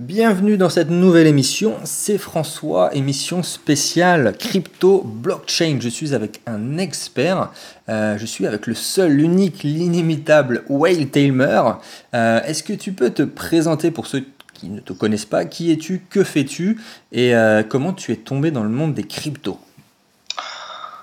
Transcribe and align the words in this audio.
Bienvenue 0.00 0.56
dans 0.56 0.70
cette 0.70 0.88
nouvelle 0.88 1.26
émission, 1.26 1.76
c'est 1.84 2.16
François, 2.16 2.88
émission 2.94 3.42
spéciale 3.42 4.34
crypto 4.38 5.02
blockchain. 5.02 5.76
Je 5.78 5.90
suis 5.90 6.14
avec 6.14 6.40
un 6.46 6.78
expert, 6.78 7.52
euh, 7.90 8.16
je 8.16 8.24
suis 8.24 8.46
avec 8.46 8.66
le 8.66 8.72
seul, 8.72 9.12
l'unique, 9.12 9.62
l'inimitable 9.62 10.64
Whale 10.70 11.10
Tamer. 11.10 11.74
Euh, 12.14 12.40
est-ce 12.44 12.62
que 12.62 12.72
tu 12.72 12.92
peux 12.92 13.10
te 13.10 13.24
présenter 13.24 13.90
pour 13.90 14.06
ceux 14.06 14.24
qui 14.54 14.70
ne 14.70 14.80
te 14.80 14.94
connaissent 14.94 15.26
pas? 15.26 15.44
Qui 15.44 15.70
es-tu? 15.70 16.00
Que 16.08 16.24
fais-tu? 16.24 16.80
Et 17.12 17.36
euh, 17.36 17.62
comment 17.62 17.92
tu 17.92 18.10
es 18.12 18.16
tombé 18.16 18.50
dans 18.50 18.62
le 18.62 18.70
monde 18.70 18.94
des 18.94 19.04
cryptos? 19.04 19.60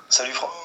Salut 0.09 0.31
François. 0.31 0.56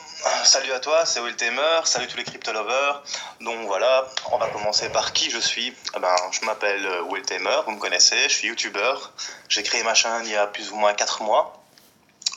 Salut 0.44 0.72
à 0.72 0.80
toi, 0.80 1.06
c'est 1.06 1.20
Will 1.20 1.36
Tamer, 1.36 1.82
salut 1.84 2.08
tous 2.08 2.16
les 2.16 2.24
crypto 2.24 2.52
lovers. 2.52 3.02
Donc 3.40 3.66
voilà, 3.66 4.08
on 4.32 4.38
va 4.38 4.48
commencer 4.48 4.88
par 4.88 5.12
qui 5.12 5.30
je 5.30 5.38
suis. 5.38 5.72
Eh 5.94 6.00
ben, 6.00 6.16
je 6.32 6.44
m'appelle 6.44 6.84
euh, 6.84 7.02
Will 7.02 7.22
Tamer, 7.22 7.60
vous 7.64 7.72
me 7.72 7.78
connaissez, 7.78 8.16
je 8.24 8.34
suis 8.34 8.48
youtubeur. 8.48 9.12
J'ai 9.48 9.62
créé 9.62 9.84
ma 9.84 9.94
chaîne 9.94 10.22
il 10.24 10.32
y 10.32 10.36
a 10.36 10.48
plus 10.48 10.72
ou 10.72 10.76
moins 10.76 10.94
4 10.94 11.22
mois. 11.22 11.62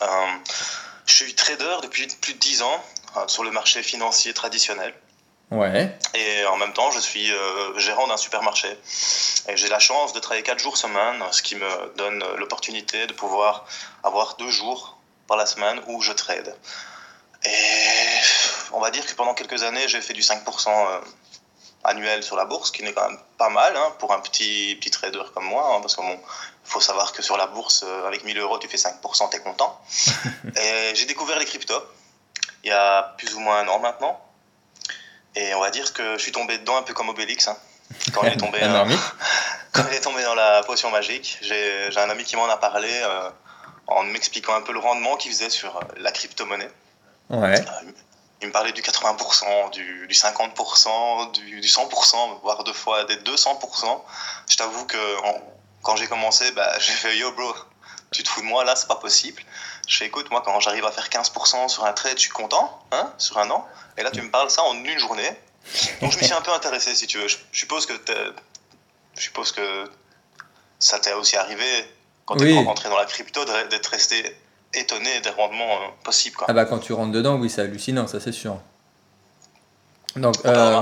Euh, 0.01 0.07
je 1.07 1.13
suis 1.13 1.33
trader 1.33 1.77
depuis 1.81 2.07
plus 2.21 2.33
de 2.33 2.39
10 2.39 2.61
ans 2.61 2.83
euh, 3.17 3.27
sur 3.27 3.43
le 3.43 3.49
marché 3.49 3.81
financier 3.81 4.33
traditionnel. 4.33 4.93
Ouais. 5.49 5.97
Et 6.13 6.45
en 6.45 6.57
même 6.57 6.73
temps, 6.73 6.91
je 6.91 6.99
suis 6.99 7.31
gérant 7.77 8.07
d'un 8.07 8.17
supermarché. 8.17 8.77
Et 9.47 9.57
j'ai 9.57 9.69
la 9.69 9.79
chance 9.79 10.13
de 10.13 10.19
travailler 10.19 10.43
4 10.43 10.59
jours 10.59 10.77
semaine, 10.77 11.23
ce 11.31 11.41
qui 11.41 11.55
me 11.55 11.95
donne 11.97 12.23
l'opportunité 12.37 13.07
de 13.07 13.13
pouvoir 13.13 13.65
avoir 14.03 14.35
2 14.37 14.49
jours 14.51 14.97
par 15.27 15.37
la 15.37 15.45
semaine 15.45 15.81
où 15.87 16.01
je 16.01 16.11
trade. 16.11 16.55
Et 17.45 18.19
on 18.73 18.79
va 18.79 18.91
dire 18.91 19.05
que 19.05 19.13
pendant 19.13 19.33
quelques 19.33 19.63
années, 19.63 19.87
j'ai 19.87 20.01
fait 20.01 20.13
du 20.13 20.21
5% 20.21 20.67
euh, 20.67 20.99
annuel 21.83 22.23
sur 22.23 22.35
la 22.35 22.45
bourse, 22.45 22.71
qui 22.71 22.83
n'est 22.83 22.93
quand 22.93 23.09
même 23.09 23.19
pas 23.37 23.49
mal 23.49 23.75
hein, 23.75 23.93
pour 23.99 24.13
un 24.13 24.19
petit, 24.19 24.77
petit 24.79 24.91
trader 24.91 25.23
comme 25.33 25.45
moi, 25.45 25.75
hein, 25.75 25.81
parce 25.81 25.95
qu'il 25.95 26.19
faut 26.63 26.81
savoir 26.81 27.13
que 27.13 27.21
sur 27.21 27.37
la 27.37 27.47
bourse, 27.47 27.83
euh, 27.85 28.07
avec 28.07 28.23
1000 28.23 28.37
euros, 28.39 28.57
tu 28.57 28.67
fais 28.67 28.77
5%, 28.77 29.29
tu 29.29 29.37
es 29.37 29.39
content. 29.39 29.79
et 30.57 30.95
j'ai 30.95 31.05
découvert 31.05 31.37
les 31.39 31.45
cryptos 31.45 31.83
il 32.65 32.69
y 32.69 32.71
a 32.71 33.13
plus 33.17 33.33
ou 33.35 33.39
moins 33.39 33.59
un 33.59 33.67
an 33.67 33.79
maintenant. 33.79 34.19
Et 35.35 35.53
on 35.53 35.59
va 35.59 35.69
dire 35.69 35.93
que 35.93 36.17
je 36.17 36.21
suis 36.21 36.31
tombé 36.31 36.57
dedans 36.57 36.77
un 36.77 36.81
peu 36.81 36.93
comme 36.93 37.09
Obélix. 37.09 37.47
Hein. 37.47 37.57
Quand, 38.13 38.23
il 38.23 38.33
est 38.33 38.37
tombé, 38.37 38.59
dans, 38.61 38.87
quand 39.71 39.83
il 39.87 39.93
est 39.93 40.01
tombé 40.01 40.23
dans 40.23 40.33
la 40.33 40.63
potion 40.63 40.89
magique, 40.89 41.37
j'ai 41.41 41.89
un 41.95 42.09
ami 42.09 42.23
qui 42.23 42.35
m'en 42.35 42.49
a 42.49 42.57
parlé 42.57 42.89
euh, 42.91 43.29
en 43.87 44.03
m'expliquant 44.03 44.55
un 44.55 44.61
peu 44.61 44.73
le 44.73 44.79
rendement 44.79 45.15
qu'il 45.15 45.31
faisait 45.31 45.51
sur 45.51 45.79
la 45.97 46.11
crypto-monnaie. 46.11 46.71
Ouais. 47.29 47.59
Euh, 47.59 47.91
il 48.41 48.47
me 48.49 48.51
parlait 48.53 48.73
du 48.73 48.81
80%, 48.81 49.71
du, 49.71 50.07
50%, 50.07 51.31
du, 51.31 51.61
100%, 51.61 52.41
voire 52.41 52.63
deux 52.63 52.73
fois 52.73 53.03
des 53.05 53.15
200%. 53.15 54.01
Je 54.49 54.55
t'avoue 54.55 54.85
que 54.85 54.97
quand 55.81 55.95
j'ai 55.95 56.07
commencé, 56.07 56.51
bah, 56.51 56.71
j'ai 56.79 56.93
fait 56.93 57.17
Yo 57.17 57.31
bro, 57.31 57.53
tu 58.11 58.23
te 58.23 58.29
fous 58.29 58.41
de 58.41 58.45
moi 58.45 58.63
là, 58.63 58.75
c'est 58.75 58.87
pas 58.87 58.97
possible. 58.97 59.41
Je 59.87 59.97
fais 59.97 60.05
écoute, 60.05 60.29
moi 60.29 60.41
quand 60.45 60.59
j'arrive 60.59 60.85
à 60.85 60.91
faire 60.91 61.09
15% 61.09 61.69
sur 61.69 61.85
un 61.85 61.93
trade, 61.93 62.17
je 62.17 62.21
suis 62.21 62.29
content, 62.29 62.83
hein, 62.91 63.11
sur 63.17 63.37
un 63.37 63.49
an. 63.49 63.67
Et 63.97 64.03
là, 64.03 64.11
tu 64.11 64.21
me 64.21 64.29
parles 64.29 64.49
ça 64.49 64.63
en 64.63 64.75
une 64.75 64.99
journée. 64.99 65.29
Donc 66.01 66.11
je 66.11 66.17
me 66.17 66.23
suis 66.23 66.33
un 66.33 66.41
peu 66.41 66.53
intéressé, 66.53 66.93
si 66.93 67.07
tu 67.07 67.17
veux. 67.17 67.27
Je 67.27 67.37
suppose 67.51 67.85
que, 67.85 67.93
je 69.15 69.21
suppose 69.21 69.51
que 69.51 69.89
ça 70.79 70.99
t'est 70.99 71.13
aussi 71.13 71.35
arrivé 71.37 71.65
quand 72.25 72.35
tu 72.35 72.51
es 72.51 72.63
rentré 72.63 72.89
dans 72.89 72.97
la 72.97 73.05
crypto 73.05 73.43
d'être 73.45 73.87
resté 73.87 74.37
étonné 74.79 75.21
des 75.21 75.29
rendements 75.29 75.75
euh, 75.75 75.87
possibles. 76.03 76.37
Ah 76.47 76.53
bah 76.53 76.65
quand 76.65 76.79
tu 76.79 76.93
rentres 76.93 77.11
dedans, 77.11 77.37
oui, 77.37 77.49
c'est 77.49 77.61
hallucinant, 77.61 78.07
ça 78.07 78.19
c'est 78.19 78.31
sûr. 78.31 78.59
Donc, 80.15 80.35
euh, 80.45 80.81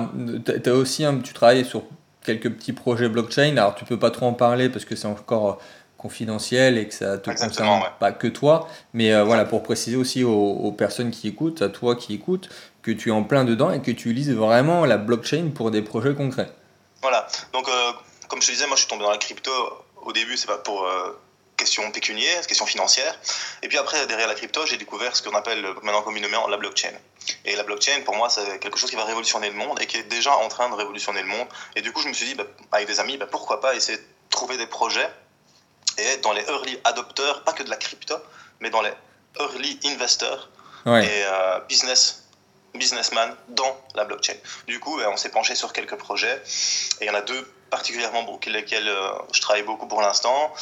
as 0.66 0.72
aussi 0.72 1.06
un, 1.06 1.20
tu 1.20 1.34
travailles 1.34 1.66
sur 1.66 1.84
quelques 2.24 2.52
petits 2.52 2.74
projets 2.74 3.10
blockchain. 3.10 3.58
Alors, 3.58 3.76
tu 3.76 3.86
peux 3.86 3.98
pas 3.98 4.12
trop 4.12 4.28
en 4.28 4.34
parler 4.34 4.70
parce 4.70 4.86
que 4.86 4.96
c'est 4.96 5.08
encore 5.08 5.50
euh, 5.50 5.56
confidentiel 5.98 6.78
et 6.78 6.88
que 6.88 6.94
ça 6.94 7.18
te 7.18 7.32
concerne 7.32 7.82
pas 8.00 8.12
que 8.12 8.28
toi. 8.28 8.68
Mais 8.94 9.14
euh, 9.14 9.24
voilà, 9.24 9.46
pour 9.46 9.64
préciser 9.64 9.96
aussi 9.96 10.24
aux, 10.24 10.72
personnes 10.72 11.12
qui 11.12 11.28
écoutent, 11.28 11.62
à 11.62 11.70
toi 11.70 11.96
qui 11.96 12.14
écoutes, 12.14 12.50
que 12.82 12.92
tu 12.92 13.10
es 13.10 13.12
en 13.12 13.24
plein 13.24 13.44
dedans 13.44 13.72
et 13.72 13.82
que 13.82 13.92
tu 13.92 14.10
utilises 14.10 14.32
vraiment 14.32 14.86
la 14.86 14.98
blockchain 14.98 15.50
pour 15.54 15.72
des 15.72 15.82
projets 15.82 16.14
concrets. 16.14 16.50
Voilà. 17.02 17.28
Donc, 17.54 17.68
comme 18.28 18.42
je 18.42 18.48
te 18.48 18.52
disais, 18.52 18.68
moi, 18.68 18.76
je 18.76 18.82
suis 18.82 18.90
tombé 18.90 19.04
dans 19.04 19.12
la 19.12 19.18
crypto. 19.18 19.52
Au 20.02 20.12
début, 20.12 20.38
c'est 20.38 20.48
pas 20.48 20.58
pour 20.58 20.86
question 21.58 21.90
pécuniaire, 21.92 22.46
question 22.48 22.66
financière. 22.66 23.18
Et 23.62 23.68
puis 23.68 23.78
après, 23.78 24.06
derrière 24.08 24.28
la 24.28 24.36
crypto, 24.36 24.66
j'ai 24.66 24.78
découvert 24.78 25.16
ce 25.16 25.22
qu'on 25.22 25.36
appelle 25.36 25.62
maintenant 25.82 26.02
communément 26.02 26.48
la 26.48 26.58
blockchain. 26.58 26.94
Et 27.46 27.56
la 27.56 27.64
blockchain, 27.64 28.02
pour 28.04 28.16
moi, 28.16 28.30
c'est 28.30 28.60
quelque 28.60 28.78
chose 28.78 28.90
qui 28.90 28.96
va 28.96 29.06
révolutionner 29.06 29.50
le 29.50 29.56
monde 29.56 29.82
et 29.82 29.88
qui 29.88 29.98
est 29.98 30.04
déjà 30.04 30.36
en 30.36 30.48
train 30.50 30.70
de 30.70 30.76
révolutionner 30.76 31.22
le 31.22 31.28
monde. 31.28 31.48
Et 31.76 31.82
du 31.82 31.92
coup, 31.92 32.02
je 32.02 32.08
me 32.08 32.14
suis 32.14 32.26
dit, 32.26 32.36
bah, 32.36 32.46
avec 32.72 32.88
des 32.88 33.00
amis, 33.00 33.18
bah, 33.18 33.28
pourquoi 33.30 33.62
pas 33.62 33.76
essayer 33.76 33.98
de 33.98 34.04
trouver 34.30 34.58
des 34.58 34.68
projets 34.68 35.10
et 35.98 36.04
être 36.04 36.22
dans 36.22 36.34
les 36.34 36.44
early 36.44 36.80
adopteurs, 36.84 37.44
pas 37.44 37.54
que 37.54 37.64
de 37.64 37.70
la 37.70 37.78
crypto, 37.78 38.16
mais 38.60 38.70
dans 38.70 38.82
les 38.82 38.94
early 39.40 39.80
investors 39.86 40.50
et 40.86 40.90
euh, 40.90 41.60
business 41.70 42.20
businessman 42.74 43.36
dans 43.50 43.78
la 43.94 44.04
blockchain. 44.04 44.34
Du 44.68 44.80
coup, 44.80 44.98
bah, 44.98 45.10
on 45.12 45.18
s'est 45.18 45.30
penché 45.30 45.56
sur 45.56 45.74
quelques 45.74 45.96
projets 45.96 46.42
et 47.00 47.06
il 47.06 47.08
y 47.08 47.10
en 47.10 47.16
a 47.16 47.22
deux 47.22 47.54
particulièrement 47.70 48.26
pour 48.26 48.40
lesquels 48.48 48.88
euh, 48.88 49.12
je 49.32 49.42
travaille 49.42 49.64
beaucoup 49.64 49.88
pour 49.88 50.02
l'instant. 50.02 50.54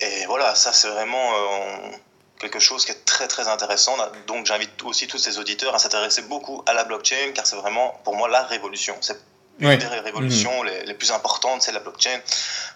Et 0.00 0.26
voilà, 0.26 0.54
ça 0.54 0.72
c'est 0.72 0.88
vraiment 0.88 1.32
euh, 1.34 1.96
quelque 2.40 2.58
chose 2.58 2.84
qui 2.84 2.92
est 2.92 3.04
très 3.04 3.28
très 3.28 3.48
intéressant. 3.48 3.96
Donc 4.26 4.46
j'invite 4.46 4.82
aussi 4.82 5.06
tous 5.06 5.18
ces 5.18 5.38
auditeurs 5.38 5.74
à 5.74 5.78
s'intéresser 5.78 6.22
beaucoup 6.22 6.62
à 6.66 6.72
la 6.72 6.84
blockchain 6.84 7.32
car 7.34 7.46
c'est 7.46 7.56
vraiment 7.56 8.00
pour 8.04 8.16
moi 8.16 8.28
la 8.28 8.42
révolution. 8.42 8.96
C'est 9.00 9.18
une 9.60 9.76
des 9.76 9.86
révolutions 9.86 10.62
mhm. 10.62 10.68
les, 10.68 10.84
les, 10.86 10.94
plus 10.94 11.12
importantes, 11.12 11.62
c'est 11.62 11.72
la 11.72 11.78
blockchain. 11.78 12.20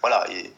Voilà, 0.01 0.25
et, 0.31 0.53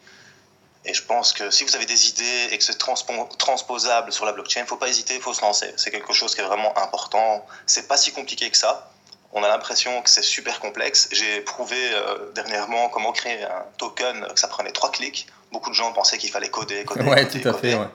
et, 0.84 0.94
je 0.94 1.02
pense 1.02 1.32
que 1.32 1.50
si 1.50 1.64
vous 1.64 1.74
avez 1.74 1.86
des 1.86 2.08
idées 2.08 2.48
et 2.52 2.58
que 2.58 2.64
c'est 2.64 2.78
transposable 2.78 4.12
sur 4.12 4.24
la 4.24 4.32
blockchain, 4.32 4.60
il 4.60 4.64
ne 4.64 4.68
faut 4.68 4.76
pas 4.76 4.88
hésiter, 4.88 5.16
il 5.16 5.20
faut 5.20 5.34
se 5.34 5.40
lancer. 5.40 5.74
C'est 5.76 5.90
quelque 5.90 6.12
chose 6.12 6.34
qui 6.34 6.40
est 6.40 6.44
vraiment 6.44 6.76
important. 6.78 7.44
C'est 7.66 7.88
pas 7.88 7.96
si 7.96 8.12
compliqué 8.12 8.50
que 8.50 8.56
ça. 8.56 8.92
On 9.32 9.42
a 9.42 9.48
l'impression 9.48 10.02
que 10.02 10.10
c'est 10.10 10.22
super 10.22 10.60
complexe. 10.60 11.08
J'ai 11.10 11.40
prouvé 11.40 11.76
euh, 11.76 12.30
dernièrement 12.34 12.88
comment 12.90 13.12
créer 13.12 13.42
un 13.42 13.64
token, 13.78 14.28
que 14.32 14.38
ça 14.38 14.46
prenait 14.46 14.72
trois 14.72 14.92
clics 14.92 15.26
beaucoup 15.52 15.70
de 15.70 15.74
gens 15.74 15.92
pensaient 15.92 16.18
qu'il 16.18 16.30
fallait 16.30 16.48
coder, 16.48 16.84
coder, 16.84 17.04
ouais, 17.04 17.28
tout 17.28 17.46
à 17.46 17.54
Fait, 17.54 17.74
ouais. 17.74 17.86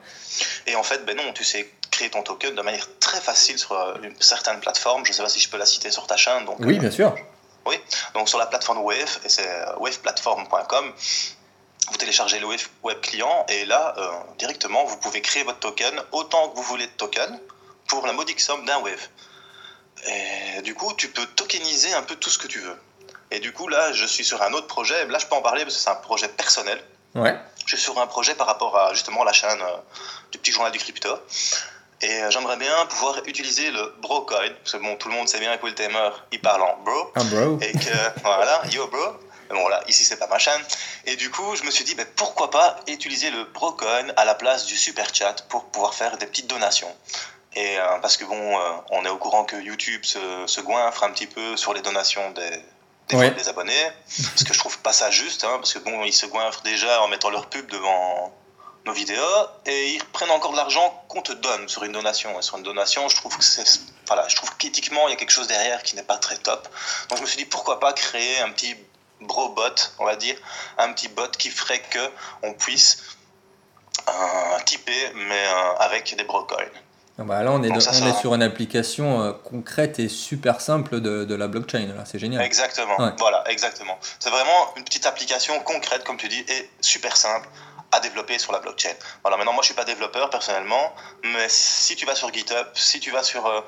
Et 0.68 0.76
en 0.76 0.84
fait, 0.84 1.06
ben 1.06 1.18
non, 1.18 1.34
tu 1.34 1.44
sais 1.44 1.70
créer 1.92 2.10
ton 2.10 2.22
token 2.22 2.54
de 2.54 2.62
manière 2.62 2.88
très 3.00 3.20
facile 3.20 3.58
sur 3.58 3.72
euh, 3.72 3.96
une 4.04 4.20
certaine 4.22 4.60
plateforme. 4.60 5.04
Je 5.06 5.12
ne 5.12 5.16
sais 5.16 5.24
pas 5.24 5.30
si 5.30 5.40
je 5.40 5.50
peux 5.50 5.58
la 5.58 5.66
citer 5.66 5.90
sur 5.90 6.06
ta 6.06 6.16
chaîne. 6.16 6.46
Donc, 6.46 6.58
oui, 6.60 6.78
bien 6.80 6.92
sûr. 6.92 7.16
Oui, 7.66 7.76
donc 8.14 8.30
sur 8.30 8.38
la 8.38 8.46
plateforme 8.46 8.80
Wave, 8.80 9.20
et 9.26 9.30
c'est 9.30 9.50
euh, 9.50 9.76
waveplatform.com, 9.80 10.94
vous 11.90 11.98
téléchargez 11.98 12.40
le 12.40 12.46
Wave 12.46 12.66
Web 12.84 13.02
Client 13.02 13.46
et 13.50 13.66
là, 13.66 13.94
euh, 13.98 14.10
directement, 14.38 14.86
vous 14.86 14.98
pouvez 14.98 15.22
créer 15.22 15.44
votre 15.44 15.60
token 15.60 15.94
autant 16.14 16.50
que 16.50 16.56
vous 16.56 16.64
voulez 16.64 16.86
de 16.86 16.92
token 16.92 17.40
pour 17.88 18.06
la 18.06 18.14
modique 18.14 18.40
somme 18.40 18.66
d'un 18.66 18.80
Wave. 18.80 19.08
Et 20.06 20.62
du 20.62 20.76
coup, 20.76 20.94
tu 20.94 21.10
peux 21.10 21.26
tokeniser 21.26 21.94
un 21.94 22.04
peu 22.04 22.16
tout 22.16 22.30
ce 22.30 22.38
que 22.38 22.48
tu 22.48 22.60
veux. 22.60 22.78
Et 23.32 23.40
du 23.40 23.52
coup, 23.52 23.68
là, 23.68 23.92
je 23.92 24.06
suis 24.06 24.24
sur 24.24 24.42
un 24.42 24.54
autre 24.54 24.68
projet. 24.68 25.06
Là, 25.08 25.20
je 25.20 25.26
peux 25.26 25.36
en 25.36 25.42
parler 25.42 25.64
parce 25.64 25.76
que 25.76 25.82
c'est 25.82 25.90
un 25.90 25.96
projet 25.96 26.30
personnel. 26.30 26.82
Je 27.66 27.76
suis 27.76 27.84
sur 27.84 28.00
un 28.00 28.08
projet 28.08 28.36
par 28.36 28.48
rapport 28.48 28.78
à 28.78 28.94
justement 28.94 29.24
la 29.24 29.34
chaîne 29.34 29.62
euh, 29.62 29.78
du 30.32 30.38
petit 30.38 30.52
journal 30.52 30.72
du 30.72 30.80
crypto. 30.80 31.10
Et 32.02 32.24
euh, 32.24 32.30
j'aimerais 32.30 32.58
bien 32.58 32.86
pouvoir 32.86 33.22
utiliser 33.26 33.72
le 33.72 33.96
bro 34.02 34.22
coin, 34.22 34.50
parce 34.64 34.74
que 34.74 34.78
bon, 34.78 34.96
tout 34.98 35.10
le 35.10 35.16
monde 35.16 35.28
sait 35.28 35.40
bien 35.40 35.58
que 35.58 35.66
Will 35.66 35.74
Tamer, 35.74 36.12
il 36.32 36.40
parle 36.40 36.62
en 36.62 36.78
bro. 36.84 37.12
Un 37.16 37.26
bro. 37.26 37.60
Et 37.62 37.72
que, 37.72 38.20
voilà, 38.24 38.62
yo 38.72 38.88
bro. 38.88 39.18
bon, 39.50 39.68
là, 39.68 39.84
ici, 39.88 40.06
c'est 40.06 40.18
pas 40.18 40.28
ma 40.28 40.38
chaîne. 40.38 40.62
Et 41.06 41.16
du 41.16 41.32
coup, 41.32 41.56
je 41.56 41.64
me 41.64 41.72
suis 41.72 41.84
dit, 41.84 41.96
ben, 41.96 42.06
pourquoi 42.16 42.52
pas 42.52 42.80
utiliser 42.88 43.32
le 43.32 43.46
bro 43.46 43.72
coin 43.72 44.08
à 44.16 44.26
la 44.26 44.36
place 44.36 44.66
du 44.66 44.78
super 44.78 45.14
chat 45.14 45.48
pour 45.50 45.66
pouvoir 45.66 45.94
faire 45.94 46.18
des 46.18 46.28
petites 46.28 46.48
donations. 46.48 46.94
Et 47.56 47.80
euh, 47.80 47.98
parce 48.02 48.18
que 48.18 48.26
bon, 48.26 48.60
on 48.92 49.04
est 49.04 49.10
au 49.10 49.18
courant 49.18 49.44
que 49.44 49.56
YouTube 49.56 50.04
se, 50.04 50.46
se 50.46 50.62
goinfre 50.62 51.04
un 51.04 51.12
petit 51.12 51.28
peu 51.28 51.58
sur 51.58 51.74
les 51.74 51.82
donations 51.82 52.30
des, 52.32 52.62
des, 53.10 53.50
abonnés. 53.50 53.92
Parce 54.06 54.44
que 54.44 54.54
je 54.54 54.60
trouve 54.60 54.78
pas 54.80 54.94
ça 54.94 55.12
juste, 55.12 55.44
hein, 55.44 55.58
parce 55.58 55.74
que 55.74 55.80
bon, 55.80 56.04
ils 56.04 56.14
se 56.14 56.26
goinfrent 56.26 56.62
déjà 56.64 57.02
en 57.02 57.08
mettant 57.08 57.30
leur 57.30 57.48
pub 57.48 57.70
devant 57.70 58.34
nos 58.86 58.94
vidéos 58.94 59.48
et 59.66 59.94
ils 59.94 60.04
prennent 60.06 60.32
encore 60.32 60.52
de 60.52 60.58
l'argent 60.58 61.06
qu'on 61.10 61.22
te 61.22 61.34
donne 61.34 61.68
sur 61.68 61.84
une 61.84 61.92
donation. 61.92 62.38
Et 62.40 62.42
sur 62.42 62.58
une 62.58 62.64
donation, 62.64 63.08
je 63.10 63.16
trouve 63.16 63.38
que 63.38 63.44
c'est. 63.44 63.82
Voilà, 64.08 64.28
je 64.28 64.36
trouve 64.36 64.56
qu'éthiquement, 64.58 65.08
il 65.08 65.12
y 65.12 65.14
a 65.14 65.18
quelque 65.18 65.32
chose 65.32 65.48
derrière 65.48 65.84
qui 65.84 65.96
n'est 65.96 66.04
pas 66.04 66.18
très 66.18 66.38
top. 66.38 66.68
Donc 67.10 67.18
je 67.18 67.24
me 67.24 67.28
suis 67.28 67.38
dit, 67.38 67.46
pourquoi 67.46 67.80
pas 67.80 67.94
créer 67.94 68.40
un 68.40 68.52
petit 68.52 68.76
bro 69.22 69.50
bot, 69.50 69.76
on 70.00 70.06
va 70.06 70.16
dire, 70.16 70.38
un 70.78 70.94
petit 70.94 71.08
bot 71.08 71.30
qui 71.38 71.50
ferait 71.50 71.82
que 71.82 72.12
on 72.44 72.54
puisse 72.54 73.04
euh, 74.08 74.60
typer, 74.66 75.12
mais 75.16 75.48
euh, 75.48 75.74
avec 75.80 76.16
des 76.16 76.24
brocoins. 76.24 76.58
Ah 77.20 77.24
bah 77.24 77.42
là, 77.42 77.52
on 77.52 77.64
est, 77.64 77.72
on 77.72 77.76
est 77.76 78.20
sur 78.20 78.36
une 78.36 78.44
application 78.44 79.22
euh, 79.22 79.32
concrète 79.32 79.98
et 79.98 80.08
super 80.08 80.62
simple 80.62 81.02
de, 81.02 81.26
de 81.26 81.36
la 81.36 81.48
blockchain. 81.48 81.88
Là, 81.96 82.06
c'est 82.06 82.20
génial. 82.20 82.44
Exactement. 82.44 82.96
Voilà, 83.18 83.44
exactement. 83.50 83.98
C'est 84.20 84.30
vraiment 84.30 84.74
une 84.76 84.84
petite 84.84 85.08
application 85.08 85.60
concrète, 85.62 86.04
comme 86.04 86.18
tu 86.18 86.28
dis, 86.28 86.46
et 86.48 86.70
super 86.80 87.18
simple 87.18 87.50
à 87.92 88.00
développer 88.00 88.38
sur 88.38 88.52
la 88.52 88.60
blockchain. 88.60 88.94
Voilà, 89.22 89.38
maintenant 89.38 89.54
moi 89.54 89.62
je 89.62 89.68
suis 89.68 89.76
pas 89.76 89.86
développeur 89.86 90.30
personnellement, 90.30 90.94
mais 91.24 91.48
si 91.50 91.96
tu 91.96 92.06
vas 92.06 92.16
sur 92.16 92.34
GitHub, 92.34 92.68
si 92.74 93.00
tu 93.00 93.12
vas 93.12 93.24
sur 93.24 93.46
euh, 93.46 93.62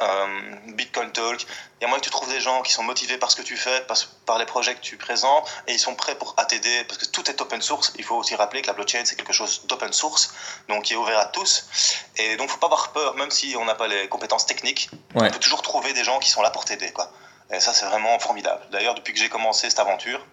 euh, 0.00 0.40
Bitcoin 0.68 1.12
Talk, 1.12 1.42
il 1.42 1.82
y 1.82 1.84
a 1.84 1.88
moyen 1.88 2.00
que 2.00 2.04
tu 2.04 2.10
trouves 2.10 2.30
des 2.30 2.40
gens 2.40 2.62
qui 2.62 2.72
sont 2.72 2.82
motivés 2.82 3.18
par 3.18 3.30
ce 3.30 3.36
que 3.36 3.42
tu 3.42 3.56
fais, 3.56 3.82
par, 3.82 3.96
par 4.24 4.38
les 4.38 4.46
projets 4.46 4.74
que 4.74 4.80
tu 4.80 4.96
présentes, 4.96 5.46
et 5.66 5.74
ils 5.74 5.78
sont 5.78 5.94
prêts 5.94 6.14
pour 6.14 6.34
t'aider, 6.46 6.84
parce 6.84 6.98
que 6.98 7.04
tout 7.06 7.28
est 7.30 7.40
open 7.40 7.60
source. 7.60 7.92
Il 7.96 8.04
faut 8.04 8.16
aussi 8.16 8.34
rappeler 8.34 8.62
que 8.62 8.68
la 8.68 8.72
blockchain 8.72 9.02
c'est 9.04 9.16
quelque 9.16 9.34
chose 9.34 9.66
d'open 9.66 9.92
source, 9.92 10.32
donc 10.68 10.84
qui 10.84 10.94
est 10.94 10.96
ouvert 10.96 11.18
à 11.18 11.26
tous. 11.26 11.68
Et 12.16 12.36
donc 12.36 12.48
faut 12.48 12.58
pas 12.58 12.66
avoir 12.66 12.92
peur, 12.92 13.14
même 13.16 13.30
si 13.30 13.56
on 13.58 13.64
n'a 13.64 13.74
pas 13.74 13.88
les 13.88 14.08
compétences 14.08 14.46
techniques, 14.46 14.90
on 15.14 15.28
peut 15.28 15.38
toujours 15.38 15.62
trouver 15.62 15.92
des 15.92 16.04
gens 16.04 16.18
qui 16.18 16.30
sont 16.30 16.42
là 16.42 16.50
pour 16.50 16.64
t'aider, 16.64 16.92
quoi. 16.92 17.10
Et 17.50 17.60
ça 17.60 17.74
c'est 17.74 17.86
vraiment 17.86 18.18
formidable. 18.18 18.66
D'ailleurs 18.70 18.94
depuis 18.94 19.12
que 19.12 19.20
j'ai 19.20 19.28
commencé 19.28 19.68
cette 19.68 19.78
aventure, 19.78 20.24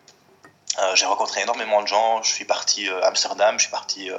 euh, 0.80 0.96
j'ai 0.96 1.06
rencontré 1.06 1.42
énormément 1.42 1.82
de 1.82 1.88
gens. 1.88 2.22
Je 2.24 2.30
suis 2.30 2.46
parti 2.46 2.90
euh, 2.90 3.02
à 3.04 3.08
Amsterdam, 3.08 3.56
je 3.58 3.64
suis 3.64 3.72
parti 3.72 4.10
euh, 4.10 4.18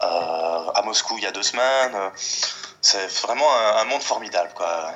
à 0.00 0.82
Moscou 0.84 1.14
il 1.18 1.24
y 1.24 1.26
a 1.26 1.32
deux 1.32 1.42
semaines. 1.42 1.96
C'est 2.80 3.06
vraiment 3.22 3.46
un, 3.76 3.84
monde 3.84 4.02
formidable. 4.02 4.50
Quoi. 4.54 4.92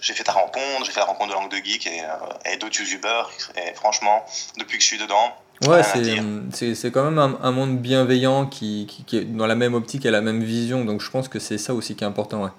j'ai 0.00 0.12
fait 0.12 0.24
ta 0.24 0.32
rencontre, 0.32 0.84
j'ai 0.84 0.90
fait 0.90 0.98
la 0.98 1.06
rencontre 1.06 1.30
de 1.30 1.34
Langue 1.34 1.50
de 1.50 1.56
Geek 1.56 1.86
et, 1.86 2.02
et 2.46 2.56
d'autres 2.56 2.80
youtubeurs. 2.80 3.30
Et 3.56 3.74
franchement, 3.74 4.26
depuis 4.58 4.78
que 4.78 4.82
je 4.82 4.88
suis 4.88 4.98
dedans, 4.98 5.32
Ouais, 5.68 5.82
c'est 5.84 6.90
quand 6.90 7.04
même 7.04 7.20
un, 7.20 7.38
un, 7.40 7.52
monde 7.52 7.78
bienveillant 7.78 8.46
qui, 8.46 8.88
qui, 8.90 9.04
qui, 9.04 9.18
est 9.18 9.24
dans 9.24 9.46
la 9.46 9.54
même 9.54 9.74
optique 9.74 10.04
et 10.04 10.10
la 10.10 10.20
même 10.20 10.42
vision. 10.42 10.84
Donc 10.84 11.00
je 11.00 11.08
pense 11.08 11.28
que 11.28 11.38
c'est 11.38 11.58
ça 11.58 11.72
aussi 11.72 11.94
qui 11.94 12.02
est 12.02 12.06
important. 12.06 12.42
Ouais. 12.42 12.50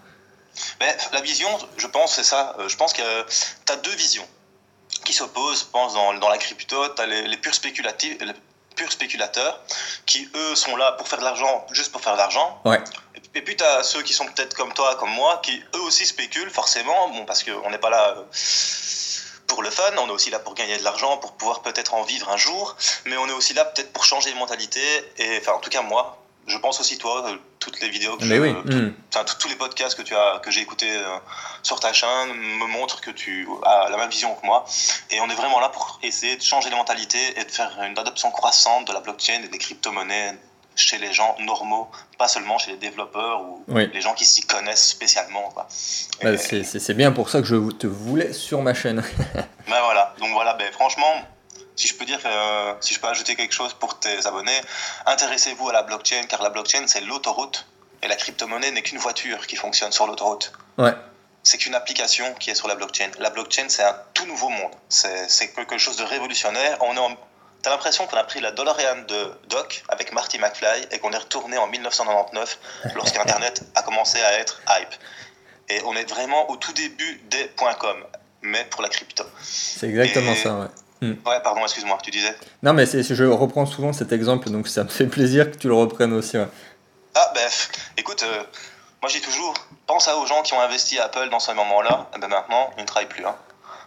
Mais 0.80 0.96
la 1.12 1.20
vision, 1.20 1.50
je 1.76 1.88
pense, 1.88 2.14
c'est 2.14 2.24
ça. 2.24 2.56
Je 2.66 2.76
pense 2.78 2.94
que 2.94 3.02
tu 3.66 3.74
as 3.74 3.76
deux 3.78 3.96
visions 3.96 4.26
qui 5.04 5.14
s'opposent, 5.14 5.64
pense, 5.64 5.94
dans, 5.94 6.14
dans 6.16 6.30
la 6.30 6.38
crypto. 6.38 6.88
Tu 6.90 7.02
as 7.02 7.06
les, 7.06 7.28
les, 7.28 7.38
purs 7.38 7.54
spéculatifs, 7.54 8.18
les 8.22 8.34
purs 8.76 8.92
spéculateurs 8.92 9.60
qui, 10.06 10.30
eux, 10.36 10.56
sont 10.56 10.76
là 10.76 10.94
pour 10.94 11.08
faire 11.08 11.20
de 11.20 11.24
l'argent, 11.24 11.66
juste 11.72 11.92
pour 11.92 12.02
faire 12.02 12.14
de 12.14 12.18
l'argent. 12.18 12.62
Ouais. 12.66 12.82
Et, 13.36 13.42
puis, 13.42 13.56
tu 13.56 13.64
as 13.64 13.84
ceux 13.84 14.02
qui 14.02 14.14
sont 14.14 14.26
peut-être 14.26 14.56
comme 14.56 14.74
toi, 14.74 14.96
comme 14.96 15.12
moi, 15.12 15.40
qui, 15.44 15.62
eux 15.76 15.82
aussi, 15.82 16.06
spéculent, 16.06 16.52
forcément, 16.52 17.10
bon, 17.10 17.26
parce 17.26 17.44
qu'on 17.44 17.70
n'est 17.70 17.78
pas 17.78 17.90
là 17.90 18.16
euh, 18.18 18.24
pour 19.48 19.64
le 19.64 19.70
fun, 19.70 19.84
on 20.00 20.08
est 20.08 20.12
aussi 20.12 20.30
là 20.30 20.40
pour 20.40 20.56
gagner 20.56 20.78
de 20.78 20.84
l'argent, 20.84 21.18
pour 21.18 21.34
pouvoir 21.34 21.62
peut-être 21.62 21.94
en 21.94 22.04
vivre 22.04 22.30
un 22.30 22.38
jour, 22.38 22.76
mais 23.06 23.18
on 23.18 23.28
est 23.28 23.34
aussi 23.34 23.54
là 23.54 23.66
peut-être 23.66 23.92
pour 23.94 24.06
changer 24.06 24.32
de 24.32 24.38
mentalité, 24.38 24.82
et 25.18 25.38
enfin, 25.40 25.54
en 25.54 25.60
tout 25.60 25.70
cas, 25.70 25.82
moi, 25.82 26.23
je 26.48 26.58
pense 26.58 26.80
aussi 26.80 26.98
toi, 26.98 27.26
euh, 27.28 27.38
toutes 27.60 27.80
les 27.82 27.90
vidéos 27.90 28.18
que 28.18 28.26
Mais 28.26 28.40
oui. 28.40 28.52
mm. 28.52 28.94
tous 29.40 29.48
les 29.48 29.56
podcasts 29.56 29.98
que 29.98 30.02
tu 30.02 30.16
as, 30.16 30.40
que 30.44 30.52
j'ai 30.52 30.62
écoutés 30.62 30.92
euh, 30.92 31.18
sur 31.62 31.80
ta 31.80 31.94
chaîne 31.94 32.34
me 32.34 32.68
montrent 32.68 33.02
que 33.02 33.12
tu 33.12 33.48
as 33.66 33.90
la 33.90 33.98
même 33.98 34.10
vision 34.10 34.36
que 34.36 34.46
moi. 34.46 34.66
Et 35.12 35.20
on 35.22 35.30
est 35.30 35.36
vraiment 35.36 35.60
là 35.60 35.70
pour 35.70 36.00
essayer 36.04 36.36
de 36.36 36.42
changer 36.42 36.70
les 36.70 36.76
mentalités 36.76 37.40
et 37.40 37.44
de 37.46 37.52
faire 37.52 37.72
une 37.84 37.98
adoption 37.98 38.32
croissante 38.32 38.88
de 38.88 38.94
la 38.94 39.00
blockchain 39.00 39.42
et 39.44 39.48
des 39.48 39.58
crypto-monnaies 39.58 40.38
chez 40.76 40.98
les 40.98 41.14
gens 41.14 41.36
normaux, 41.40 41.88
pas 42.18 42.28
seulement 42.28 42.58
chez 42.58 42.72
les 42.72 42.78
développeurs 42.78 43.42
ou 43.42 43.64
oui. 43.68 43.90
les 43.94 44.02
gens 44.02 44.14
qui 44.14 44.26
s'y 44.26 44.42
connaissent 44.42 44.88
spécialement. 44.88 45.54
Bah, 45.56 45.68
c'est 46.38 46.94
bien 46.96 47.12
pour 47.12 47.30
ça 47.30 47.42
que 47.42 47.48
je 47.48 47.72
te 47.72 47.88
voulais 47.88 48.34
sur 48.34 48.62
ma 48.62 48.74
chaîne. 48.74 49.04
ben 49.36 49.82
voilà, 49.84 50.16
donc 50.20 50.32
voilà, 50.34 50.56
ben, 50.56 50.72
franchement, 50.72 51.14
si 51.76 51.88
je 51.88 51.96
peux 51.96 52.06
dire, 52.06 52.20
euh, 52.26 52.74
si 52.82 52.94
je 52.94 53.00
peux 53.00 53.08
ajouter 53.08 53.36
quelque 53.36 53.54
chose 53.54 53.74
pour 53.74 54.00
tes 54.00 54.26
abonnés, 54.28 54.60
intéressez-vous 55.06 55.70
à 55.70 55.74
la 55.74 55.84
blockchain, 55.84 56.24
car 56.30 56.42
la 56.44 56.50
blockchain, 56.50 56.84
c'est 56.88 57.02
l'autoroute, 57.02 57.66
et 58.02 58.08
la 58.08 58.16
crypto-monnaie 58.16 58.72
n'est 58.72 58.82
qu'une 58.84 58.98
voiture 59.00 59.48
qui 59.48 59.56
fonctionne 59.56 59.92
sur 59.92 60.08
l'autoroute. 60.08 60.52
Ouais. 60.78 60.94
C'est 61.42 61.58
qu'une 61.58 61.76
application 61.76 62.34
qui 62.36 62.52
est 62.52 62.56
sur 62.56 62.68
la 62.68 62.76
blockchain. 62.76 63.12
La 63.20 63.30
blockchain, 63.30 63.66
c'est 63.70 63.84
un 63.84 63.96
tout 64.14 64.26
nouveau 64.26 64.50
monde. 64.50 64.72
C'est 64.90 65.54
quelque 65.54 65.78
chose 65.78 65.98
de 65.98 66.04
révolutionnaire. 66.04 66.78
On 66.82 66.96
est 66.96 67.00
en... 67.00 67.18
T'as 67.62 67.70
l'impression 67.70 68.06
qu'on 68.08 68.18
a 68.18 68.24
pris 68.26 68.40
la 68.42 68.52
DeLorean 68.52 69.04
de 69.08 69.32
Doc 69.48 69.84
avec 69.90 70.12
Marty 70.14 70.38
McFly 70.38 70.88
et 70.92 71.00
qu'on 71.00 71.12
est 71.12 71.18
retourné 71.18 71.58
en 71.58 71.68
1999 71.68 72.60
lorsqu'Internet 72.96 73.64
a 73.76 73.82
commencé 73.84 74.22
à 74.22 74.34
être 74.40 74.62
hype. 74.70 74.94
Et 75.70 75.82
on 75.86 75.96
est 75.96 76.10
vraiment 76.10 76.50
au 76.50 76.58
tout 76.58 76.74
début 76.74 77.22
des 77.30 77.50
.com, 77.80 78.06
mais 78.42 78.66
pour 78.66 78.82
la 78.82 78.90
crypto. 78.90 79.24
C'est 79.42 79.88
exactement 79.88 80.34
Et- 80.34 80.44
ça, 80.44 80.56
ouais. 80.56 80.68
Mm. 81.04 81.18
Ouais, 81.28 81.40
pardon, 81.44 81.62
excuse-moi, 81.64 81.98
tu 82.02 82.12
disais 82.12 82.36
Non, 82.62 82.74
mais 82.74 82.86
je 82.86 83.24
reprends 83.26 83.66
souvent 83.66 83.92
cet 83.92 84.14
exemple, 84.14 84.50
donc 84.50 84.68
ça 84.70 84.84
me 84.86 84.90
fait 84.90 85.08
plaisir 85.08 85.52
que 85.52 85.58
tu 85.58 85.68
le 85.68 85.74
reprennes 85.74 86.14
aussi. 86.14 86.38
ouais. 86.38 86.48
Ah, 87.16 87.32
bref, 87.34 87.70
écoute, 87.98 88.24
euh, 88.24 88.44
moi 89.02 89.12
dis 89.12 89.22
toujours, 89.22 89.54
pense 89.86 90.08
à 90.08 90.18
aux 90.18 90.26
gens 90.26 90.42
qui 90.44 90.54
ont 90.54 90.62
investi 90.62 90.98
à 91.00 91.06
Apple 91.06 91.30
dans 91.30 91.40
ce 91.40 91.52
moment-là, 91.52 92.10
et 92.16 92.20
ben 92.20 92.30
maintenant, 92.30 92.72
ils 92.78 92.82
ne 92.82 92.88
travaillent 92.88 93.10
plus. 93.10 93.26
Hein. 93.26 93.36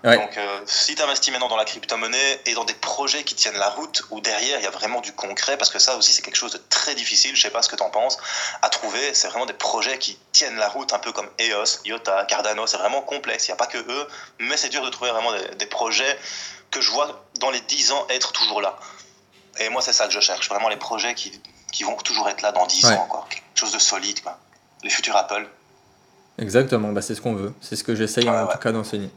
Ouais. 0.04 0.16
Donc, 0.18 0.36
euh, 0.36 0.60
si 0.66 0.94
tu 0.94 1.02
investis 1.02 1.32
maintenant 1.32 1.48
dans 1.48 1.56
la 1.56 1.64
crypto-monnaie 1.64 2.40
et 2.44 2.54
dans 2.54 2.64
des 2.64 2.74
projets 2.74 3.24
qui 3.24 3.34
tiennent 3.34 3.56
la 3.56 3.70
route, 3.70 4.02
où 4.10 4.20
derrière 4.20 4.60
il 4.60 4.62
y 4.62 4.66
a 4.66 4.70
vraiment 4.70 5.00
du 5.00 5.12
concret, 5.12 5.56
parce 5.56 5.70
que 5.70 5.78
ça 5.78 5.96
aussi 5.96 6.12
c'est 6.12 6.22
quelque 6.22 6.36
chose 6.36 6.52
de 6.52 6.60
très 6.68 6.94
difficile, 6.94 7.34
je 7.34 7.40
sais 7.40 7.50
pas 7.50 7.62
ce 7.62 7.68
que 7.70 7.76
tu 7.76 7.82
en 7.82 7.90
penses, 7.90 8.18
à 8.62 8.68
trouver, 8.68 9.14
c'est 9.14 9.28
vraiment 9.28 9.46
des 9.46 9.54
projets 9.54 9.98
qui 9.98 10.18
tiennent 10.32 10.56
la 10.56 10.68
route, 10.68 10.92
un 10.92 10.98
peu 10.98 11.12
comme 11.12 11.28
EOS, 11.40 11.80
IOTA, 11.86 12.26
Cardano, 12.26 12.66
c'est 12.66 12.76
vraiment 12.76 13.00
complexe, 13.00 13.48
il 13.48 13.50
n'y 13.50 13.54
a 13.54 13.56
pas 13.56 13.66
que 13.66 13.78
eux, 13.78 14.08
mais 14.38 14.56
c'est 14.58 14.68
dur 14.68 14.84
de 14.84 14.90
trouver 14.90 15.10
vraiment 15.10 15.32
des, 15.32 15.54
des 15.56 15.66
projets 15.66 16.18
que 16.70 16.80
je 16.80 16.90
vois 16.90 17.24
dans 17.40 17.50
les 17.50 17.60
10 17.60 17.92
ans 17.92 18.06
être 18.10 18.32
toujours 18.32 18.60
là. 18.60 18.76
Et 19.60 19.68
moi 19.68 19.80
c'est 19.82 19.92
ça 19.92 20.06
que 20.06 20.12
je 20.12 20.20
cherche, 20.20 20.48
vraiment 20.48 20.68
les 20.68 20.76
projets 20.76 21.14
qui, 21.14 21.32
qui 21.72 21.84
vont 21.84 21.96
toujours 21.96 22.28
être 22.28 22.42
là 22.42 22.52
dans 22.52 22.66
10 22.66 22.84
Ouais. 22.84 22.92
ans, 22.94 23.06
quoi. 23.08 23.26
quelque 23.30 23.42
chose 23.54 23.72
de 23.72 23.78
solide, 23.78 24.20
quoi. 24.22 24.38
les 24.82 24.90
futurs 24.90 25.16
Apple. 25.16 25.46
Exactement, 26.38 26.92
bah, 26.92 27.00
c'est 27.00 27.14
ce 27.14 27.22
qu'on 27.22 27.34
veut. 27.34 27.54
C'est 27.62 27.76
ce 27.76 27.84
que 27.84 27.94
j'essaye 27.94 28.28
en 28.28 28.44
ouais. 28.46 28.52
tout 28.52 28.58
cas 28.58 28.70
d'enseigner. 28.70 29.08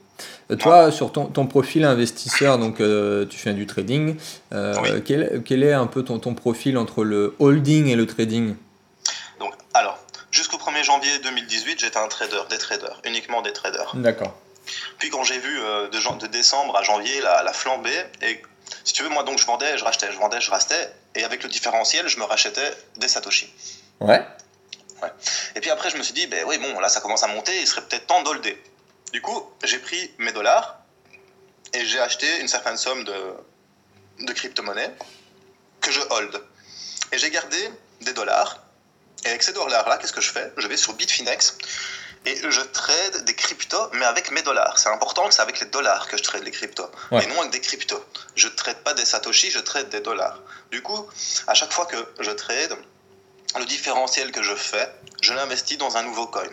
Euh, 0.51 0.55
toi, 0.55 0.89
sur 0.89 1.11
ton, 1.11 1.25
ton 1.25 1.47
profil 1.47 1.83
investisseur, 1.83 2.57
donc 2.57 2.79
euh, 2.79 3.25
tu 3.25 3.37
fais 3.37 3.53
du 3.53 3.67
trading. 3.67 4.15
euh, 4.53 4.73
Oui. 4.81 5.03
quel, 5.03 5.43
quel 5.45 5.63
est 5.63 5.73
un 5.73 5.87
peu 5.87 6.03
ton, 6.03 6.17
ton 6.19 6.33
profil 6.33 6.77
entre 6.77 7.03
le 7.03 7.35
holding 7.39 7.87
et 7.87 7.95
le 7.95 8.05
trading? 8.07 8.55
Donc, 9.41 9.53
alors, 9.73 9.97
jusqu'au 10.31 10.55
1er 10.57 10.83
janvier 10.83 11.19
2018, 11.19 11.77
j'étais 11.81 11.97
un 11.97 12.07
trader, 12.07 12.39
des 12.49 12.57
traders, 12.57 13.01
uniquement 13.03 13.41
des 13.41 13.51
traders. 13.51 13.91
D'accord. 13.95 14.33
Puis 14.99 15.09
quand 15.09 15.23
j'ai 15.23 15.39
vu 15.39 15.61
euh, 15.61 15.87
de, 15.87 16.27
décembre 16.27 16.77
à 16.77 16.83
janvier 16.83 17.21
la, 17.21 17.41
la 17.43 17.53
flambée, 17.53 18.03
et 18.21 18.41
si 18.83 18.93
tu 18.93 19.03
veux, 19.03 19.09
moi 19.09 19.23
donc 19.23 19.39
je 19.39 19.45
vendais, 19.45 19.77
je 19.77 19.83
rachetais, 19.83 20.11
je 20.11 20.17
vendais, 20.17 20.41
je 20.41 20.51
rachetais, 20.51 20.93
et 21.15 21.23
avec 21.23 21.41
le 21.41 21.49
différentiel, 21.49 22.07
je 22.07 22.19
me 22.19 22.25
rachetais 22.25 22.71
des 22.97 23.07
Satoshi. 23.07 23.51
Ouais. 23.99 24.21
Et 25.55 25.61
puis 25.61 25.69
après, 25.69 25.89
je 25.89 25.97
me 25.97 26.03
suis 26.03 26.13
dit, 26.13 26.27
ben 26.27 26.43
oui, 26.45 26.57
bon, 26.57 26.77
là 26.79 26.89
ça 26.89 26.99
commence 26.99 27.23
à 27.23 27.27
monter, 27.27 27.57
il 27.61 27.67
serait 27.67 27.81
peut-être 27.81 28.07
temps 28.07 28.21
d'holder. 28.23 28.61
Du 29.13 29.21
coup, 29.21 29.49
j'ai 29.63 29.79
pris 29.79 30.11
mes 30.17 30.33
dollars 30.33 30.77
et 31.73 31.85
j'ai 31.85 31.99
acheté 31.99 32.41
une 32.41 32.47
certaine 32.47 32.77
somme 32.77 33.05
de, 33.05 33.33
de 34.19 34.33
crypto-monnaies 34.33 34.93
que 35.81 35.91
je 35.91 36.01
hold. 36.09 36.43
Et 37.11 37.17
j'ai 37.17 37.31
gardé 37.31 37.57
des 38.01 38.13
dollars. 38.13 38.61
Et 39.23 39.29
avec 39.29 39.43
ces 39.43 39.53
dollars-là, 39.53 39.97
qu'est-ce 39.97 40.13
que 40.13 40.21
je 40.21 40.31
fais? 40.31 40.51
Je 40.57 40.67
vais 40.67 40.77
sur 40.77 40.93
Bitfinex 40.93 41.57
et 42.25 42.35
je 42.49 42.61
trade 42.61 43.23
des 43.25 43.33
cryptos, 43.33 43.89
mais 43.93 44.05
avec 44.05 44.31
mes 44.31 44.41
dollars. 44.41 44.77
C'est 44.77 44.89
important 44.89 45.27
que 45.27 45.33
c'est 45.33 45.41
avec 45.41 45.59
les 45.59 45.67
dollars 45.67 46.07
que 46.07 46.17
je 46.17 46.23
trade 46.23 46.43
les 46.43 46.51
cryptos, 46.51 46.89
Ouais. 47.11 47.23
et 47.23 47.27
non 47.27 47.39
avec 47.39 47.51
des 47.51 47.61
cryptos. 47.61 48.03
Je 48.35 48.47
ne 48.47 48.53
trade 48.53 48.77
pas 48.83 48.93
des 48.93 49.05
satoshi, 49.05 49.49
je 49.51 49.59
trade 49.59 49.89
des 49.89 50.01
dollars. 50.01 50.39
Du 50.71 50.81
coup, 50.81 51.07
à 51.47 51.53
chaque 51.53 51.71
fois 51.71 51.85
que 51.85 51.97
je 52.19 52.31
trade, 52.31 52.75
le 53.57 53.65
différentiel 53.65 54.31
que 54.31 54.43
je 54.43 54.53
fais, 54.55 54.87
je 55.21 55.33
l'investis 55.33 55.77
dans 55.77 55.97
un 55.97 56.03
nouveau 56.03 56.27
coin. 56.27 56.43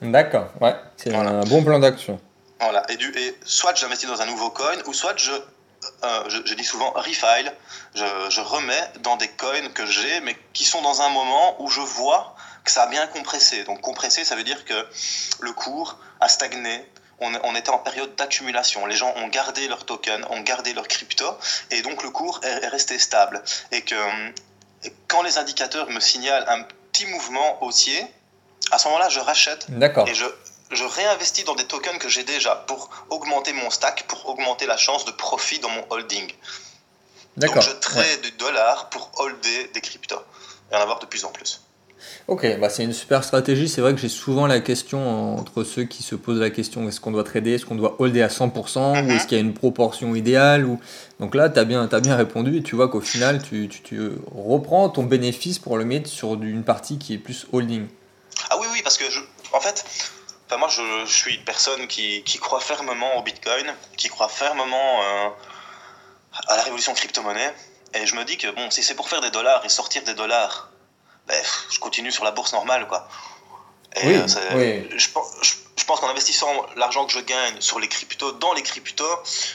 D'accord, 0.00 0.48
ouais. 0.60 0.74
C'est 0.96 1.10
Voilà. 1.10 1.30
un 1.30 1.44
bon 1.44 1.62
plan 1.62 1.78
d'action. 1.78 2.20
Voilà. 2.60 2.82
Et, 2.90 2.96
du, 2.96 3.08
et 3.16 3.36
soit 3.44 3.74
j'investis 3.76 4.08
dans 4.08 4.20
un 4.20 4.26
nouveau 4.26 4.50
coin, 4.50 4.74
ou 4.86 4.92
soit 4.94 5.16
je, 5.16 5.30
euh, 5.32 6.24
je, 6.28 6.38
je 6.44 6.54
dis 6.54 6.64
souvent 6.64 6.90
refile, 6.92 7.52
je, 7.94 8.04
je 8.30 8.40
remets 8.40 8.90
dans 9.00 9.16
des 9.16 9.28
coins 9.28 9.68
que 9.74 9.86
j'ai, 9.86 10.20
mais 10.22 10.36
qui 10.52 10.64
sont 10.64 10.82
dans 10.82 11.02
un 11.02 11.08
moment 11.10 11.60
où 11.62 11.68
je 11.68 11.80
vois 11.80 12.34
que 12.64 12.70
ça 12.70 12.84
a 12.84 12.86
bien 12.86 13.06
compressé. 13.06 13.64
Donc 13.64 13.80
compressé, 13.80 14.24
ça 14.24 14.36
veut 14.36 14.44
dire 14.44 14.64
que 14.64 14.86
le 15.40 15.52
cours 15.52 15.98
a 16.20 16.28
stagné. 16.28 16.88
On, 17.24 17.54
était 17.54 17.70
en 17.70 17.78
période 17.78 18.16
d'accumulation. 18.16 18.84
Les 18.86 18.96
gens 18.96 19.14
ont 19.14 19.28
gardé 19.28 19.68
leurs 19.68 19.86
tokens, 19.86 20.26
ont 20.30 20.40
gardé 20.40 20.72
leurs 20.72 20.88
crypto, 20.88 21.24
et 21.70 21.80
donc 21.82 22.02
le 22.02 22.10
cours 22.10 22.40
est, 22.42 22.64
est 22.64 22.66
resté 22.66 22.98
stable. 22.98 23.40
Et 23.70 23.82
que 23.82 23.94
quand 25.06 25.22
les 25.22 25.38
indicateurs 25.38 25.88
me 25.90 26.00
signalent 26.00 26.44
un 26.48 26.64
petit 26.90 27.06
mouvement 27.06 27.62
haussier, 27.62 28.04
à 28.72 28.78
ce 28.78 28.88
moment-là, 28.88 29.08
je 29.08 29.20
rachète 29.20 29.66
D'accord. 29.70 30.08
et 30.08 30.14
je, 30.14 30.24
je 30.70 30.84
réinvestis 30.84 31.44
dans 31.44 31.54
des 31.54 31.66
tokens 31.66 31.98
que 31.98 32.08
j'ai 32.08 32.24
déjà 32.24 32.56
pour 32.56 32.90
augmenter 33.10 33.52
mon 33.52 33.70
stack, 33.70 34.06
pour 34.08 34.28
augmenter 34.28 34.66
la 34.66 34.76
chance 34.76 35.04
de 35.04 35.10
profit 35.12 35.58
dans 35.60 35.68
mon 35.68 35.84
holding. 35.90 36.32
Donc 37.36 37.60
je 37.60 37.70
trade 37.70 38.20
du 38.22 38.32
dollar 38.32 38.90
pour 38.90 39.10
holder 39.16 39.70
des 39.72 39.80
cryptos 39.80 40.22
et 40.70 40.76
en 40.76 40.80
avoir 40.80 40.98
de 40.98 41.06
plus 41.06 41.24
en 41.24 41.30
plus. 41.30 41.62
Ok, 42.28 42.46
bah 42.60 42.68
c'est 42.68 42.84
une 42.84 42.92
super 42.92 43.24
stratégie. 43.24 43.68
C'est 43.68 43.80
vrai 43.80 43.92
que 43.94 44.00
j'ai 44.00 44.08
souvent 44.08 44.46
la 44.46 44.60
question 44.60 45.36
entre 45.38 45.64
ceux 45.64 45.84
qui 45.84 46.02
se 46.02 46.14
posent 46.14 46.40
la 46.40 46.50
question 46.50 46.88
est-ce 46.88 47.00
qu'on 47.00 47.10
doit 47.10 47.24
trader, 47.24 47.54
est-ce 47.54 47.66
qu'on 47.66 47.74
doit 47.74 47.96
holder 48.00 48.22
à 48.22 48.28
100% 48.28 49.02
ou 49.02 49.02
Mhm. 49.04 49.10
est-ce 49.10 49.26
qu'il 49.26 49.36
y 49.36 49.40
a 49.40 49.44
une 49.44 49.54
proportion 49.54 50.14
idéale 50.14 50.64
ou... 50.64 50.80
Donc 51.20 51.34
là, 51.34 51.48
tu 51.48 51.58
as 51.58 51.64
bien, 51.64 51.86
t'as 51.88 52.00
bien 52.00 52.16
répondu 52.16 52.58
et 52.58 52.62
tu 52.62 52.74
vois 52.76 52.88
qu'au 52.88 53.00
final, 53.00 53.42
tu, 53.42 53.68
tu, 53.68 53.80
tu 53.82 54.10
reprends 54.34 54.88
ton 54.88 55.02
bénéfice 55.04 55.58
pour 55.58 55.76
le 55.78 55.84
mettre 55.84 56.08
sur 56.08 56.34
une 56.34 56.64
partie 56.64 56.98
qui 56.98 57.14
est 57.14 57.18
plus 57.18 57.46
holding. 57.52 57.86
Ah 58.50 58.56
oui, 58.60 58.66
oui, 58.72 58.80
parce 58.82 58.98
que 58.98 59.04
je, 59.10 59.20
en 59.52 59.60
fait, 59.60 59.84
enfin, 60.48 60.58
moi 60.58 60.68
je, 60.68 60.82
je 61.06 61.12
suis 61.12 61.34
une 61.36 61.44
personne 61.44 61.86
qui, 61.86 62.22
qui 62.24 62.38
croit 62.38 62.60
fermement 62.60 63.16
au 63.18 63.22
Bitcoin, 63.22 63.66
qui 63.96 64.08
croit 64.08 64.28
fermement 64.28 65.00
euh, 65.02 65.28
à 66.48 66.56
la 66.56 66.62
révolution 66.62 66.92
crypto-monnaie. 66.94 67.52
Et 67.94 68.06
je 68.06 68.16
me 68.16 68.24
dis 68.24 68.38
que 68.38 68.48
bon, 68.54 68.70
si 68.70 68.82
c'est 68.82 68.94
pour 68.94 69.08
faire 69.08 69.20
des 69.20 69.30
dollars 69.30 69.62
et 69.64 69.68
sortir 69.68 70.02
des 70.04 70.14
dollars, 70.14 70.70
ben, 71.32 71.42
je 71.70 71.78
continue 71.80 72.12
sur 72.12 72.24
la 72.24 72.30
bourse 72.30 72.52
normale, 72.52 72.86
quoi. 72.86 73.08
Et 73.96 74.06
Oui, 74.06 74.14
euh, 74.14 74.26
oui. 74.54 74.88
je, 74.96 75.08
pense- 75.08 75.32
je- 75.42 75.54
je 75.76 75.84
pense 75.84 76.00
qu'en 76.00 76.08
investissant 76.08 76.48
l'argent 76.76 77.04
que 77.06 77.12
je 77.12 77.20
gagne 77.20 77.60
sur 77.60 77.78
les 77.80 77.88
cryptos, 77.88 78.32
dans 78.32 78.52
les 78.52 78.62
cryptos, 78.62 79.04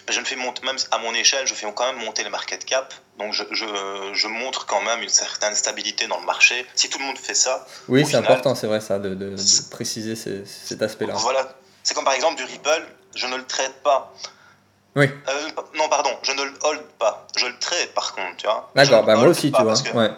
ben, 0.05 0.13
je 0.13 0.19
me 0.19 0.25
fais 0.25 0.35
monter, 0.35 0.63
même 0.65 0.77
à 0.91 0.97
mon 0.99 1.13
échelle, 1.13 1.45
je 1.47 1.53
fais 1.53 1.71
quand 1.75 1.85
même 1.91 2.03
monter 2.03 2.23
les 2.23 2.29
market 2.29 2.65
cap. 2.65 2.93
Donc 3.19 3.33
je, 3.33 3.43
je, 3.51 4.27
montre 4.27 4.65
quand 4.67 4.81
même 4.81 5.01
une 5.01 5.09
certaine 5.09 5.55
stabilité 5.55 6.07
dans 6.07 6.19
le 6.19 6.25
marché. 6.25 6.65
Si 6.75 6.89
tout 6.89 6.99
le 6.99 7.05
monde 7.05 7.17
fait 7.17 7.33
ça, 7.35 7.65
Oui, 7.87 8.05
c'est 8.05 8.17
important, 8.17 8.53
c'est 8.55 8.67
vrai 8.67 8.81
ça, 8.81 8.99
de, 8.99 9.09
de- 9.15 9.35
de 9.35 9.69
préciser 9.71 10.15
ces- 10.15 10.45
cet 10.45 10.81
aspect-là. 10.81 11.13
voilà. 11.15 11.55
C'est 11.83 11.93
comme 11.93 12.05
par 12.05 12.13
exemple 12.13 12.35
du 12.35 12.43
Ripple, 12.43 12.85
je 13.15 13.25
ne 13.27 13.37
le 13.37 13.45
trade 13.45 13.73
pas. 13.83 14.13
Oui, 14.95 15.05
Euh, 15.29 15.49
non, 15.75 15.87
pardon, 15.89 16.09
je 16.23 16.31
ne 16.31 16.41
le 16.43 16.53
hold 16.63 16.81
pas. 16.99 17.27
Je 17.37 17.45
le 17.45 17.57
trade 17.59 17.89
par 17.95 18.13
contre, 18.15 18.37
tu 18.37 18.45
vois. 18.47 18.71
D'accord, 18.75 19.03
bah 19.03 19.15
moi 19.15 19.27
aussi, 19.27 19.51
pas 19.51 19.59
tu 19.59 19.63
vois. 19.63 19.73
que 19.75 19.89
Ouais. 19.97 20.11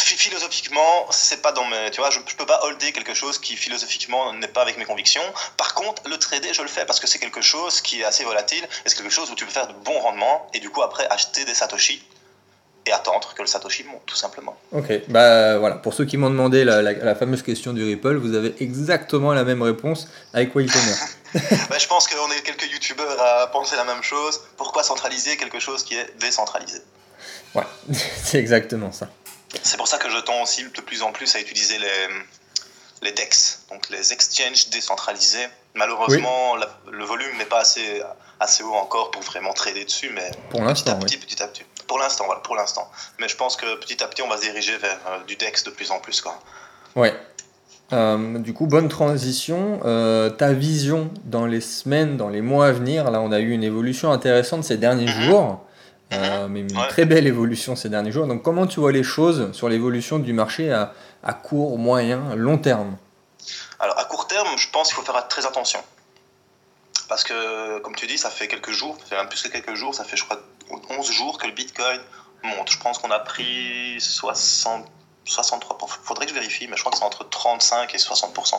Phi- 0.00 0.16
philosophiquement, 0.16 1.06
c'est 1.10 1.42
pas 1.42 1.52
dans 1.52 1.64
mes. 1.64 1.90
Tu 1.90 2.00
vois, 2.00 2.10
je, 2.10 2.18
je 2.26 2.34
peux 2.36 2.46
pas 2.46 2.60
holder 2.64 2.92
quelque 2.92 3.14
chose 3.14 3.38
qui 3.38 3.56
philosophiquement 3.56 4.32
n'est 4.34 4.48
pas 4.48 4.62
avec 4.62 4.76
mes 4.78 4.84
convictions. 4.84 5.22
Par 5.56 5.74
contre, 5.74 6.02
le 6.08 6.16
trader, 6.18 6.52
je 6.52 6.62
le 6.62 6.68
fais 6.68 6.84
parce 6.84 7.00
que 7.00 7.06
c'est 7.06 7.18
quelque 7.18 7.40
chose 7.42 7.80
qui 7.80 8.00
est 8.00 8.04
assez 8.04 8.24
volatile 8.24 8.64
et 8.64 8.88
c'est 8.88 8.96
quelque 8.96 9.10
chose 9.12 9.30
où 9.30 9.34
tu 9.34 9.44
peux 9.44 9.50
faire 9.52 9.68
de 9.68 9.72
bons 9.84 9.98
rendements 10.00 10.46
et 10.54 10.60
du 10.60 10.70
coup, 10.70 10.82
après, 10.82 11.06
acheter 11.08 11.44
des 11.44 11.54
Satoshi 11.54 12.02
et 12.86 12.92
attendre 12.92 13.34
que 13.34 13.42
le 13.42 13.46
Satoshi 13.46 13.84
monte, 13.84 14.02
tout 14.06 14.16
simplement. 14.16 14.56
Ok, 14.72 14.90
bah 15.08 15.58
voilà, 15.58 15.76
pour 15.76 15.92
ceux 15.92 16.06
qui 16.06 16.16
m'ont 16.16 16.30
demandé 16.30 16.64
la, 16.64 16.80
la- 16.80 16.92
la 16.94 17.14
fameuse 17.14 17.42
question 17.42 17.72
du 17.74 17.84
Ripple, 17.84 18.16
vous 18.16 18.34
avez 18.34 18.54
exactement 18.60 19.32
la 19.34 19.44
même 19.44 19.62
réponse 19.62 20.08
avec 20.32 20.54
Waytoner. 20.54 20.94
Bah, 21.68 21.78
je 21.78 21.86
pense 21.86 22.08
qu'on 22.08 22.28
est 22.32 22.40
quelques 22.42 22.68
youtubeurs 22.72 23.20
à 23.22 23.46
penser 23.52 23.76
la 23.76 23.84
même 23.84 24.02
chose. 24.02 24.40
Pourquoi 24.56 24.82
centraliser 24.82 25.36
quelque 25.36 25.60
chose 25.60 25.84
qui 25.84 25.94
est 25.94 26.18
décentralisé? 26.18 26.80
Ouais, 27.54 27.62
c'est 28.24 28.38
exactement 28.38 28.90
ça. 28.90 29.08
C'est 29.62 29.76
pour 29.76 29.88
ça 29.88 29.98
que 29.98 30.08
je 30.10 30.18
tends 30.18 30.42
aussi 30.42 30.64
de 30.64 30.80
plus 30.80 31.02
en 31.02 31.12
plus 31.12 31.34
à 31.34 31.40
utiliser 31.40 31.78
les, 31.78 31.88
les 33.02 33.12
DEX, 33.12 33.62
donc 33.70 33.88
les 33.90 34.12
exchanges 34.12 34.68
décentralisés. 34.70 35.46
Malheureusement, 35.74 36.56
la- 36.56 36.68
le 36.90 37.04
volume 37.04 37.36
n'est 37.38 37.44
pas 37.44 37.60
assez, 37.60 38.02
assez 38.40 38.62
haut 38.62 38.74
encore 38.74 39.10
pour 39.10 39.22
vraiment 39.22 39.52
trader 39.52 39.84
dessus, 39.84 40.10
mais 40.14 40.30
Pour 40.50 40.60
petit 40.60 40.62
à 40.62 40.64
l'instant, 40.68 40.98
oui. 40.98 41.04
petit, 41.06 41.16
petit 41.18 41.42
à 41.42 41.48
petit. 41.48 41.62
Pour 41.86 41.98
l'instant, 41.98 42.26
voilà, 42.26 42.40
pour 42.40 42.54
l'instant. 42.56 42.88
Mais 43.18 43.28
je 43.28 43.36
pense 43.36 43.56
que 43.56 43.76
petit 43.76 44.02
à 44.02 44.08
petit, 44.08 44.22
on 44.22 44.28
va 44.28 44.36
se 44.36 44.42
diriger 44.42 44.76
vers 44.78 44.98
euh, 45.08 45.24
du 45.26 45.36
DEX 45.36 45.64
de 45.64 45.70
plus 45.70 45.90
en 45.90 45.98
plus. 45.98 46.20
Quoi. 46.20 46.38
Ouais. 46.96 47.14
Euh, 47.92 48.38
du 48.38 48.54
coup, 48.54 48.66
bonne 48.66 48.88
transition. 48.88 49.80
Euh, 49.84 50.30
ta 50.30 50.52
vision 50.52 51.10
dans 51.24 51.46
les 51.46 51.60
semaines, 51.60 52.16
dans 52.16 52.28
les 52.28 52.40
mois 52.40 52.66
à 52.68 52.72
venir, 52.72 53.10
là 53.10 53.20
on 53.20 53.32
a 53.32 53.40
eu 53.40 53.50
une 53.50 53.64
évolution 53.64 54.12
intéressante 54.12 54.62
ces 54.62 54.76
derniers 54.76 55.06
Mhm. 55.06 55.22
jours, 55.22 55.64
euh, 56.12 56.48
mais 56.48 56.60
une 56.60 56.76
Ouais. 56.76 56.88
très 56.88 57.04
belle 57.04 57.26
évolution 57.26 57.76
ces 57.76 57.88
derniers 57.88 58.12
jours. 58.12 58.26
Donc 58.26 58.42
comment 58.42 58.66
tu 58.66 58.80
vois 58.80 58.92
les 58.92 59.02
choses 59.02 59.52
sur 59.52 59.68
l'évolution 59.68 60.18
du 60.18 60.32
marché 60.32 60.72
à, 60.72 60.92
à 61.22 61.32
court, 61.34 61.78
moyen, 61.78 62.34
long 62.36 62.58
terme? 62.58 62.96
Alors, 63.78 63.98
à 63.98 64.04
court 64.04 64.26
terme, 64.26 64.48
je 64.58 64.68
pense 64.70 64.88
qu'il 64.88 64.96
faut 64.96 65.02
faire 65.10 65.26
très 65.28 65.46
attention. 65.46 65.80
Parce 67.08 67.24
que, 67.24 67.78
comme 67.80 67.94
tu 67.96 68.06
dis, 68.06 68.18
ça 68.18 68.30
fait 68.30 68.46
quelques 68.46 68.70
jours, 68.72 68.96
ça 69.00 69.06
fait 69.06 69.16
même 69.16 69.28
plus 69.28 69.42
que 69.42 69.48
quelques 69.48 69.74
jours, 69.74 69.94
ça 69.94 70.04
fait, 70.04 70.16
je 70.16 70.24
crois, 70.24 70.38
11 70.90 71.10
jours 71.10 71.38
que 71.38 71.46
le 71.46 71.52
Bitcoin 71.52 71.98
monte. 72.44 72.70
Je 72.70 72.78
pense 72.78 72.98
qu'on 72.98 73.10
a 73.10 73.18
pris 73.18 73.96
60, 73.98 74.86
63, 75.24 75.78
faudrait 76.02 76.26
que 76.26 76.30
je 76.30 76.34
vérifie, 76.34 76.66
mais 76.66 76.76
je 76.76 76.80
crois 76.82 76.92
que 76.92 76.98
c'est 76.98 77.04
entre 77.04 77.28
35 77.28 77.94
et 77.94 77.98
60%. 77.98 78.54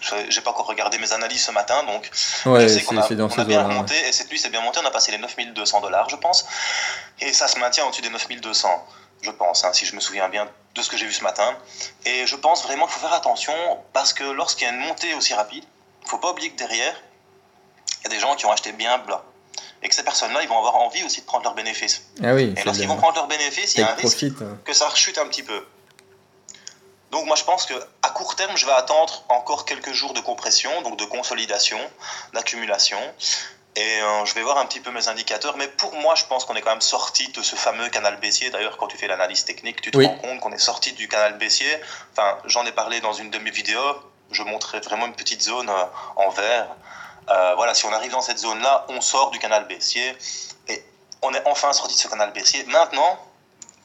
Je 0.00 0.14
n'ai 0.14 0.40
pas 0.42 0.50
encore 0.50 0.66
regardé 0.66 0.98
mes 0.98 1.12
analyses 1.12 1.44
ce 1.44 1.50
matin, 1.52 1.82
donc 1.84 2.10
Ouais, 2.46 2.62
je 2.62 2.68
sais 2.68 2.74
c'est 2.80 2.84
qu'on 2.84 2.96
a, 2.96 3.00
on 3.00 3.04
a 3.04 3.08
bien 3.08 3.28
zones-là. 3.28 3.56
ouais. 3.56 3.62
remonté, 3.64 3.94
et 4.08 4.12
cette 4.12 4.30
nuit 4.30 4.38
c'est 4.38 4.48
bien 4.50 4.60
monté, 4.60 4.80
on 4.82 4.86
a 4.86 4.90
passé 4.90 5.12
les 5.12 5.18
9200 5.18 5.80
dollars, 5.80 6.08
je 6.08 6.16
pense, 6.16 6.46
et 7.20 7.32
ça 7.32 7.48
se 7.48 7.58
maintient 7.58 7.84
au-dessus 7.86 8.02
des 8.02 8.10
9200, 8.10 8.68
je 9.22 9.30
pense, 9.30 9.64
hein, 9.64 9.72
si 9.72 9.86
je 9.86 9.94
me 9.94 10.00
souviens 10.00 10.28
bien 10.28 10.48
de 10.74 10.82
ce 10.82 10.90
que 10.90 10.96
j'ai 10.96 11.06
vu 11.06 11.12
ce 11.12 11.22
matin. 11.22 11.56
Et 12.04 12.26
je 12.26 12.36
pense 12.36 12.62
vraiment 12.64 12.86
qu'il 12.86 12.94
faut 12.94 13.00
faire 13.00 13.14
attention, 13.14 13.54
parce 13.92 14.12
que 14.12 14.24
lorsqu'il 14.24 14.66
y 14.66 14.70
a 14.70 14.74
une 14.74 14.80
montée 14.80 15.14
aussi 15.14 15.34
rapide, 15.34 15.64
il 16.02 16.04
ne 16.04 16.10
faut 16.10 16.18
pas 16.18 16.30
oublier 16.30 16.50
que 16.50 16.56
derrière, 16.58 16.94
il 18.00 18.04
y 18.04 18.06
a 18.06 18.10
des 18.10 18.20
gens 18.20 18.34
qui 18.36 18.46
ont 18.46 18.52
acheté 18.52 18.72
bien 18.72 18.98
bas. 18.98 19.24
Et 19.82 19.88
que 19.88 19.94
ces 19.94 20.02
personnes-là, 20.02 20.42
ils 20.42 20.48
vont 20.48 20.58
avoir 20.58 20.76
envie 20.76 21.02
aussi 21.04 21.20
de 21.20 21.26
prendre 21.26 21.44
leurs 21.44 21.54
bénéfices. 21.54 22.02
Ah 22.22 22.34
oui, 22.34 22.54
Et 22.56 22.64
lorsqu'ils 22.64 22.88
vont 22.88 22.96
prendre 22.96 23.16
leurs 23.16 23.26
bénéfices, 23.28 23.74
il 23.74 23.80
y 23.80 23.82
a 23.84 23.92
un 23.92 23.94
risque 23.94 24.22
euh. 24.40 24.54
que 24.64 24.72
ça 24.72 24.88
rechute 24.88 25.18
un 25.18 25.26
petit 25.26 25.42
peu. 25.42 25.66
Donc 27.16 27.24
moi 27.24 27.36
je 27.36 27.44
pense 27.44 27.64
que 27.64 27.72
à 28.02 28.10
court 28.10 28.36
terme, 28.36 28.54
je 28.58 28.66
vais 28.66 28.72
attendre 28.72 29.22
encore 29.30 29.64
quelques 29.64 29.94
jours 29.94 30.12
de 30.12 30.20
compression, 30.20 30.82
donc 30.82 30.98
de 30.98 31.06
consolidation, 31.06 31.78
d'accumulation. 32.34 32.98
Et 33.74 34.02
euh, 34.02 34.26
je 34.26 34.34
vais 34.34 34.42
voir 34.42 34.58
un 34.58 34.66
petit 34.66 34.80
peu 34.80 34.90
mes 34.90 35.08
indicateurs. 35.08 35.56
Mais 35.56 35.66
pour 35.66 35.94
moi, 35.94 36.14
je 36.14 36.26
pense 36.26 36.44
qu'on 36.44 36.54
est 36.56 36.60
quand 36.60 36.72
même 36.72 36.82
sorti 36.82 37.28
de 37.28 37.40
ce 37.40 37.56
fameux 37.56 37.88
canal 37.88 38.18
baissier. 38.20 38.50
D'ailleurs, 38.50 38.76
quand 38.76 38.86
tu 38.88 38.98
fais 38.98 39.06
l'analyse 39.06 39.46
technique, 39.46 39.80
tu 39.80 39.90
te 39.90 39.96
Oui. 39.96 40.04
rends 40.06 40.16
compte 40.18 40.40
qu'on 40.40 40.52
est 40.52 40.58
sorti 40.58 40.92
du 40.92 41.08
canal 41.08 41.38
baissier. 41.38 41.80
Enfin, 42.12 42.36
j'en 42.44 42.66
ai 42.66 42.72
parlé 42.72 43.00
dans 43.00 43.14
une 43.14 43.30
de 43.30 43.38
mes 43.38 43.50
vidéos. 43.50 43.94
Je 44.30 44.42
montrais 44.42 44.80
vraiment 44.80 45.06
une 45.06 45.14
petite 45.16 45.40
zone 45.40 45.70
euh, 45.70 45.84
en 46.16 46.28
vert. 46.28 46.68
Euh, 47.30 47.54
voilà, 47.56 47.72
si 47.72 47.86
on 47.86 47.92
arrive 47.94 48.12
dans 48.12 48.20
cette 48.20 48.38
zone-là, 48.38 48.84
on 48.90 49.00
sort 49.00 49.30
du 49.30 49.38
canal 49.38 49.66
baissier. 49.66 50.14
Et 50.68 50.84
on 51.22 51.32
est 51.32 51.42
enfin 51.46 51.72
sorti 51.72 51.94
de 51.94 52.00
ce 52.00 52.08
canal 52.08 52.30
baissier. 52.34 52.62
Maintenant, 52.64 53.18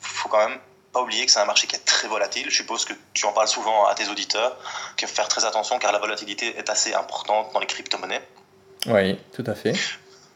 faut 0.02 0.28
quand 0.28 0.50
même 0.50 0.60
pas 0.93 1.01
oublier 1.01 1.25
que 1.25 1.31
c'est 1.31 1.39
un 1.39 1.45
marché 1.45 1.67
qui 1.67 1.75
est 1.75 1.86
très 1.86 2.07
volatile. 2.07 2.50
Je 2.50 2.55
suppose 2.55 2.86
que 2.86 2.93
tu 3.13 3.25
en 3.25 3.33
parles 3.33 3.48
souvent 3.48 3.86
à 3.86 3.95
tes 3.95 4.07
auditeurs, 4.10 4.57
qu'il 4.98 5.07
faut 5.07 5.15
faire 5.15 5.27
très 5.27 5.45
attention 5.45 5.79
car 5.79 5.91
la 5.91 6.00
volatilité 6.00 6.57
est 6.57 6.69
assez 6.69 6.93
importante 6.93 7.53
dans 7.53 7.60
les 7.60 7.67
crypto-monnaies. 7.67 8.21
Oui, 8.88 9.17
tout 9.33 9.43
à 9.48 9.55
fait. 9.55 9.74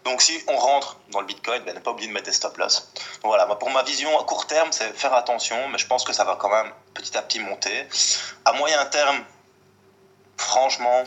Donc 0.05 0.21
si 0.21 0.39
on 0.47 0.55
rentre 0.55 0.97
dans 1.11 1.19
le 1.19 1.25
Bitcoin, 1.25 1.63
ben, 1.63 1.73
ne 1.73 1.79
pas 1.79 1.91
oublier 1.91 2.07
de 2.07 2.13
mettre 2.13 2.27
des 2.27 2.31
stop-loss. 2.31 2.91
Donc 3.23 3.25
voilà, 3.31 3.47
pour 3.55 3.69
ma 3.71 3.81
vision 3.83 4.17
à 4.19 4.23
court 4.23 4.45
terme, 4.45 4.71
c'est 4.71 4.95
faire 4.95 5.13
attention, 5.13 5.67
mais 5.69 5.79
je 5.79 5.87
pense 5.87 6.03
que 6.03 6.13
ça 6.13 6.23
va 6.23 6.35
quand 6.35 6.49
même 6.49 6.71
petit 6.93 7.17
à 7.17 7.23
petit 7.23 7.39
monter. 7.39 7.87
À 8.45 8.53
moyen 8.53 8.85
terme, 8.85 9.23
franchement, 10.37 11.03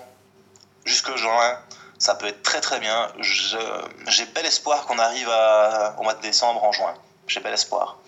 jusque 0.85 1.15
juin, 1.17 1.59
ça 1.99 2.17
peut 2.17 2.27
être 2.27 2.43
très 2.43 2.61
très 2.61 2.81
bien. 2.81 3.09
J'ai 3.21 4.27
bel 4.27 4.47
espoir 4.47 4.85
qu'on 4.87 4.99
arrive 4.99 5.29
à- 5.31 5.95
au 5.99 6.03
mois 6.03 6.15
de 6.15 6.21
décembre 6.21 6.63
en 6.65 6.73
juin. 6.73 6.95
J'ai 7.29 7.41
bel 7.41 7.55
espoir. 7.55 7.99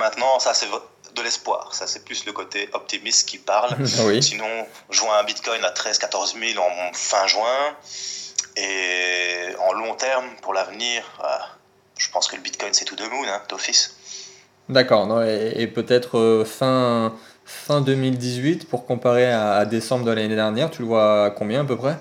Maintenant, 0.00 0.38
ça 0.38 0.54
c'est 0.54 0.66
de 1.14 1.22
l'espoir. 1.22 1.74
Ça 1.74 1.86
c'est 1.86 2.04
plus 2.04 2.24
le 2.24 2.32
côté 2.32 2.68
optimiste 2.72 3.28
qui 3.28 3.38
parle. 3.38 3.76
Oui. 4.06 4.22
Sinon, 4.22 4.66
je 4.88 5.00
vois 5.00 5.18
un 5.18 5.24
Bitcoin 5.24 5.62
à 5.64 5.70
13-14 5.70 6.38
000 6.54 6.64
en 6.64 6.92
fin 6.94 7.26
juin. 7.26 7.76
Et 8.56 9.54
en 9.60 9.72
long 9.72 9.94
terme, 9.94 10.24
pour 10.42 10.54
l'avenir, 10.54 11.02
euh, 11.22 11.26
je 11.98 12.08
pense 12.10 12.26
que 12.28 12.36
le 12.36 12.42
Bitcoin 12.42 12.72
c'est 12.72 12.86
tout 12.86 12.96
de 12.96 13.04
moon, 13.04 13.24
hein, 13.28 13.42
d'office. 13.48 13.94
D'accord. 14.68 15.06
non, 15.06 15.22
Et, 15.22 15.52
et 15.56 15.66
peut-être 15.66 16.18
euh, 16.18 16.44
fin, 16.44 17.12
fin 17.44 17.80
2018 17.80 18.68
pour 18.68 18.86
comparer 18.86 19.30
à, 19.30 19.52
à 19.56 19.64
décembre 19.66 20.04
de 20.04 20.12
l'année 20.12 20.34
dernière, 20.34 20.70
tu 20.70 20.82
le 20.82 20.88
vois 20.88 21.26
à 21.26 21.30
combien 21.30 21.60
à 21.60 21.64
peu 21.64 21.76
près? 21.76 21.96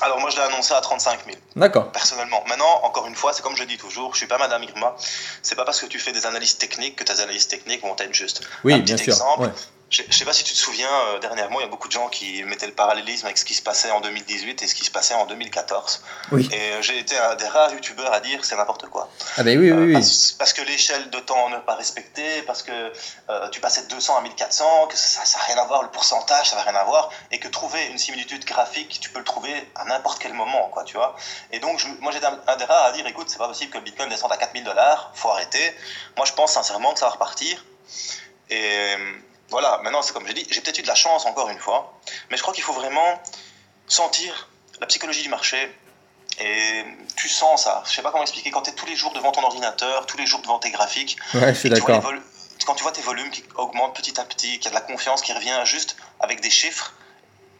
Alors 0.00 0.20
moi 0.20 0.30
je 0.30 0.36
l'ai 0.36 0.42
annoncé 0.42 0.72
à 0.74 0.80
35 0.80 1.24
000. 1.26 1.36
D'accord. 1.56 1.90
personnellement. 1.92 2.44
Maintenant, 2.48 2.80
encore 2.84 3.06
une 3.08 3.16
fois, 3.16 3.32
c'est 3.32 3.42
comme 3.42 3.56
je 3.56 3.64
dis 3.64 3.76
toujours, 3.78 4.12
je 4.14 4.18
suis 4.18 4.26
pas 4.28 4.38
Madame 4.38 4.62
Irma. 4.62 4.94
C'est 5.42 5.54
pas 5.56 5.64
parce 5.64 5.80
que 5.80 5.86
tu 5.86 5.98
fais 5.98 6.12
des 6.12 6.24
analyses 6.26 6.56
techniques 6.58 6.96
que 6.96 7.04
tes 7.04 7.20
analyses 7.20 7.48
techniques 7.48 7.82
vont 7.82 7.96
être 7.98 8.14
justes. 8.14 8.42
Oui, 8.64 8.74
Un 8.74 8.78
bien 8.78 8.96
sûr. 8.96 9.16
ouais. 9.38 9.48
Je, 9.90 10.02
je 10.06 10.14
sais 10.14 10.26
pas 10.26 10.34
si 10.34 10.44
tu 10.44 10.52
te 10.52 10.58
souviens, 10.58 10.90
euh, 11.14 11.18
dernièrement, 11.18 11.60
il 11.60 11.62
y 11.62 11.66
a 11.66 11.68
beaucoup 11.70 11.88
de 11.88 11.92
gens 11.94 12.08
qui 12.08 12.44
mettaient 12.44 12.66
le 12.66 12.74
parallélisme 12.74 13.24
avec 13.24 13.38
ce 13.38 13.44
qui 13.46 13.54
se 13.54 13.62
passait 13.62 13.90
en 13.90 14.02
2018 14.02 14.62
et 14.62 14.66
ce 14.68 14.74
qui 14.74 14.84
se 14.84 14.90
passait 14.90 15.14
en 15.14 15.24
2014. 15.24 16.02
Oui. 16.32 16.46
Et 16.52 16.72
euh, 16.72 16.82
j'ai 16.82 16.98
été 16.98 17.16
un 17.16 17.34
des 17.36 17.46
rares 17.46 17.72
youtubeurs 17.72 18.12
à 18.12 18.20
dire 18.20 18.44
c'est 18.44 18.54
n'importe 18.56 18.86
quoi. 18.88 19.08
Ah 19.38 19.42
ben 19.44 19.58
oui, 19.58 19.70
Euh, 19.70 19.76
oui, 19.76 19.86
oui. 19.86 19.92
parce, 19.94 20.32
parce 20.32 20.52
que 20.52 20.60
l'échelle 20.60 21.08
de 21.08 21.18
temps 21.20 21.48
n'est 21.48 21.60
pas 21.60 21.74
respectée, 21.74 22.42
parce 22.42 22.62
que 22.62 22.92
euh, 23.30 23.48
tu 23.48 23.60
passais 23.60 23.82
de 23.84 23.88
200 23.88 24.18
à 24.18 24.20
1400, 24.20 24.88
que 24.88 24.96
ça 24.98 25.22
n'a 25.38 25.44
rien 25.44 25.56
à 25.56 25.64
voir, 25.64 25.82
le 25.82 25.88
pourcentage, 25.90 26.50
ça 26.50 26.56
n'a 26.56 26.62
rien 26.62 26.74
à 26.74 26.84
voir, 26.84 27.08
et 27.30 27.38
que 27.38 27.48
trouver 27.48 27.86
une 27.86 27.96
similitude 27.96 28.44
graphique, 28.44 28.98
tu 29.00 29.08
peux 29.08 29.20
le 29.20 29.24
trouver 29.24 29.54
à 29.74 29.86
n'importe 29.86 30.18
quel 30.20 30.34
moment, 30.34 30.68
quoi, 30.68 30.84
tu 30.84 30.96
vois. 30.98 31.16
Et 31.50 31.60
donc, 31.60 31.78
je- 31.78 31.88
moi, 32.00 32.12
j'étais 32.12 32.26
un, 32.26 32.38
un 32.46 32.56
des 32.56 32.66
rares 32.66 32.84
à 32.84 32.92
dire, 32.92 33.06
écoute, 33.06 33.30
c'est 33.30 33.38
pas 33.38 33.48
possible 33.48 33.70
que 33.72 33.78
le 33.78 33.84
Bitcoin 33.84 34.10
descende 34.10 34.32
à 34.32 34.36
4000 34.36 34.64
dollars, 34.64 35.12
faut 35.14 35.30
arrêter. 35.30 35.74
Moi, 36.18 36.26
je 36.26 36.34
pense 36.34 36.52
sincèrement 36.52 36.92
que 36.92 36.98
ça 36.98 37.06
va 37.06 37.12
repartir. 37.12 37.64
Et 38.50 38.62
euh, 38.64 38.96
voilà, 39.50 39.80
maintenant, 39.82 40.02
c'est 40.02 40.12
comme 40.12 40.26
je 40.26 40.32
dis, 40.32 40.46
j'ai 40.50 40.60
peut-être 40.60 40.78
eu 40.78 40.82
de 40.82 40.88
la 40.88 40.94
chance, 40.94 41.24
encore 41.26 41.48
une 41.48 41.58
fois, 41.58 41.98
mais 42.30 42.36
je 42.36 42.42
crois 42.42 42.54
qu'il 42.54 42.64
faut 42.64 42.72
vraiment 42.72 43.20
sentir 43.86 44.48
la 44.80 44.86
psychologie 44.86 45.22
du 45.22 45.28
marché, 45.28 45.74
et 46.40 46.84
tu 47.16 47.28
sens 47.28 47.64
ça. 47.64 47.82
Je 47.86 47.92
sais 47.92 48.02
pas 48.02 48.10
comment 48.10 48.22
expliquer. 48.22 48.50
Quand 48.50 48.62
tu 48.62 48.70
es 48.70 48.74
tous 48.74 48.86
les 48.86 48.94
jours 48.94 49.12
devant 49.12 49.32
ton 49.32 49.42
ordinateur, 49.42 50.06
tous 50.06 50.16
les 50.18 50.26
jours 50.26 50.40
devant 50.40 50.58
tes 50.58 50.70
graphiques, 50.70 51.16
Ouais, 51.34 51.52
je 51.54 51.58
suis 51.58 51.70
d'accord. 51.70 52.02
quand 52.66 52.74
tu 52.74 52.82
vois 52.82 52.92
tes 52.92 53.00
volumes 53.00 53.30
qui 53.30 53.42
augmentent 53.56 53.96
petit 53.96 54.20
à 54.20 54.24
petit, 54.24 54.58
qu'il 54.58 54.64
y 54.64 54.68
a 54.68 54.70
de 54.70 54.74
la 54.74 54.80
confiance 54.82 55.22
qui 55.22 55.32
revient 55.32 55.58
juste 55.64 55.96
avec 56.20 56.40
des 56.40 56.50
chiffres, 56.50 56.92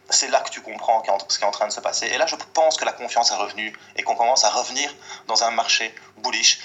c'est 0.09 0.29
là 0.29 0.39
que 0.41 0.49
tu 0.49 0.61
comprends 0.61 1.03
ce 1.27 1.37
qui 1.37 1.43
est 1.43 1.47
en 1.47 1.51
train 1.51 1.67
de 1.67 1.73
se 1.73 1.79
passer. 1.81 2.07
Et 2.07 2.17
là, 2.17 2.25
je 2.25 2.35
pense 2.53 2.77
que 2.77 2.85
la 2.85 2.93
confiance 2.93 3.31
est 3.31 3.35
revenue 3.35 3.77
et 3.95 4.03
qu'on 4.03 4.15
commence 4.15 4.43
à 4.43 4.49
revenir 4.49 4.93
dans 5.27 5.43
un 5.43 5.51
marché 5.51 5.93
bullish, 6.17 6.59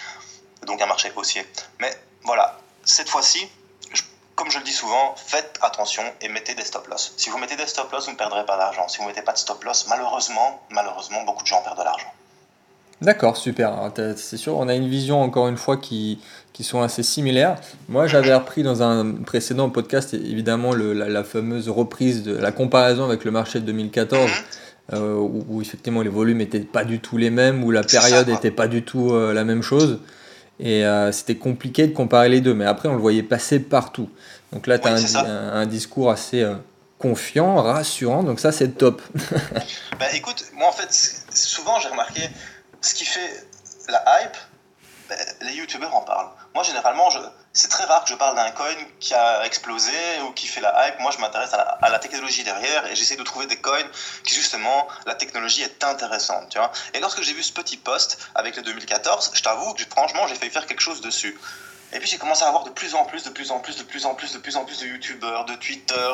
donc 0.62 0.80
un 0.82 0.86
marché 0.86 1.12
haussier. 1.16 1.46
Mais 1.78 1.94
voilà, 2.22 2.58
cette 2.84 3.08
fois-ci, 3.08 3.48
comme 4.34 4.50
je 4.50 4.58
le 4.58 4.64
dis 4.64 4.72
souvent, 4.72 5.14
faites 5.16 5.58
attention 5.62 6.02
et 6.20 6.28
mettez 6.28 6.54
des 6.54 6.64
stop-loss. 6.64 7.14
Si 7.16 7.30
vous 7.30 7.38
mettez 7.38 7.56
des 7.56 7.66
stop-loss, 7.66 8.06
vous 8.06 8.12
ne 8.12 8.16
perdrez 8.16 8.44
pas 8.44 8.56
d'argent. 8.56 8.88
Si 8.88 8.98
vous 8.98 9.04
ne 9.04 9.08
mettez 9.08 9.22
pas 9.22 9.32
de 9.32 9.38
stop-loss, 9.38 9.86
malheureusement, 9.88 10.62
malheureusement, 10.70 11.22
beaucoup 11.24 11.42
de 11.42 11.48
gens 11.48 11.62
perdent 11.62 11.78
de 11.78 11.84
l'argent. 11.84 12.12
D'accord, 13.00 13.36
super. 13.36 13.90
C'est 14.16 14.36
sûr, 14.36 14.56
on 14.56 14.68
a 14.68 14.74
une 14.74 14.88
vision 14.88 15.20
encore 15.22 15.48
une 15.48 15.56
fois 15.56 15.76
qui, 15.76 16.20
qui 16.52 16.64
sont 16.64 16.80
assez 16.80 17.02
similaires. 17.02 17.56
Moi, 17.88 18.06
j'avais 18.06 18.30
appris 18.40 18.62
dans 18.62 18.82
un 18.82 19.12
précédent 19.12 19.68
podcast, 19.70 20.14
évidemment, 20.14 20.72
le, 20.72 20.92
la, 20.92 21.24
fameuse 21.24 21.68
reprise 21.68 22.22
de 22.22 22.36
la 22.36 22.52
comparaison 22.52 23.04
avec 23.04 23.24
le 23.24 23.30
marché 23.30 23.60
de 23.60 23.66
2014, 23.66 24.30
euh, 24.92 25.16
où, 25.16 25.60
effectivement 25.60 26.02
les 26.02 26.10
volumes 26.10 26.38
n'étaient 26.38 26.60
pas 26.60 26.84
du 26.84 27.00
tout 27.00 27.16
les 27.16 27.30
mêmes, 27.30 27.64
où 27.64 27.70
la 27.70 27.82
période 27.82 28.28
n'était 28.28 28.50
pas 28.50 28.68
du 28.68 28.82
tout 28.82 29.12
euh, 29.12 29.32
la 29.32 29.44
même 29.44 29.62
chose. 29.62 30.00
Et 30.60 30.84
euh, 30.84 31.10
c'était 31.12 31.36
compliqué 31.36 31.86
de 31.86 31.92
comparer 31.92 32.28
les 32.28 32.40
deux, 32.40 32.54
mais 32.54 32.64
après, 32.64 32.88
on 32.88 32.94
le 32.94 33.00
voyait 33.00 33.22
passer 33.22 33.58
partout. 33.60 34.08
Donc 34.52 34.66
là, 34.66 34.78
tu 34.78 34.86
as 34.86 35.18
un, 35.18 35.52
un, 35.52 35.66
discours 35.66 36.10
assez 36.10 36.46
confiant, 36.98 37.56
rassurant, 37.56 38.22
donc 38.22 38.40
ça, 38.40 38.52
c'est 38.52 38.78
top. 38.78 39.02
bah 39.98 40.06
écoute, 40.14 40.44
moi 40.54 40.68
en 40.68 40.72
fait, 40.72 40.92
souvent 41.34 41.78
j'ai 41.80 41.88
remarqué 41.88 42.22
ce 42.80 42.94
qui 42.94 43.04
fait 43.04 43.44
la 43.88 44.02
hype, 44.22 44.36
les 45.42 45.52
youtubeurs 45.54 45.94
en 45.94 46.02
parlent. 46.02 46.30
Moi, 46.54 46.62
généralement, 46.64 47.08
c'est 47.52 47.68
très 47.68 47.84
rare 47.84 48.04
que 48.04 48.10
je 48.10 48.14
parle 48.14 48.36
d'un 48.36 48.50
coin 48.50 48.74
qui 49.00 49.14
a 49.14 49.44
explosé 49.44 49.92
ou 50.26 50.32
qui 50.32 50.46
fait 50.46 50.60
la 50.60 50.88
hype. 50.88 51.00
Moi, 51.00 51.10
je 51.10 51.18
m'intéresse 51.18 51.52
à, 51.52 51.88
la, 51.88 51.98
technologie 51.98 52.44
derrière 52.44 52.86
et 52.86 52.94
j'essaie 52.94 53.16
de 53.16 53.22
trouver 53.22 53.46
des 53.46 53.56
coins 53.56 53.88
qui, 54.24 54.34
justement, 54.34 54.88
la 55.06 55.14
technologie 55.14 55.62
est 55.62 55.84
intéressante. 55.84 56.48
Tu 56.50 56.58
vois 56.58 56.70
et 56.94 57.00
lorsque 57.00 57.22
j'ai 57.22 57.32
vu 57.32 57.42
ce 57.42 57.52
petit 57.52 57.76
post 57.76 58.18
avec 58.34 58.56
le 58.56 58.62
2014, 58.62 59.32
je 59.34 59.42
t'avoue 59.42 59.74
que, 59.74 59.82
franchement, 59.90 60.26
j'ai 60.26 60.34
failli 60.34 60.50
faire 60.50 60.66
quelque 60.66 60.82
chose 60.82 61.00
dessus. 61.00 61.38
Et 61.92 62.00
puis 62.00 62.08
j'ai 62.08 62.18
commencé 62.18 62.42
à 62.42 62.48
avoir 62.48 62.64
de 62.64 62.70
plus 62.70 62.94
en 62.94 63.04
plus, 63.04 63.22
de 63.22 63.30
plus 63.30 63.52
en 63.52 63.60
plus, 63.60 63.76
de 63.76 63.84
plus 63.84 64.04
en 64.04 64.14
plus, 64.14 64.32
de 64.32 64.38
plus 64.38 64.56
en 64.56 64.64
plus 64.64 64.80
de 64.80 64.86
youtubeurs, 64.86 65.44
de 65.44 65.54
Twitter, 65.54 66.12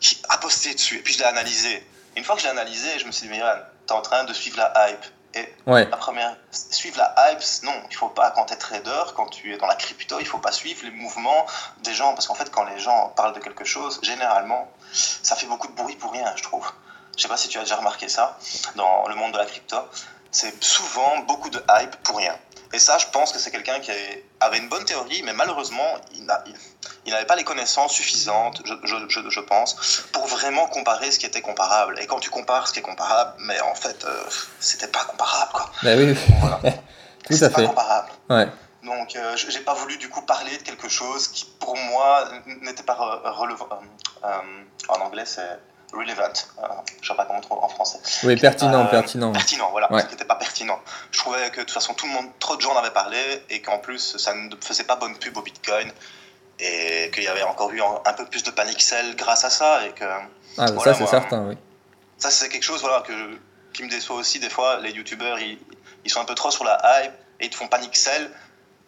qui 0.00 0.20
a 0.28 0.38
posté 0.38 0.74
dessus. 0.74 0.98
Et 0.98 1.02
puis 1.02 1.14
je 1.14 1.20
l'ai 1.20 1.24
analysé. 1.24 1.86
Une 2.16 2.24
fois 2.24 2.34
que 2.34 2.40
je 2.40 2.46
l'ai 2.46 2.52
analysé, 2.52 2.98
je 2.98 3.06
me 3.06 3.12
suis 3.12 3.28
dit, 3.28 3.32
Miran, 3.32 3.58
t'es 3.86 3.92
en 3.92 4.02
train 4.02 4.24
de 4.24 4.32
suivre 4.32 4.56
la 4.56 4.90
hype. 4.90 5.04
Et 5.36 5.52
la 5.66 5.86
première, 5.96 6.36
suivre 6.50 6.98
la 6.98 7.14
hype, 7.32 7.40
non, 7.64 7.74
il 7.90 7.96
faut 7.96 8.08
pas, 8.08 8.30
quand 8.30 8.46
tu 8.46 8.54
es 8.54 8.56
trader, 8.56 9.02
quand 9.16 9.26
tu 9.26 9.52
es 9.52 9.56
dans 9.56 9.66
la 9.66 9.74
crypto, 9.74 10.20
il 10.20 10.26
faut 10.26 10.38
pas 10.38 10.52
suivre 10.52 10.84
les 10.84 10.90
mouvements 10.90 11.46
des 11.82 11.92
gens, 11.92 12.14
parce 12.14 12.26
qu'en 12.26 12.34
fait, 12.34 12.50
quand 12.50 12.64
les 12.64 12.78
gens 12.78 13.08
parlent 13.16 13.34
de 13.34 13.40
quelque 13.40 13.64
chose, 13.64 13.98
généralement, 14.02 14.70
ça 14.92 15.34
fait 15.34 15.46
beaucoup 15.46 15.66
de 15.66 15.72
bruit 15.72 15.96
pour 15.96 16.12
rien, 16.12 16.32
je 16.36 16.42
trouve. 16.42 16.70
Je 17.16 17.22
sais 17.22 17.28
pas 17.28 17.36
si 17.36 17.48
tu 17.48 17.58
as 17.58 17.62
déjà 17.62 17.76
remarqué 17.76 18.08
ça 18.08 18.38
dans 18.76 19.06
le 19.08 19.14
monde 19.14 19.32
de 19.32 19.38
la 19.38 19.46
crypto. 19.46 19.76
C'est 20.30 20.62
souvent 20.62 21.18
beaucoup 21.20 21.50
de 21.50 21.62
hype 21.70 21.96
pour 22.02 22.16
rien. 22.16 22.36
Et 22.74 22.80
ça, 22.80 22.98
je 22.98 23.06
pense 23.06 23.32
que 23.32 23.38
c'est 23.38 23.52
quelqu'un 23.52 23.78
qui 23.78 23.92
avait 24.40 24.58
une 24.58 24.68
bonne 24.68 24.84
théorie, 24.84 25.22
mais 25.22 25.32
malheureusement, 25.32 25.94
il 26.16 26.24
n'avait 26.24 27.24
pas 27.24 27.36
les 27.36 27.44
connaissances 27.44 27.92
suffisantes, 27.92 28.62
je, 28.64 29.40
pense, 29.40 30.02
pour 30.10 30.26
vraiment 30.26 30.66
comparer 30.66 31.12
ce 31.12 31.20
qui 31.20 31.26
était 31.26 31.40
comparable. 31.40 32.00
Et 32.00 32.06
quand 32.06 32.18
tu 32.18 32.30
compares 32.30 32.66
ce 32.66 32.72
qui 32.72 32.80
est 32.80 32.82
comparable, 32.82 33.34
mais 33.38 33.60
en 33.60 33.76
fait, 33.76 34.04
euh, 34.04 34.24
c'était 34.58 34.88
pas 34.88 35.04
comparable, 35.04 35.52
quoi. 35.52 35.70
Ben 35.84 35.96
oui, 36.00 36.18
tout 37.28 37.44
à 37.44 37.48
fait. 37.48 37.50
pas 37.50 37.66
comparable. 37.68 38.08
Ouais. 38.28 38.48
Donc, 38.82 39.14
euh, 39.14 39.36
j'ai 39.36 39.60
pas 39.60 39.74
voulu 39.74 39.96
du 39.96 40.08
coup 40.08 40.22
parler 40.22 40.58
de 40.58 40.62
quelque 40.64 40.88
chose 40.88 41.28
qui, 41.28 41.44
pour 41.60 41.76
moi, 41.76 42.28
n'était 42.62 42.82
pas 42.82 42.94
relevant. 42.94 43.68
Euh, 44.24 44.28
en 44.88 45.00
anglais, 45.00 45.26
c'est 45.26 45.60
relevant, 45.94 46.22
euh, 46.22 46.66
je 47.00 47.02
ne 47.02 47.06
sais 47.06 47.14
pas 47.14 47.24
comment 47.24 47.40
trop 47.40 47.62
en 47.62 47.68
français. 47.68 47.98
Oui, 48.24 48.36
pertinent, 48.36 48.84
euh, 48.84 48.90
pertinent. 48.90 49.32
Pertinent, 49.32 49.70
voilà, 49.70 49.88
ce 49.90 50.04
qui 50.04 50.12
n'était 50.12 50.24
pas 50.24 50.36
pertinent. 50.36 50.78
Je 51.10 51.18
trouvais 51.18 51.50
que 51.50 51.60
de 51.60 51.62
toute 51.62 51.70
façon, 51.70 51.94
tout 51.94 52.06
le 52.06 52.12
monde, 52.12 52.26
trop 52.38 52.56
de 52.56 52.60
gens 52.60 52.72
en 52.72 52.78
avaient 52.78 52.90
parlé 52.90 53.18
et 53.50 53.60
qu'en 53.62 53.78
plus, 53.78 54.16
ça 54.16 54.34
ne 54.34 54.54
faisait 54.60 54.84
pas 54.84 54.96
bonne 54.96 55.16
pub 55.16 55.36
au 55.36 55.42
Bitcoin 55.42 55.90
et 56.58 57.10
qu'il 57.12 57.24
y 57.24 57.28
avait 57.28 57.42
encore 57.42 57.70
eu 57.72 57.80
un 57.82 58.12
peu 58.12 58.26
plus 58.26 58.42
de 58.42 58.50
panic 58.50 58.80
sell 58.80 59.16
grâce 59.16 59.44
à 59.44 59.50
ça. 59.50 59.86
Et 59.86 59.92
que, 59.92 60.04
ah, 60.58 60.66
ça, 60.82 60.94
c'est 60.94 61.06
certain, 61.06 61.46
oui. 61.48 61.58
Ça, 62.18 62.30
c'est 62.30 62.48
quelque 62.48 62.62
chose 62.62 62.80
voilà, 62.80 63.00
que 63.00 63.12
qui 63.72 63.82
me 63.82 63.90
déçoit 63.90 64.16
aussi 64.16 64.38
des 64.38 64.50
fois. 64.50 64.78
Les 64.80 64.92
youtubeurs, 64.92 65.38
ils, 65.38 65.58
ils, 66.04 66.10
sont 66.10 66.20
un 66.20 66.24
peu 66.24 66.34
trop 66.34 66.50
sur 66.50 66.64
la 66.64 66.80
hype 66.84 67.12
et 67.40 67.46
ils 67.46 67.50
te 67.50 67.56
font 67.56 67.66
panic 67.66 67.96
sell 67.96 68.30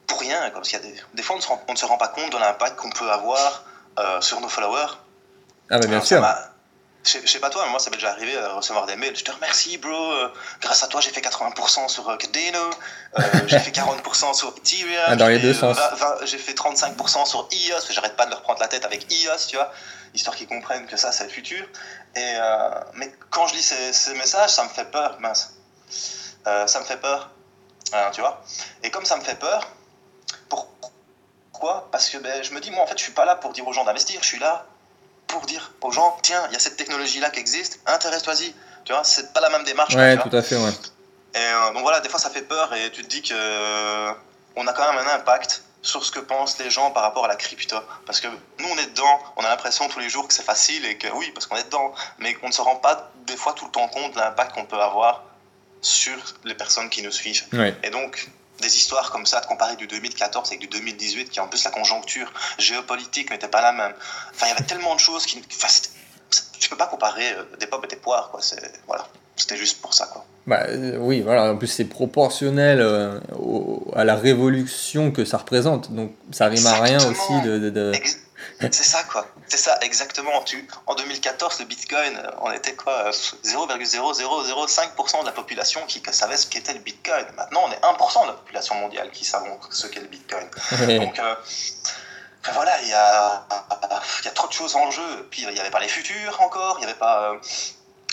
pour 0.06 0.20
rien. 0.20 0.48
Comme 0.50 0.64
s'il 0.64 0.78
y 0.78 0.82
a 0.82 0.86
des, 0.86 0.94
des 1.14 1.22
fois, 1.22 1.34
on 1.34 1.38
ne, 1.38 1.42
se 1.42 1.48
rend, 1.48 1.60
on 1.68 1.72
ne 1.72 1.78
se 1.78 1.84
rend 1.84 1.98
pas 1.98 2.08
compte 2.08 2.30
de 2.30 2.38
l'impact 2.38 2.76
qu'on 2.76 2.90
peut 2.90 3.10
avoir 3.10 3.64
euh, 3.98 4.20
sur 4.20 4.40
nos 4.40 4.48
followers. 4.48 4.92
Ah, 5.70 5.80
bah, 5.80 5.86
bien 5.86 6.00
sûr 6.00 6.24
je, 7.06 7.26
sais 7.26 7.38
pas 7.38 7.50
toi, 7.50 7.62
mais 7.64 7.70
moi 7.70 7.78
ça 7.78 7.90
m'est 7.90 7.96
déjà 7.96 8.10
arrivé 8.10 8.36
à 8.36 8.54
recevoir 8.54 8.86
des 8.86 8.96
mails. 8.96 9.16
Je 9.16 9.24
te 9.24 9.30
remercie, 9.30 9.78
bro. 9.78 10.12
Euh, 10.12 10.32
grâce 10.60 10.82
à 10.82 10.88
toi, 10.88 11.00
j'ai 11.00 11.10
fait 11.10 11.20
80% 11.20 11.88
sur 11.88 12.08
euh, 12.08 12.16
Cardano, 12.16 12.70
euh, 13.18 13.22
j'ai 13.46 13.58
fait 13.58 13.70
40% 13.70 14.34
sur 14.34 14.54
Ethereum. 14.56 15.04
Ah, 15.06 15.16
dans 15.16 15.28
les 15.28 15.38
deux 15.38 15.54
sens. 15.54 15.76
J'ai 16.24 16.38
fait 16.38 16.52
35% 16.52 17.26
sur 17.26 17.48
EOS. 17.52 17.92
J'arrête 17.92 18.16
pas 18.16 18.26
de 18.26 18.30
leur 18.30 18.42
prendre 18.42 18.60
la 18.60 18.68
tête 18.68 18.84
avec 18.84 19.10
EOS, 19.12 19.48
tu 19.48 19.56
vois, 19.56 19.72
histoire 20.14 20.36
qu'ils 20.36 20.48
comprennent 20.48 20.86
que 20.86 20.96
ça, 20.96 21.12
c'est 21.12 21.24
le 21.24 21.30
futur. 21.30 21.64
Et, 22.14 22.34
mais 22.94 23.12
quand 23.30 23.46
je 23.46 23.54
lis 23.54 23.62
ces, 23.62 24.14
messages, 24.14 24.50
ça 24.50 24.64
me 24.64 24.68
fait 24.68 24.90
peur, 24.90 25.16
mince. 25.20 25.54
ça 26.44 26.80
me 26.80 26.84
fait 26.84 26.96
peur, 26.96 27.30
hein, 27.92 28.10
tu 28.12 28.20
vois. 28.20 28.42
Et 28.82 28.90
comme 28.90 29.04
ça 29.04 29.16
me 29.16 29.22
fait 29.22 29.38
peur, 29.38 29.68
pourquoi? 30.48 31.88
Parce 31.90 32.10
que 32.10 32.18
ben, 32.18 32.42
je 32.42 32.52
me 32.52 32.60
dis, 32.60 32.70
moi 32.70 32.84
en 32.84 32.86
fait, 32.86 32.98
je 32.98 33.02
suis 33.02 33.12
pas 33.12 33.24
là 33.24 33.36
pour 33.36 33.52
dire 33.52 33.66
aux 33.66 33.72
gens 33.72 33.84
d'investir, 33.84 34.20
je 34.22 34.26
suis 34.26 34.38
là 34.38 34.66
pour 35.26 35.46
dire 35.46 35.72
aux 35.80 35.92
gens, 35.92 36.16
tiens, 36.22 36.42
il 36.48 36.52
y 36.52 36.56
a 36.56 36.58
cette 36.58 36.76
technologie-là 36.76 37.30
qui 37.30 37.40
existe, 37.40 37.80
intéresse-toi-y. 37.86 38.54
Tu 38.84 38.92
vois, 38.92 39.04
c'est 39.04 39.32
pas 39.32 39.40
la 39.40 39.48
même 39.50 39.64
démarche. 39.64 39.94
Ouais, 39.94 40.16
tout 40.16 40.34
à 40.34 40.42
fait, 40.42 40.56
ouais. 40.56 40.70
Et 41.34 41.38
euh, 41.38 41.72
donc 41.72 41.82
voilà, 41.82 42.00
des 42.00 42.08
fois 42.08 42.18
ça 42.18 42.30
fait 42.30 42.42
peur 42.42 42.72
et 42.72 42.90
tu 42.90 43.02
te 43.02 43.08
dis 43.08 43.20
que 43.20 43.34
euh, 43.34 44.12
on 44.54 44.66
a 44.66 44.72
quand 44.72 44.90
même 44.90 45.06
un 45.06 45.14
impact 45.14 45.62
sur 45.82 46.04
ce 46.04 46.10
que 46.10 46.18
pensent 46.20 46.58
les 46.58 46.70
gens 46.70 46.90
par 46.90 47.02
rapport 47.02 47.24
à 47.24 47.28
la 47.28 47.36
crypto. 47.36 47.76
Parce 48.06 48.20
que 48.20 48.28
nous, 48.28 48.68
on 48.68 48.78
est 48.78 48.90
dedans, 48.90 49.20
on 49.36 49.44
a 49.44 49.48
l'impression 49.48 49.88
tous 49.88 50.00
les 50.00 50.08
jours 50.08 50.26
que 50.26 50.34
c'est 50.34 50.42
facile 50.42 50.84
et 50.84 50.96
que 50.98 51.08
oui, 51.08 51.30
parce 51.32 51.46
qu'on 51.46 51.56
est 51.56 51.64
dedans, 51.64 51.92
mais 52.18 52.36
on 52.42 52.48
ne 52.48 52.52
se 52.52 52.60
rend 52.60 52.76
pas 52.76 53.12
des 53.26 53.36
fois 53.36 53.52
tout 53.52 53.66
le 53.66 53.70
temps 53.70 53.88
compte 53.88 54.14
de 54.14 54.18
l'impact 54.18 54.54
qu'on 54.54 54.64
peut 54.64 54.80
avoir 54.80 55.24
sur 55.80 56.16
les 56.44 56.54
personnes 56.54 56.90
qui 56.90 57.02
nous 57.02 57.12
suivent. 57.12 57.44
Et 57.82 57.90
donc, 57.90 58.28
des 58.60 58.76
histoires 58.76 59.10
comme 59.10 59.26
ça, 59.26 59.40
de 59.40 59.46
comparer 59.46 59.76
du 59.76 59.86
2014 59.86 60.48
avec 60.48 60.60
du 60.60 60.66
2018, 60.68 61.30
qui 61.30 61.40
en 61.40 61.48
plus 61.48 61.64
la 61.64 61.70
conjoncture 61.70 62.32
géopolitique 62.58 63.30
n'était 63.30 63.48
pas 63.48 63.62
la 63.62 63.72
même. 63.72 63.94
Enfin, 64.34 64.46
il 64.46 64.50
y 64.50 64.52
avait 64.52 64.64
tellement 64.64 64.94
de 64.94 65.00
choses 65.00 65.26
qui. 65.26 65.42
Enfin, 65.54 65.68
tu 66.58 66.68
peux 66.68 66.76
pas 66.76 66.86
comparer 66.86 67.32
euh, 67.32 67.44
des 67.58 67.66
pommes 67.66 67.84
et 67.84 67.88
des 67.88 67.96
poires, 67.96 68.30
quoi. 68.30 68.40
Voilà. 68.86 69.06
C'était 69.36 69.56
juste 69.56 69.82
pour 69.82 69.92
ça, 69.92 70.06
quoi. 70.06 70.24
Bah, 70.46 70.64
euh, 70.68 70.96
oui, 70.98 71.20
voilà. 71.20 71.52
En 71.52 71.56
plus, 71.56 71.66
c'est 71.66 71.84
proportionnel 71.84 72.80
euh, 72.80 73.18
à 73.94 74.04
la 74.04 74.16
révolution 74.16 75.10
que 75.10 75.24
ça 75.24 75.38
représente. 75.38 75.92
Donc, 75.92 76.12
ça 76.32 76.46
rime 76.46 76.66
à 76.66 76.80
rien 76.80 76.98
aussi 76.98 77.40
de. 77.44 77.58
de, 77.70 77.92
C'est 78.60 78.84
ça, 78.84 79.02
quoi. 79.04 79.26
C'est 79.48 79.56
ça, 79.56 79.78
exactement. 79.80 80.42
Tu, 80.42 80.68
en 80.86 80.94
2014, 80.94 81.60
le 81.60 81.64
Bitcoin, 81.66 82.20
on 82.40 82.50
était 82.52 82.74
quoi 82.74 83.10
0,0005% 83.10 85.20
de 85.20 85.26
la 85.26 85.32
population 85.32 85.80
qui 85.86 86.02
savait 86.10 86.36
ce 86.36 86.46
qu'était 86.46 86.74
le 86.74 86.80
Bitcoin. 86.80 87.24
Maintenant, 87.36 87.64
on 87.66 87.72
est 87.72 87.80
1% 87.80 88.22
de 88.22 88.26
la 88.28 88.34
population 88.34 88.74
mondiale 88.76 89.10
qui 89.10 89.24
savons 89.24 89.58
ce 89.70 89.86
qu'est 89.86 90.00
le 90.00 90.08
Bitcoin. 90.08 90.46
Donc, 90.98 91.18
euh, 91.18 91.34
voilà, 92.52 92.80
il 92.82 92.88
y 92.88 92.94
a, 92.94 93.46
y 94.24 94.28
a 94.28 94.32
trop 94.32 94.48
de 94.48 94.52
choses 94.52 94.76
en 94.76 94.90
jeu. 94.90 95.28
Puis, 95.30 95.42
il 95.42 95.54
n'y 95.54 95.60
avait 95.60 95.70
pas 95.70 95.80
les 95.80 95.88
futurs 95.88 96.40
encore, 96.40 96.76
il 96.78 96.80
n'y 96.80 96.90
avait 96.90 96.98
pas... 96.98 97.32
Euh, 97.32 97.38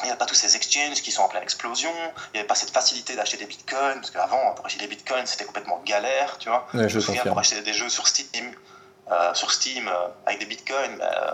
il 0.01 0.07
n'y 0.07 0.11
a 0.11 0.15
pas 0.15 0.25
tous 0.25 0.35
ces 0.35 0.55
exchanges 0.55 1.01
qui 1.01 1.11
sont 1.11 1.21
en 1.21 1.29
pleine 1.29 1.43
explosion, 1.43 1.91
il 1.93 2.33
n'y 2.33 2.39
avait 2.39 2.47
pas 2.47 2.55
cette 2.55 2.71
facilité 2.71 3.15
d'acheter 3.15 3.37
des 3.37 3.45
bitcoins, 3.45 3.95
parce 3.95 4.11
qu'avant, 4.11 4.53
pour 4.55 4.65
acheter 4.65 4.79
des 4.79 4.87
bitcoins, 4.87 5.25
c'était 5.25 5.45
complètement 5.45 5.81
galère, 5.85 6.37
tu 6.39 6.49
vois. 6.49 6.67
je, 6.73 6.95
me 6.95 6.99
souviens, 6.99 7.23
pour 7.23 7.37
acheter 7.37 7.61
des 7.61 7.73
jeux 7.73 7.89
sur 7.89 8.07
Steam, 8.07 8.53
euh, 9.11 9.33
sur 9.33 9.51
Steam 9.51 9.87
euh, 9.87 10.07
avec 10.25 10.39
des 10.39 10.45
bitcoins, 10.45 10.99
euh, 11.01 11.31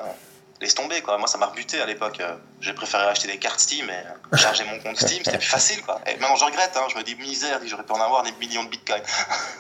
laisse 0.60 0.76
tomber 0.76 1.02
quoi. 1.02 1.18
Moi 1.18 1.28
ça 1.28 1.38
m'a 1.38 1.48
rebuté 1.48 1.82
à 1.82 1.86
l'époque. 1.86 2.22
J'ai 2.62 2.74
préféré 2.74 3.04
acheter 3.06 3.28
des 3.28 3.38
cartes 3.38 3.60
Steam 3.60 3.90
et 3.90 4.38
charger 4.38 4.64
mon 4.66 4.80
compte 4.80 4.98
Steam, 4.98 5.24
c'était 5.24 5.38
plus 5.38 5.48
facile 5.48 5.82
quoi. 5.84 6.02
Et 6.08 6.18
maintenant 6.18 6.36
je 6.36 6.46
regrette, 6.46 6.76
hein. 6.76 6.88
je 6.92 6.98
me 6.98 7.04
dis 7.04 7.16
misère, 7.16 7.60
j'aurais 7.66 7.84
pu 7.84 7.94
en 7.94 8.02
avoir 8.02 8.24
des 8.24 8.32
millions 8.34 8.64
de 8.64 8.70
bitcoins. 8.70 9.04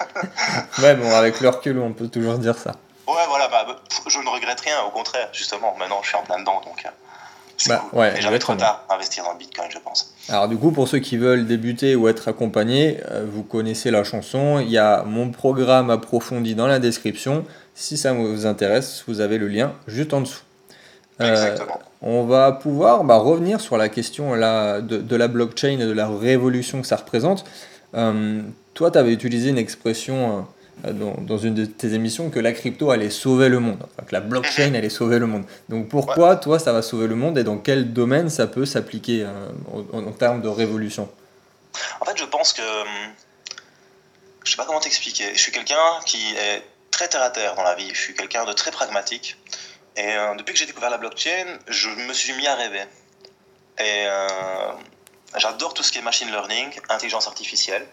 ouais 0.79 0.95
bon 0.95 1.15
avec 1.15 1.39
le 1.39 1.49
recul 1.49 1.79
on 1.79 1.93
peut 1.93 2.07
toujours 2.07 2.37
dire 2.37 2.57
ça. 2.57 2.71
Ouais 3.07 3.25
voilà, 3.27 3.47
bah, 3.47 3.65
je 4.07 4.19
ne 4.19 4.29
regrette 4.29 4.59
rien, 4.61 4.81
au 4.83 4.91
contraire 4.91 5.29
justement. 5.31 5.75
Maintenant 5.77 6.01
je 6.01 6.07
suis 6.07 6.17
en 6.17 6.23
plein 6.23 6.39
dedans 6.39 6.61
donc. 6.61 6.85
Bah, 7.67 7.85
ouais, 7.93 8.17
et 8.17 8.21
j'avais 8.21 8.39
trop 8.39 8.55
tard 8.55 8.85
à 8.89 8.95
investir 8.95 9.23
dans 9.23 9.33
le 9.33 9.37
Bitcoin, 9.37 9.67
je 9.69 9.79
pense. 9.79 10.13
Alors 10.29 10.47
du 10.47 10.57
coup, 10.57 10.71
pour 10.71 10.87
ceux 10.87 10.99
qui 10.99 11.17
veulent 11.17 11.45
débuter 11.45 11.95
ou 11.95 12.07
être 12.07 12.27
accompagnés, 12.27 12.99
vous 13.31 13.43
connaissez 13.43 13.91
la 13.91 14.03
chanson. 14.03 14.59
Il 14.59 14.69
y 14.69 14.77
a 14.77 15.03
mon 15.03 15.29
programme 15.29 15.89
approfondi 15.89 16.55
dans 16.55 16.67
la 16.67 16.79
description. 16.79 17.43
Si 17.73 17.97
ça 17.97 18.13
vous 18.13 18.45
intéresse, 18.45 19.03
vous 19.07 19.19
avez 19.19 19.37
le 19.37 19.47
lien 19.47 19.73
juste 19.87 20.13
en 20.13 20.21
dessous. 20.21 20.43
Euh, 21.21 21.57
on 22.01 22.23
va 22.23 22.51
pouvoir 22.53 23.03
bah, 23.03 23.17
revenir 23.17 23.59
sur 23.59 23.77
la 23.77 23.89
question 23.89 24.33
là, 24.35 24.79
de, 24.81 25.15
la 25.15 25.27
blockchain 25.27 25.79
et 25.79 25.85
de 25.85 25.91
la 25.91 26.07
révolution 26.07 26.81
que 26.81 26.87
ça 26.87 26.95
représente. 26.95 27.43
Euh, 27.95 28.41
toi, 28.73 28.91
tu 28.91 28.97
avais 28.97 29.11
utilisé 29.11 29.49
une 29.49 29.57
expression 29.57 30.39
euh, 30.39 30.41
dans, 30.83 31.37
une 31.37 31.53
de 31.53 31.65
tes 31.65 31.93
émissions 31.93 32.29
que 32.29 32.39
la 32.39 32.51
crypto 32.51 32.91
allait 32.91 33.09
sauver 33.09 33.49
le 33.49 33.59
monde, 33.59 33.85
que 34.07 34.13
la 34.13 34.21
blockchain 34.21 34.69
mhm. 34.69 34.75
allait 34.75 34.89
sauver 34.89 35.19
le 35.19 35.27
monde. 35.27 35.43
Donc 35.67 35.89
pourquoi, 35.89 36.35
toi, 36.35 36.59
ça 36.59 36.73
va 36.73 36.81
sauver 36.81 37.07
le 37.07 37.15
monde 37.15 37.37
et 37.37 37.43
dans 37.43 37.57
quel 37.57 37.93
domaine 37.93 38.29
ça 38.29 38.47
peut 38.47 38.65
s'appliquer 38.65 39.25
en, 39.71 39.97
en, 39.97 40.11
termes 40.11 40.41
de 40.41 40.47
révolution? 40.47 41.09
En 42.01 42.05
fait, 42.05 42.17
je 42.17 42.25
pense 42.25 42.53
que. 42.53 42.61
Je 44.43 44.51
sais 44.51 44.57
pas 44.57 44.65
comment 44.65 44.79
t'expliquer. 44.79 45.33
Je 45.33 45.39
suis 45.39 45.51
quelqu'un 45.51 45.75
qui 46.05 46.33
est 46.35 46.63
très 46.91 47.07
terre 47.07 47.21
à 47.21 47.29
terre 47.29 47.55
dans 47.55 47.63
la 47.63 47.75
vie. 47.75 47.89
Je 47.93 47.99
suis 47.99 48.13
quelqu'un 48.13 48.45
de 48.45 48.53
très 48.53 48.71
pragmatique. 48.71 49.37
Et 49.95 50.15
euh, 50.15 50.35
depuis 50.35 50.53
que 50.53 50.59
j'ai 50.59 50.65
découvert 50.65 50.89
la 50.89 50.97
blockchain, 50.97 51.59
je 51.67 51.89
me 51.89 52.13
suis 52.13 52.33
mis 52.33 52.47
à 52.47 52.55
rêver. 52.55 52.83
Et 53.79 54.05
euh, 54.07 54.27
j'adore 55.37 55.73
tout 55.73 55.83
ce 55.83 55.91
qui 55.91 55.99
est 55.99 56.01
machine 56.01 56.29
learning, 56.29 56.71
intelligence 56.89 57.27
artificielle. 57.27 57.85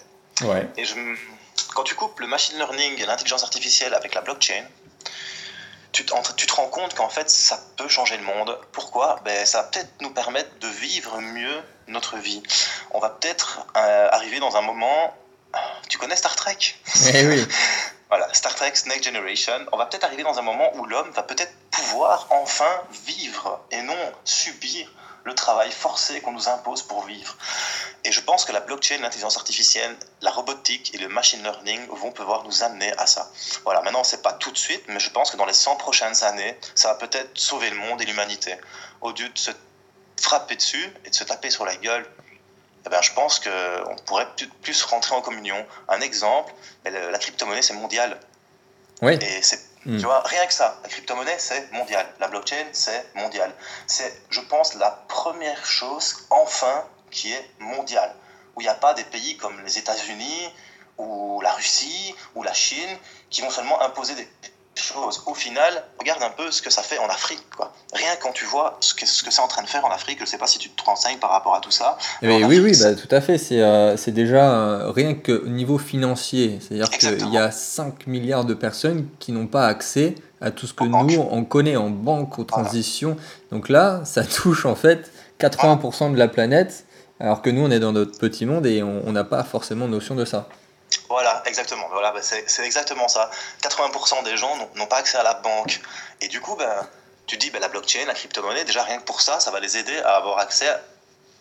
Ouais. 0.42 0.68
Et 0.76 0.84
je, 0.84 0.94
quand 1.74 1.84
tu 1.84 1.94
coupes 1.94 2.18
le 2.20 2.26
machine 2.26 2.56
learning 2.56 3.00
et 3.00 3.06
l'intelligence 3.06 3.42
artificielle 3.42 3.94
avec 3.94 4.14
la 4.14 4.20
blockchain, 4.20 4.64
tu 5.92 6.04
te, 6.04 6.32
tu 6.34 6.46
te 6.46 6.52
rends 6.54 6.68
compte 6.68 6.94
qu'en 6.94 7.08
fait, 7.08 7.30
ça 7.30 7.58
peut 7.76 7.88
changer 7.88 8.16
le 8.16 8.24
monde. 8.24 8.58
Pourquoi? 8.72 9.20
Ben, 9.24 9.46
Ça 9.46 9.62
va 9.62 9.68
peut-être 9.68 9.90
nous 10.00 10.10
permettre 10.10 10.50
de 10.58 10.68
vivre 10.68 11.20
mieux 11.20 11.62
notre 11.88 12.16
vie. 12.18 12.42
On 12.90 12.98
va 12.98 13.10
peut-être 13.10 13.66
euh, 13.76 14.08
arriver 14.10 14.40
dans 14.40 14.56
un 14.56 14.62
moment... 14.62 15.14
Tu 15.88 15.96
connais 15.96 16.16
Star 16.16 16.36
Trek? 16.36 16.58
Eh 17.14 17.26
oui. 17.26 17.46
Voilà, 18.08 18.32
Star 18.34 18.54
Trek 18.54 18.72
Next 18.86 19.04
Generation, 19.04 19.66
on 19.72 19.76
va 19.76 19.86
peut-être 19.86 20.04
arriver 20.04 20.22
dans 20.22 20.38
un 20.38 20.42
moment 20.42 20.70
où 20.76 20.86
l'homme 20.86 21.10
va 21.10 21.24
peut-être 21.24 21.52
pouvoir 21.72 22.28
enfin 22.30 22.82
vivre 23.04 23.60
et 23.72 23.82
non 23.82 23.98
subir 24.24 24.88
le 25.26 25.34
travail 25.34 25.72
forcé 25.72 26.20
qu'on 26.20 26.30
nous 26.30 26.48
impose 26.48 26.82
pour 26.82 27.04
vivre. 27.04 27.36
Et 28.04 28.12
je 28.12 28.20
pense 28.20 28.44
que 28.44 28.52
la 28.52 28.60
blockchain, 28.60 28.98
l'intelligence 28.98 29.36
artificielle, 29.36 29.94
la 30.20 30.30
robotique 30.30 30.94
et 30.94 30.98
le 30.98 31.08
machine 31.08 31.42
learning 31.42 31.88
vont 31.88 32.12
pouvoir 32.12 32.44
nous 32.44 32.62
amener 32.62 32.92
à 32.96 33.06
ça. 33.06 33.28
Voilà, 33.64 33.82
maintenant, 33.82 34.04
c'est 34.04 34.22
pas 34.22 34.34
tout 34.34 34.52
de 34.52 34.56
suite, 34.56 34.84
mais 34.86 35.00
je 35.00 35.10
pense 35.10 35.32
que 35.32 35.36
dans 35.36 35.44
les 35.44 35.52
100 35.52 35.76
prochaines 35.76 36.22
années, 36.22 36.56
ça 36.76 36.88
va 36.88 36.94
peut-être 36.94 37.36
sauver 37.36 37.70
le 37.70 37.76
monde 37.76 38.00
et 38.00 38.04
l'humanité. 38.04 38.54
Au 39.00 39.10
lieu 39.10 39.28
de 39.28 39.38
se 39.38 39.50
frapper 40.16 40.54
dessus 40.54 40.88
et 41.04 41.10
de 41.10 41.14
se 41.14 41.24
taper 41.24 41.50
sur 41.50 41.66
la 41.66 41.76
gueule 41.76 42.08
eh 42.86 42.88
ben, 42.88 43.02
je 43.02 43.12
pense 43.14 43.40
qu'on 43.40 43.96
pourrait 44.04 44.28
plus 44.62 44.80
rentrer 44.84 45.16
en 45.16 45.20
communion. 45.20 45.66
Un 45.88 46.00
exemple, 46.00 46.54
la 46.84 47.18
crypto-monnaie, 47.18 47.62
c'est 47.62 47.74
mondial. 47.74 48.20
Oui. 49.02 49.18
Et 49.20 49.42
c'est, 49.42 49.58
hmm. 49.86 49.98
tu 49.98 50.04
vois, 50.04 50.22
rien 50.22 50.46
que 50.46 50.52
ça, 50.52 50.78
la 50.82 50.88
crypto-monnaie, 50.88 51.38
c'est 51.38 51.72
mondial. 51.72 52.06
La 52.20 52.28
blockchain, 52.28 52.66
c'est 52.72 53.14
mondial. 53.14 53.52
C'est, 53.86 54.12
je 54.30 54.40
pense, 54.40 54.74
la 54.74 54.90
première 54.90 55.64
chose, 55.64 56.26
enfin, 56.30 56.84
qui 57.10 57.32
est 57.32 57.50
mondiale. 57.58 58.14
Où 58.54 58.60
il 58.60 58.64
n'y 58.64 58.70
a 58.70 58.74
pas 58.74 58.94
des 58.94 59.04
pays 59.04 59.36
comme 59.36 59.60
les 59.62 59.78
États-Unis, 59.78 60.48
ou 60.98 61.40
la 61.42 61.52
Russie, 61.52 62.14
ou 62.34 62.42
la 62.42 62.52
Chine, 62.52 62.98
qui 63.30 63.42
vont 63.42 63.50
seulement 63.50 63.80
imposer 63.82 64.14
des 64.14 64.28
chose. 64.82 65.22
Au 65.26 65.34
final, 65.34 65.84
regarde 65.98 66.22
un 66.22 66.30
peu 66.30 66.50
ce 66.50 66.62
que 66.62 66.70
ça 66.70 66.82
fait 66.82 66.98
en 66.98 67.06
Afrique. 67.06 67.44
Quoi. 67.56 67.72
Rien 67.92 68.10
quand 68.20 68.32
tu 68.32 68.44
vois 68.44 68.76
ce 68.80 68.94
que, 68.94 69.06
ce 69.06 69.22
que 69.22 69.30
c'est 69.30 69.40
en 69.40 69.48
train 69.48 69.62
de 69.62 69.68
faire 69.68 69.84
en 69.84 69.90
Afrique, 69.90 70.18
je 70.18 70.24
ne 70.24 70.28
sais 70.28 70.38
pas 70.38 70.46
si 70.46 70.58
tu 70.58 70.70
te 70.70 70.82
renseignes 70.82 71.18
par 71.18 71.30
rapport 71.30 71.54
à 71.54 71.60
tout 71.60 71.70
ça. 71.70 71.98
oui, 72.22 72.60
oui, 72.60 72.76
bah, 72.80 72.94
tout 72.94 73.08
à 73.10 73.20
fait. 73.20 73.38
C'est 73.38 73.60
euh, 73.60 73.96
déjà 74.08 74.52
euh, 74.52 74.90
rien 74.90 75.14
que 75.14 75.46
niveau 75.46 75.78
financier. 75.78 76.58
C'est-à-dire 76.60 76.90
qu'il 76.90 77.32
y 77.32 77.38
a 77.38 77.50
5 77.50 78.06
milliards 78.06 78.44
de 78.44 78.54
personnes 78.54 79.08
qui 79.18 79.32
n'ont 79.32 79.46
pas 79.46 79.66
accès 79.66 80.14
à 80.40 80.50
tout 80.50 80.66
ce 80.66 80.74
que 80.74 80.84
nous, 80.84 81.26
on 81.30 81.44
connaît 81.44 81.76
en 81.76 81.90
banque, 81.90 82.38
aux 82.38 82.44
transitions. 82.44 83.16
Donc 83.50 83.68
là, 83.68 84.02
ça 84.04 84.24
touche 84.24 84.66
en 84.66 84.74
fait 84.74 85.10
80% 85.40 86.12
de 86.12 86.18
la 86.18 86.28
planète, 86.28 86.86
alors 87.20 87.42
que 87.42 87.50
nous, 87.50 87.62
on 87.62 87.70
est 87.70 87.80
dans 87.80 87.92
notre 87.92 88.18
petit 88.18 88.46
monde 88.46 88.66
et 88.66 88.82
on 88.82 89.12
n'a 89.12 89.24
pas 89.24 89.42
forcément 89.42 89.88
notion 89.88 90.14
de 90.14 90.24
ça. 90.24 90.48
Voilà, 91.08 91.42
exactement. 91.46 91.88
Voilà, 91.90 92.12
bah, 92.12 92.20
c'est 92.22 92.64
exactement 92.64 93.08
ça. 93.08 93.30
80% 93.62 94.24
des 94.24 94.36
gens 94.36 94.56
n'ont 94.74 94.86
pas 94.86 94.96
accès 94.96 95.18
à 95.18 95.22
la 95.22 95.34
banque. 95.34 95.80
Et 96.20 96.28
du 96.28 96.40
coup, 96.40 96.56
ben, 96.56 96.88
tu 97.26 97.36
dis, 97.36 97.50
ben, 97.50 97.60
la 97.60 97.68
blockchain, 97.68 98.04
la 98.06 98.14
crypto-monnaie, 98.14 98.64
déjà 98.64 98.82
rien 98.82 98.98
que 98.98 99.04
pour 99.04 99.20
ça, 99.20 99.40
ça 99.40 99.50
va 99.50 99.60
les 99.60 99.76
aider 99.76 99.98
à 99.98 100.16
avoir 100.16 100.38
accès 100.38 100.68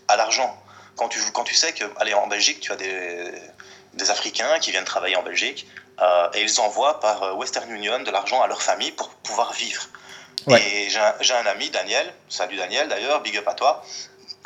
à 0.07 0.15
l'argent. 0.15 0.55
Quand 0.95 1.09
tu, 1.09 1.19
quand 1.33 1.43
tu 1.43 1.55
sais 1.55 1.73
que, 1.73 1.83
allez, 1.97 2.13
en 2.13 2.27
Belgique, 2.27 2.59
tu 2.59 2.71
as 2.71 2.75
des, 2.75 3.31
des 3.93 4.11
Africains 4.11 4.59
qui 4.59 4.71
viennent 4.71 4.85
travailler 4.85 5.15
en 5.15 5.23
Belgique 5.23 5.67
euh, 6.01 6.29
et 6.33 6.41
ils 6.41 6.59
envoient 6.59 6.99
par 6.99 7.23
euh, 7.23 7.33
Western 7.33 7.69
Union 7.69 7.99
de 7.99 8.11
l'argent 8.11 8.41
à 8.41 8.47
leur 8.47 8.61
famille 8.61 8.91
pour 8.91 9.09
pouvoir 9.09 9.53
vivre. 9.53 9.87
Et 10.47 10.89
j'ai 10.89 10.99
un, 10.99 11.37
un, 11.39 11.45
ami, 11.47 11.71
Daniel, 11.71 12.13
salut 12.29 12.57
Daniel 12.57 12.87
d'ailleurs, 12.87 13.21
big 13.21 13.35
up 13.37 13.47
à 13.47 13.55
toi, 13.55 13.83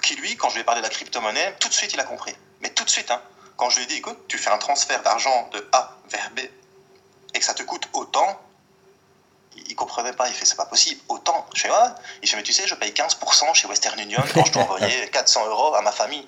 qui 0.02 0.16
lui, 0.16 0.38
quand 0.38 0.48
je 0.48 0.56
lui 0.56 0.62
ai 0.62 0.64
parlé 0.64 0.80
de 0.80 0.86
la 0.86 0.90
crypto-monnaie, 0.90 1.56
tout 1.60 1.68
de 1.68 1.74
suite 1.74 1.94
il 1.94 2.00
a 2.00 2.06
compris. 2.06 2.34
Mais 2.62 2.70
tout 2.70 2.86
de 2.86 2.90
suite, 2.90 3.12
hein. 3.12 3.22
Quand 3.60 3.70
je 3.70 3.76
lui 3.76 3.84
ai 3.84 3.88
dit, 3.88 3.96
écoute, 3.96 4.18
tu 4.30 4.38
fais 4.38 4.50
un 4.52 4.58
transfert 4.58 5.04
d'argent 5.04 5.50
de 5.52 5.68
A 5.74 5.98
vers 6.10 6.30
B 6.32 6.40
et 6.40 7.40
que 7.40 7.44
ça 7.44 7.54
te 7.54 7.62
coûte 7.64 7.90
autant, 7.92 8.40
il 9.68 9.76
comprenait 9.76 10.14
pas. 10.14 10.30
Il 10.30 10.34
fait, 10.34 10.46
c'est 10.46 10.56
pas 10.56 10.66
possible. 10.66 11.02
Autant. 11.10 11.46
Je 11.54 11.64
fais, 11.64 11.70
ouais. 11.70 11.90
Il 12.24 12.30
fait, 12.30 12.38
mais 12.38 12.44
tu 12.44 12.54
sais, 12.54 12.66
je 12.66 12.76
paye 12.76 12.94
15% 12.94 13.54
chez 13.54 13.68
Western 13.68 14.00
Union 14.00 14.24
quand 14.34 14.46
je 14.46 14.54
dois 14.54 14.64
envoyer 14.64 15.10
400 15.12 15.46
euros 15.48 15.76
à 15.76 15.82
ma 15.82 15.92
famille. 15.92 16.24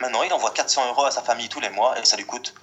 Maintenant, 0.00 0.22
il 0.22 0.32
envoie 0.32 0.52
400 0.52 0.88
euros 0.88 1.04
à 1.04 1.10
sa 1.10 1.20
famille 1.20 1.50
tous 1.50 1.60
les 1.60 1.68
mois 1.68 1.98
et 1.98 2.04
ça 2.06 2.16
lui 2.16 2.24
coûte 2.24 2.54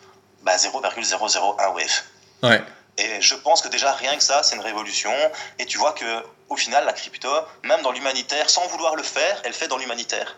bah, 0.42 0.58
0,001 0.58 1.74
WEF. 1.76 2.06
Ouais. 2.42 2.64
Et 2.98 3.22
je 3.22 3.36
pense 3.36 3.62
que 3.62 3.68
déjà, 3.68 3.92
rien 3.92 4.18
que 4.18 4.24
ça, 4.24 4.42
c'est 4.42 4.56
une 4.56 4.64
révolution. 4.64 5.14
Et 5.60 5.68
tu 5.68 5.78
vois 5.78 5.94
que 5.94 6.26
au 6.50 6.56
final, 6.56 6.86
la 6.86 6.94
crypto, 6.94 7.30
même 7.62 7.84
dans 7.84 7.92
l'humanitaire, 7.92 8.50
sans 8.50 8.66
vouloir 8.66 8.96
le 8.96 9.04
faire, 9.04 9.40
elle 9.44 9.54
fait 9.54 9.68
dans 9.68 9.78
l'humanitaire. 9.78 10.38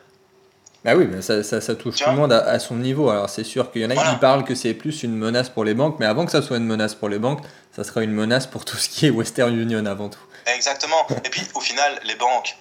Bah 0.86 0.96
oui, 0.96 1.08
mais 1.12 1.22
ça, 1.22 1.44
ça, 1.44 1.76
touche 1.76 1.98
tout 1.98 2.10
le 2.10 2.16
monde 2.16 2.32
à, 2.32 2.58
son 2.58 2.76
niveau. 2.76 3.10
Alors 3.10 3.30
c'est 3.30 3.44
sûr 3.44 3.70
qu'il 3.72 3.82
y 3.82 3.86
en 3.86 3.90
a 3.90 3.96
qui 3.96 4.16
parlent 4.18 4.46
que 4.46 4.56
c'est 4.56 4.74
plus 4.74 5.04
une 5.04 5.16
menace 5.16 5.50
pour 5.50 5.66
les 5.66 5.74
banques, 5.74 5.98
mais 6.00 6.06
avant 6.06 6.26
que 6.26 6.32
ça 6.32 6.42
soit 6.42 6.56
une 6.58 6.66
menace 6.66 6.96
pour 6.96 7.10
les 7.10 7.20
banques, 7.20 7.42
ça 7.76 7.84
sera 7.84 8.02
une 8.02 8.14
menace 8.14 8.48
pour 8.48 8.64
tout 8.64 8.78
ce 8.78 8.88
qui 8.88 9.06
est 9.06 9.10
Western 9.10 9.54
Union 9.54 9.86
avant 9.86 10.08
tout. 10.08 10.22
Exactement. 10.56 11.06
Et 11.26 11.30
puis 11.30 11.46
au 11.54 11.60
final, 11.60 12.00
les 12.06 12.16
banques, 12.16 12.56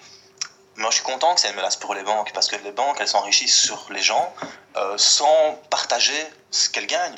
moi 0.77 0.91
je 0.91 0.97
suis 0.97 1.05
content 1.05 1.33
que 1.35 1.41
c'est 1.41 1.51
une 1.51 1.57
menace 1.57 1.77
pour 1.77 1.95
les 1.95 2.03
banques, 2.03 2.33
parce 2.35 2.49
que 2.49 2.57
les 2.65 2.73
banques, 2.73 2.97
elles 2.99 3.07
s'enrichissent 3.07 3.61
sur 3.61 3.87
les 3.91 4.03
gens 4.03 4.35
euh, 4.77 4.95
sans 4.97 5.61
partager 5.71 6.27
ce 6.51 6.71
qu'elles 6.71 6.89
gagnent. 6.89 7.15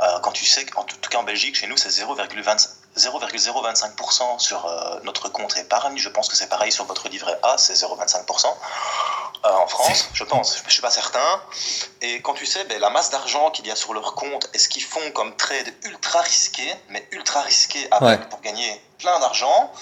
Euh, 0.00 0.20
quand 0.22 0.32
tu 0.32 0.46
sais 0.46 0.64
qu'en 0.64 0.84
tout 0.84 0.96
cas 1.10 1.18
en 1.18 1.24
Belgique, 1.24 1.56
chez 1.56 1.66
nous, 1.66 1.76
c'est 1.76 1.90
0,025% 1.90 4.38
sur 4.38 4.64
euh, 4.64 5.00
notre 5.02 5.28
compte 5.28 5.56
épargne. 5.56 5.98
Je 5.98 6.08
pense 6.08 6.28
que 6.28 6.36
c'est 6.36 6.48
pareil 6.48 6.70
sur 6.70 6.84
votre 6.84 7.08
livret 7.08 7.36
A, 7.42 7.58
c'est 7.58 7.74
0,25%. 7.74 8.46
Euh, 9.44 9.50
en 9.50 9.66
France, 9.68 10.08
je 10.14 10.24
pense, 10.24 10.58
je 10.58 10.64
ne 10.64 10.70
suis 10.70 10.82
pas 10.82 10.90
certain. 10.90 11.42
Et 12.00 12.20
quand 12.22 12.34
tu 12.34 12.44
sais 12.44 12.64
ben, 12.64 12.80
la 12.80 12.90
masse 12.90 13.10
d'argent 13.10 13.50
qu'il 13.50 13.66
y 13.66 13.70
a 13.70 13.76
sur 13.76 13.94
leur 13.94 14.14
compte 14.14 14.48
et 14.52 14.58
ce 14.58 14.68
qu'ils 14.68 14.82
font 14.82 15.10
comme 15.12 15.36
trade 15.36 15.72
ultra 15.84 16.20
risqué, 16.20 16.74
mais 16.88 17.06
ultra 17.12 17.42
risqué 17.42 17.88
avec 17.92 18.28
pour 18.28 18.40
gagner 18.40 18.82
plein 18.98 19.18
d'argent, 19.20 19.72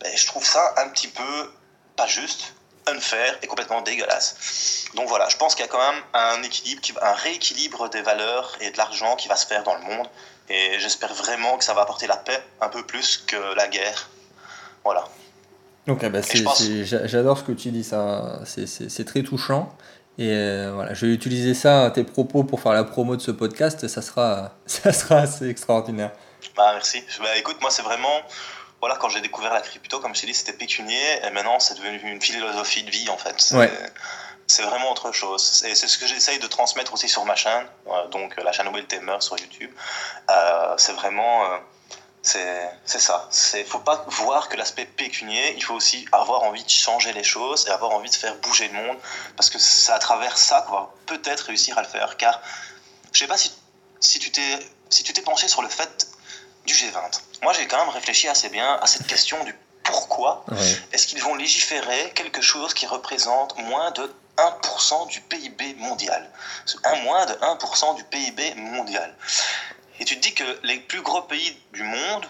ben, 0.00 0.16
je 0.16 0.26
trouve 0.26 0.46
ça 0.46 0.74
un 0.76 0.88
petit 0.88 1.08
peu 1.08 1.52
pas 1.96 2.06
juste, 2.06 2.54
unfair 2.86 3.38
et 3.42 3.46
complètement 3.46 3.80
dégueulasse. 3.80 4.84
Donc 4.94 5.08
voilà, 5.08 5.28
je 5.28 5.36
pense 5.36 5.54
qu'il 5.54 5.64
y 5.64 5.68
a 5.68 5.70
quand 5.70 5.92
même 5.92 6.02
un 6.12 6.42
équilibre, 6.42 7.02
un 7.02 7.12
rééquilibre 7.12 7.88
des 7.88 8.02
valeurs 8.02 8.56
et 8.60 8.70
de 8.70 8.78
l'argent 8.78 9.16
qui 9.16 9.28
va 9.28 9.36
se 9.36 9.46
faire 9.46 9.64
dans 9.64 9.74
le 9.74 9.82
monde. 9.82 10.08
Et 10.48 10.78
j'espère 10.78 11.12
vraiment 11.12 11.58
que 11.58 11.64
ça 11.64 11.74
va 11.74 11.82
apporter 11.82 12.06
la 12.06 12.16
paix 12.16 12.40
un 12.60 12.68
peu 12.68 12.86
plus 12.86 13.18
que 13.26 13.54
la 13.54 13.66
guerre. 13.66 14.08
Voilà. 14.84 15.08
Ok, 15.88 16.04
bah 16.08 16.20
j'adore 16.20 17.38
ce 17.38 17.44
que 17.44 17.52
tu 17.52 17.70
dis, 17.70 17.84
ça, 17.84 18.40
c'est 18.44 19.04
très 19.04 19.22
touchant. 19.22 19.72
Et 20.18 20.30
euh, 20.32 20.72
voilà, 20.74 20.94
je 20.94 21.06
vais 21.06 21.12
utiliser 21.12 21.52
ça, 21.54 21.90
tes 21.94 22.02
propos, 22.02 22.42
pour 22.42 22.60
faire 22.60 22.72
la 22.72 22.84
promo 22.84 23.16
de 23.16 23.20
ce 23.20 23.30
podcast, 23.30 23.86
ça 23.86 24.00
sera, 24.00 24.52
ça 24.66 24.92
sera 24.92 25.18
assez 25.18 25.48
extraordinaire. 25.48 26.10
Bah, 26.56 26.70
merci. 26.72 27.04
Bah, 27.20 27.36
écoute, 27.36 27.58
moi, 27.60 27.70
c'est 27.70 27.82
vraiment. 27.82 28.22
Voilà, 28.80 28.96
quand 28.96 29.08
j'ai 29.08 29.20
découvert 29.20 29.52
la 29.52 29.60
crypto, 29.60 30.00
comme 30.00 30.14
je 30.14 30.22
t'ai 30.22 30.26
dit, 30.26 30.34
c'était 30.34 30.52
pécunier, 30.52 31.24
et 31.24 31.30
maintenant, 31.30 31.58
c'est 31.58 31.74
devenu 31.74 31.98
une 32.12 32.20
philosophie 32.20 32.82
de 32.82 32.90
vie, 32.90 33.08
en 33.08 33.16
fait. 33.16 33.54
C'est 34.48 34.62
vraiment 34.62 34.92
autre 34.92 35.10
chose. 35.12 35.64
Et 35.68 35.74
c'est 35.74 35.88
ce 35.88 35.98
que 35.98 36.06
j'essaye 36.06 36.38
de 36.38 36.46
transmettre 36.46 36.94
aussi 36.94 37.08
sur 37.08 37.24
ma 37.24 37.34
chaîne, 37.34 37.66
euh, 37.88 38.06
donc 38.08 38.36
la 38.40 38.52
chaîne 38.52 38.68
Will 38.68 38.86
Tamer 38.86 39.16
sur 39.20 39.36
YouTube. 39.38 39.70
Euh, 40.30 40.74
c'est 40.78 40.92
vraiment. 40.92 41.42
C'est 42.26 42.98
ça. 42.98 43.28
Il 43.54 43.60
ne 43.60 43.64
faut 43.64 43.78
pas 43.78 44.04
voir 44.08 44.48
que 44.48 44.56
l'aspect 44.56 44.84
pécunier, 44.84 45.54
il 45.56 45.62
faut 45.62 45.74
aussi 45.74 46.06
avoir 46.10 46.42
envie 46.42 46.64
de 46.64 46.68
changer 46.68 47.12
les 47.12 47.22
choses 47.22 47.66
et 47.68 47.70
avoir 47.70 47.92
envie 47.92 48.10
de 48.10 48.14
faire 48.14 48.34
bouger 48.36 48.68
le 48.68 48.74
monde, 48.74 48.96
parce 49.36 49.48
que 49.48 49.58
c'est 49.58 49.92
à 49.92 49.98
travers 49.98 50.36
ça 50.36 50.62
qu'on 50.62 50.74
va 50.74 50.90
peut-être 51.06 51.42
réussir 51.42 51.78
à 51.78 51.82
le 51.82 51.88
faire. 51.88 52.16
Car 52.16 52.40
je 53.12 53.22
ne 53.22 53.26
sais 53.26 53.28
pas 53.28 53.36
si, 53.36 53.52
si 54.00 54.18
tu 54.18 54.32
t'es 54.32 54.58
si 54.90 55.04
penché 55.22 55.48
sur 55.48 55.62
le 55.62 55.68
fait 55.68 56.08
du 56.64 56.74
G20. 56.74 57.20
Moi, 57.42 57.52
j'ai 57.52 57.66
quand 57.68 57.78
même 57.78 57.90
réfléchi 57.90 58.28
assez 58.28 58.48
bien 58.48 58.74
à 58.82 58.86
cette 58.86 59.06
question 59.06 59.42
du 59.44 59.56
pourquoi 59.84 60.44
est-ce 60.92 61.06
qu'ils 61.06 61.22
vont 61.22 61.36
légiférer 61.36 62.10
quelque 62.14 62.42
chose 62.42 62.74
qui 62.74 62.86
représente 62.86 63.56
moins 63.58 63.92
de 63.92 64.12
1% 64.36 65.08
du 65.08 65.20
PIB 65.22 65.74
mondial. 65.78 66.30
Un 66.84 66.96
moins 67.02 67.24
de 67.24 67.34
1% 67.34 67.94
du 67.96 68.04
PIB 68.04 68.54
mondial. 68.56 69.16
Et 70.00 70.04
tu 70.04 70.16
te 70.16 70.22
dis 70.22 70.34
que 70.34 70.44
les 70.64 70.78
plus 70.78 71.02
gros 71.02 71.22
pays 71.22 71.58
du 71.72 71.82
monde 71.82 72.26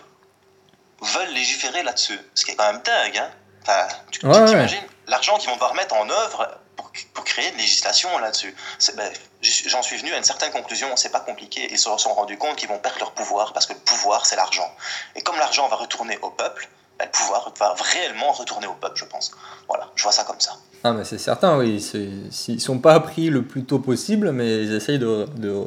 veulent 1.00 1.35
légiférer 1.35 1.83
là-dessus. 1.83 2.18
Ce 2.35 2.44
qui 2.44 2.52
est 2.52 2.57
quand 2.57 2.72
même 2.72 2.83
dingue. 2.83 3.18
Hein 3.18 3.31
enfin, 3.62 3.87
tu 4.11 4.20
t'imagines 4.20 4.87
l'argent 5.09 5.38
qu'ils 5.38 5.48
vont 5.48 5.57
devoir 5.57 5.74
mettre 5.74 5.94
en 5.94 6.09
œuvre 6.09 6.59
pour, 6.76 6.90
pour 7.14 7.24
créer 7.24 7.50
une 7.50 7.57
législation 7.57 8.16
là-dessus. 8.18 8.55
Ben, 8.96 9.12
J'en 9.42 9.83
suis 9.83 9.96
venu 9.96 10.12
à 10.12 10.18
une 10.18 10.24
certaine 10.24 10.50
conclusion, 10.50 10.88
c'est 10.96 11.11
pas 11.11 11.20
compliqué. 11.20 11.68
Ils 11.70 11.79
se 11.79 11.96
sont 11.98 12.14
rendus 12.14 12.38
compte 12.38 12.57
qu'ils 12.57 12.68
vont 12.68 12.79
perdre 12.79 12.98
leur 12.98 13.12
pouvoir 13.12 13.52
parce 13.52 13.66
que 13.66 13.74
le 13.74 13.79
pouvoir, 13.81 14.26
c'est 14.26 14.37
l'argent. 14.37 14.70
Et 15.14 15.20
comme 15.20 15.37
l'argent 15.37 15.68
va 15.68 15.76
retourner 15.76 16.18
au 16.22 16.31
peuple, 16.31 16.68
ben, 16.98 17.05
le 17.05 17.11
pouvoir 17.11 17.52
va 17.59 17.74
réellement 17.74 18.33
retourner 18.33 18.66
au 18.66 18.72
peuple, 18.74 18.96
je 18.96 19.05
pense. 19.05 19.31
Voilà, 19.68 19.90
je 19.94 20.02
vois 20.02 20.12
ça 20.12 20.24
comme 20.24 20.40
ça. 20.40 20.57
Ah, 20.83 20.92
mais 20.92 21.05
c'est 21.05 21.18
certain, 21.18 21.59
oui. 21.59 21.85
Ils 21.94 22.55
ne 22.55 22.61
sont 22.61 22.79
pas 22.79 22.94
appris 22.94 23.29
le 23.29 23.44
plus 23.44 23.64
tôt 23.64 23.79
possible, 23.79 24.33
mais 24.33 24.64
ils 24.64 24.74
essayent 24.74 24.98
de, 24.98 25.26
de 25.37 25.66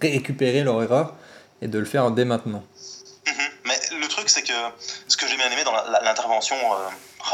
récupérer 0.00 0.62
leur 0.62 0.82
erreur 0.82 1.14
et 1.62 1.68
de 1.68 1.78
le 1.78 1.84
faire 1.84 2.10
dès 2.10 2.24
maintenant. 2.24 2.62
Mhm. 3.26 3.34
Mais 3.64 3.78
le 4.00 4.08
truc, 4.08 4.28
c'est 4.28 4.42
que 4.42 4.52
ce 5.08 5.16
que 5.16 5.26
j'ai 5.26 5.36
bien 5.36 5.50
aimé 5.50 5.64
dans 5.64 5.72
l'intervention, 6.02 6.56
euh, 6.56 6.76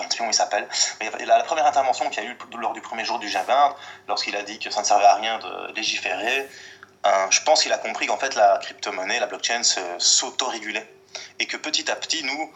oh, 0.01 0.25
il 0.27 0.35
s'appelle, 0.35 0.67
la, 1.01 1.38
la, 1.38 1.45
première 1.45 1.67
intervention 1.67 2.09
qu'il 2.11 2.23
y 2.23 2.27
a 2.27 2.31
eu 2.31 2.37
lors 2.59 2.73
du 2.73 2.81
premier 2.81 3.05
jour 3.05 3.19
du 3.19 3.29
G20, 3.29 3.75
lorsqu'il 4.09 4.37
a 4.37 4.43
dit 4.43 4.59
que 4.59 4.71
ça 4.71 4.81
ne 4.81 4.87
servait 4.87 5.05
à 5.05 5.14
rien 5.14 5.38
de 5.38 5.75
légiférer, 5.75 6.49
Euh, 7.07 7.27
je 7.31 7.43
pense 7.43 7.62
qu'il 7.62 7.73
a 7.73 7.79
compris 7.79 8.07
qu'en 8.07 8.17
fait, 8.17 8.35
la 8.35 8.59
crypto-monnaie, 8.62 9.21
la 9.21 9.27
blockchain 9.27 9.62
s'auto-régulait. 9.99 10.88
Et 11.38 11.47
que 11.47 11.57
petit 11.57 11.90
à 11.90 11.97
petit, 11.97 12.25
nous, 12.25 12.51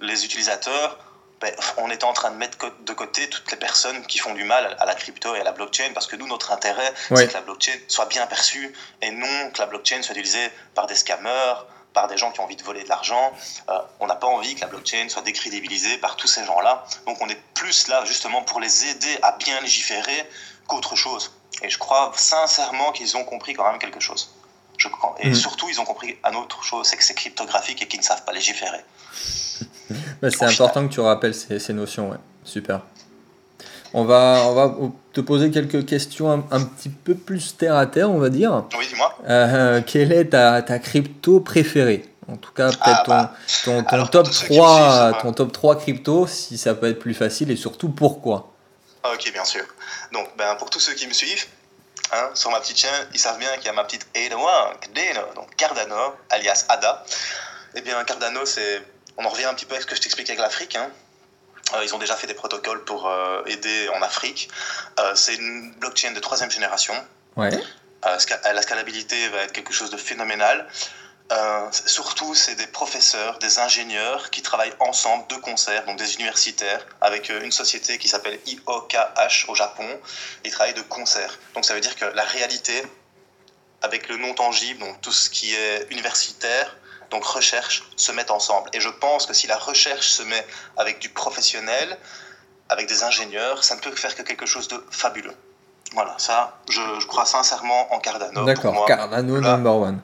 les 0.00 0.24
utilisateurs, 0.24 0.98
ben, 1.40 1.54
on 1.76 1.90
était 1.90 2.04
en 2.04 2.12
train 2.12 2.30
de 2.30 2.36
mettre 2.36 2.58
de 2.80 2.92
côté 2.92 3.28
toutes 3.28 3.50
les 3.50 3.56
personnes 3.56 4.06
qui 4.06 4.18
font 4.18 4.34
du 4.34 4.44
mal 4.44 4.76
à 4.78 4.86
la 4.86 4.94
crypto 4.94 5.34
et 5.34 5.40
à 5.40 5.44
la 5.44 5.52
blockchain 5.52 5.90
parce 5.94 6.06
que 6.06 6.16
nous, 6.16 6.26
notre 6.26 6.52
intérêt, 6.52 6.92
c'est 7.14 7.28
que 7.28 7.34
la 7.34 7.40
blockchain 7.42 7.78
soit 7.88 8.06
bien 8.06 8.26
perçue 8.26 8.72
et 9.02 9.10
non 9.10 9.50
que 9.52 9.60
la 9.60 9.66
blockchain 9.66 10.02
soit 10.02 10.14
utilisée 10.14 10.50
par 10.74 10.86
des 10.86 10.94
scammers, 10.94 11.64
par 11.92 12.08
des 12.08 12.16
gens 12.16 12.30
qui 12.30 12.40
ont 12.40 12.44
envie 12.44 12.56
de 12.56 12.62
voler 12.62 12.84
de 12.84 12.88
l'argent. 12.88 13.32
Euh, 13.68 13.78
on 14.00 14.06
n'a 14.06 14.14
pas 14.14 14.26
envie 14.26 14.54
que 14.54 14.60
la 14.60 14.66
blockchain 14.66 15.08
soit 15.08 15.22
décrédibilisée 15.22 15.98
par 15.98 16.16
tous 16.16 16.28
ces 16.28 16.44
gens-là. 16.44 16.84
Donc 17.06 17.18
on 17.20 17.28
est 17.28 17.40
plus 17.54 17.88
là 17.88 18.04
justement 18.04 18.42
pour 18.42 18.60
les 18.60 18.86
aider 18.86 19.18
à 19.22 19.32
bien 19.32 19.60
légiférer 19.60 20.28
qu'autre 20.66 20.96
chose. 20.96 21.32
Et 21.62 21.70
je 21.70 21.78
crois 21.78 22.12
sincèrement 22.14 22.92
qu'ils 22.92 23.16
ont 23.16 23.24
compris 23.24 23.54
quand 23.54 23.68
même 23.68 23.78
quelque 23.78 24.00
chose. 24.00 24.34
Je. 24.76 24.88
Et 25.18 25.30
mm. 25.30 25.34
surtout, 25.34 25.68
ils 25.68 25.80
ont 25.80 25.84
compris 25.84 26.16
un 26.22 26.34
autre 26.34 26.62
chose, 26.62 26.86
c'est 26.86 26.96
que 26.96 27.02
c'est 27.02 27.14
cryptographique 27.14 27.82
et 27.82 27.88
qu'ils 27.88 27.98
ne 27.98 28.04
savent 28.04 28.24
pas 28.24 28.32
légiférer. 28.32 28.84
C'est 30.22 30.44
important 30.44 30.86
que 30.86 30.92
tu 30.92 31.00
rappelles 31.00 31.34
ces, 31.34 31.58
ces 31.58 31.72
notions, 31.72 32.10
ouais. 32.10 32.16
Super. 32.44 32.80
On 33.94 34.04
va, 34.04 34.42
on 34.46 34.54
va 34.54 34.74
te 35.12 35.20
poser 35.20 35.50
quelques 35.50 35.86
questions 35.86 36.44
un, 36.50 36.60
petit 36.60 36.90
peu 36.90 37.14
plus 37.14 37.56
terre 37.56 37.76
à 37.76 37.86
terre, 37.86 38.10
on 38.10 38.18
va 38.18 38.28
dire. 38.28 38.64
Oui, 38.76 38.86
dis-moi. 38.86 39.16
Euh, 39.28 39.80
quelle 39.86 40.12
est 40.12 40.26
ta, 40.26 40.60
ta, 40.62 40.78
crypto 40.78 41.40
préférée? 41.40 42.04
En 42.30 42.36
tout 42.36 42.52
cas, 42.52 42.68
peut-être 42.68 43.10
ah, 43.10 43.34
ton, 43.64 43.80
bah, 43.82 43.90
ton, 43.90 44.06
top 44.06 44.30
3, 44.30 45.18
ton 45.22 45.32
top 45.32 45.52
3 45.52 45.76
crypto, 45.76 46.26
si 46.26 46.58
ça 46.58 46.74
peut 46.74 46.90
être 46.90 46.98
plus 46.98 47.14
facile, 47.14 47.50
et 47.50 47.56
surtout 47.56 47.88
pourquoi? 47.88 48.52
Ok, 49.04 49.32
bien 49.32 49.44
sûr. 49.44 49.64
Donc, 50.12 50.28
ben, 50.36 50.54
pour 50.56 50.68
tous 50.68 50.80
ceux 50.80 50.92
qui 50.92 51.06
me 51.06 51.14
suivent, 51.14 51.46
hein, 52.12 52.28
sur 52.34 52.50
ma 52.50 52.60
petite 52.60 52.76
chaîne, 52.76 53.06
ils 53.14 53.18
savent 53.18 53.38
bien 53.38 53.48
qu'il 53.56 53.66
y 53.66 53.70
a 53.70 53.72
ma 53.72 53.84
petite 53.84 54.06
Ada1, 54.14 55.34
donc 55.34 55.56
Cardano, 55.56 56.14
alias 56.28 56.66
ADA. 56.68 57.04
Eh 57.74 57.80
bien, 57.80 58.02
Cardano, 58.04 58.44
c'est 58.44 58.82
on 59.18 59.24
en 59.24 59.28
revient 59.28 59.44
un 59.44 59.54
petit 59.54 59.66
peu 59.66 59.74
avec 59.74 59.82
ce 59.82 59.88
que 59.88 59.96
je 59.96 60.00
t'expliquais 60.00 60.32
avec 60.32 60.40
l'Afrique. 60.40 60.76
Hein. 60.76 60.90
Euh, 61.74 61.84
ils 61.84 61.94
ont 61.94 61.98
déjà 61.98 62.16
fait 62.16 62.26
des 62.26 62.34
protocoles 62.34 62.84
pour 62.84 63.08
euh, 63.08 63.42
aider 63.46 63.88
en 63.90 64.00
Afrique. 64.00 64.48
Euh, 64.98 65.14
c'est 65.14 65.34
une 65.34 65.72
blockchain 65.74 66.12
de 66.12 66.20
troisième 66.20 66.50
génération. 66.50 66.94
Ouais. 67.36 67.50
la 68.02 68.62
scalabilité 68.62 69.28
va 69.28 69.42
être 69.42 69.52
quelque 69.52 69.72
chose 69.72 69.90
de 69.90 69.96
phénoménal. 69.96 70.66
surtout, 71.70 72.34
c'est 72.34 72.54
des 72.54 72.66
professeurs, 72.68 73.38
des 73.38 73.58
ingénieurs 73.58 74.30
qui 74.30 74.40
travaillent 74.40 74.74
ensemble 74.80 75.26
de 75.28 75.36
concert, 75.36 75.84
donc 75.84 75.98
des 75.98 76.14
universitaires, 76.14 76.84
avec 77.00 77.28
une 77.28 77.52
société 77.52 77.98
qui 77.98 78.08
s'appelle 78.08 78.38
IOKH 78.46 79.48
au 79.48 79.54
Japon. 79.54 79.88
Ils 80.44 80.50
travaillent 80.50 80.74
de 80.74 80.88
concert. 80.96 81.38
Donc 81.54 81.64
ça 81.64 81.74
veut 81.74 81.80
dire 81.80 81.96
que 81.96 82.06
la 82.06 82.24
réalité, 82.24 82.82
avec 83.82 84.08
le 84.08 84.16
non 84.16 84.32
tangible, 84.34 84.80
donc 84.80 85.00
tout 85.00 85.12
ce 85.12 85.28
qui 85.28 85.54
est 85.54 85.86
universitaire, 85.90 86.77
donc 87.10 87.24
recherche, 87.24 87.84
se 87.96 88.12
mettent 88.12 88.30
ensemble. 88.30 88.70
Et 88.72 88.80
je 88.80 88.88
pense 88.88 89.26
que 89.26 89.34
si 89.34 89.46
la 89.46 89.56
recherche 89.56 90.08
se 90.08 90.22
met 90.22 90.46
avec 90.76 90.98
du 90.98 91.08
professionnel, 91.08 91.98
avec 92.68 92.86
des 92.88 93.02
ingénieurs, 93.02 93.64
ça 93.64 93.76
ne 93.76 93.80
peut 93.80 93.94
faire 93.94 94.14
que 94.14 94.22
quelque 94.22 94.46
chose 94.46 94.68
de 94.68 94.84
fabuleux. 94.90 95.34
Voilà, 95.94 96.14
ça, 96.18 96.58
je, 96.68 97.06
crois 97.06 97.24
sincèrement 97.24 97.92
en 97.94 97.98
Cardano. 97.98 98.44
D'accord, 98.44 98.84
Cardano 98.84 99.40
number 99.40 99.74
one. 99.74 100.00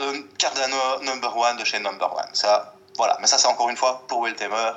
Euh, 0.00 0.20
Cardano 0.38 1.02
number 1.02 1.36
one 1.36 1.56
de 1.56 1.64
chez 1.64 1.80
number 1.80 2.12
one. 2.14 2.28
Ça, 2.34 2.74
voilà, 2.96 3.16
mais 3.20 3.26
ça, 3.26 3.36
c'est 3.38 3.48
encore 3.48 3.68
une 3.68 3.76
fois 3.76 4.04
pour 4.06 4.20
Will 4.20 4.34
Tamer. 4.34 4.72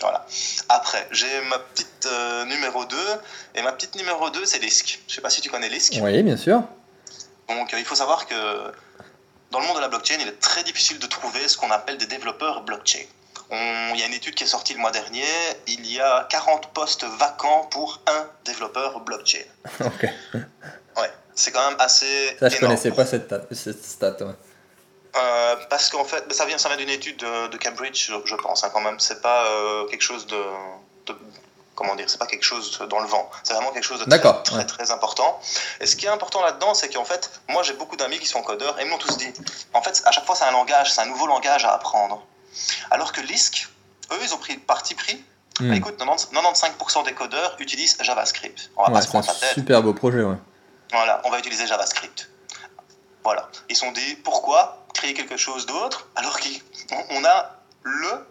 Voilà. 0.00 0.26
Après, 0.68 1.06
j'ai 1.10 1.40
ma 1.48 1.58
petite 1.58 2.06
euh, 2.06 2.44
numéro 2.46 2.84
2, 2.84 2.96
et 3.54 3.62
ma 3.62 3.72
petite 3.72 3.94
numéro 3.96 4.28
2, 4.30 4.44
c'est 4.44 4.58
Lisk. 4.58 5.00
Je 5.08 5.14
sais 5.14 5.20
pas 5.20 5.30
si 5.30 5.40
tu 5.40 5.50
connais 5.50 5.68
Lisk. 5.68 5.94
Oui, 6.02 6.22
bien 6.22 6.36
sûr. 6.36 6.62
Donc, 7.48 7.72
euh, 7.72 7.78
il 7.78 7.84
faut 7.84 7.94
savoir 7.94 8.26
que 8.26 8.34
dans 9.50 9.60
le 9.60 9.66
monde 9.66 9.76
de 9.76 9.80
la 9.80 9.88
blockchain, 9.88 10.16
il 10.20 10.28
est 10.28 10.40
très 10.40 10.64
difficile 10.64 10.98
de 10.98 11.06
trouver 11.06 11.48
ce 11.48 11.56
qu'on 11.56 11.70
appelle 11.70 11.98
des 11.98 12.06
développeurs 12.06 12.62
blockchain. 12.62 13.04
il 13.50 13.96
y 13.96 14.02
a 14.02 14.06
une 14.06 14.14
étude 14.14 14.34
qui 14.34 14.44
est 14.44 14.48
sortie 14.48 14.74
le 14.74 14.80
mois 14.80 14.90
dernier, 14.90 15.24
il 15.66 15.90
y 15.90 16.00
a 16.00 16.26
40 16.30 16.72
postes 16.72 17.04
vacants 17.04 17.68
pour 17.70 18.00
un 18.06 18.26
développeur 18.44 19.00
blockchain. 19.00 19.44
Ok. 19.80 20.06
Ouais, 20.96 21.10
c'est 21.34 21.52
quand 21.52 21.68
même 21.68 21.78
assez. 21.78 22.36
Ça, 22.40 22.48
je 22.48 22.58
connaissais 22.58 22.90
pas 22.90 23.04
cette, 23.04 23.84
stat. 23.84 24.16
Euh, 25.16 25.56
parce 25.70 25.90
qu'en 25.90 26.04
fait, 26.04 26.30
ça 26.32 26.44
vient, 26.46 26.58
ça 26.58 26.68
vient 26.68 26.78
d'une 26.78 26.90
étude 26.90 27.18
de, 27.18 27.56
Cambridge, 27.56 28.10
je, 28.24 28.34
pense, 28.34 28.64
hein, 28.64 28.70
quand 28.72 28.80
même. 28.80 28.98
C'est 28.98 29.22
pas 29.22 29.46
euh, 29.46 29.86
quelque 29.86 30.02
chose 30.02 30.26
de, 30.26 30.42
comment 31.76 31.94
dire, 31.94 32.10
c'est 32.10 32.18
pas 32.18 32.26
quelque 32.26 32.42
chose 32.42 32.76
dans 32.90 32.98
le 32.98 33.06
vent. 33.06 33.30
C'est 33.44 33.52
vraiment 33.52 33.70
quelque 33.70 33.84
chose 33.84 34.00
de 34.00 34.04
très, 34.04 34.42
très, 34.42 34.66
très, 34.66 34.90
important. 34.90 35.38
Et 35.80 35.86
ce 35.86 35.94
qui 35.94 36.06
est 36.06 36.08
important 36.08 36.42
là-dedans, 36.42 36.74
c'est 36.74 36.92
qu'en 36.92 37.04
fait, 37.04 37.30
moi 37.48 37.62
j'ai 37.62 37.74
beaucoup 37.74 37.96
d'amis 37.96 38.18
qui 38.18 38.26
sont 38.26 38.42
codeurs 38.42 38.80
et 38.80 38.84
ils 38.84 38.90
m'ont 38.90 38.98
tous 38.98 39.16
dit, 39.18 39.32
en 39.74 39.82
fait, 39.82 40.02
à 40.04 40.10
chaque 40.10 40.26
fois 40.26 40.34
c'est 40.34 40.44
un 40.44 40.50
langage, 40.50 40.92
c'est 40.92 41.02
un 41.02 41.06
nouveau 41.06 41.28
langage 41.28 41.64
à 41.64 41.74
apprendre. 41.74 42.26
Alors 42.90 43.12
que 43.12 43.20
Lisk, 43.20 43.68
eux, 44.10 44.18
ils 44.22 44.34
ont 44.34 44.38
pris 44.38 44.54
le 44.54 44.60
parti 44.60 44.94
pris. 44.94 45.22
Bah, 45.60 45.74
écoute, 45.74 45.98
95% 45.98 47.04
des 47.04 47.14
codeurs 47.14 47.56
utilisent 47.58 47.96
JavaScript. 48.00 48.70
On 48.76 48.84
va 48.84 48.90
pas 48.90 49.00
se 49.00 49.40
tête. 49.40 49.54
Super 49.54 49.82
beau 49.82 49.94
projet, 49.94 50.22
ouais. 50.22 50.36
Voilà, 50.92 51.22
on 51.24 51.30
va 51.30 51.38
utiliser 51.38 51.66
JavaScript. 51.66 52.28
Voilà. 53.24 53.48
Ils 53.70 53.76
sont 53.76 53.90
dit, 53.92 54.16
pourquoi 54.16 54.84
créer 54.92 55.14
quelque 55.14 55.36
chose 55.36 55.66
d'autre 55.66 56.08
alors 56.14 56.38
qu'on 56.38 57.24
a 57.24 57.56
le 57.82 58.26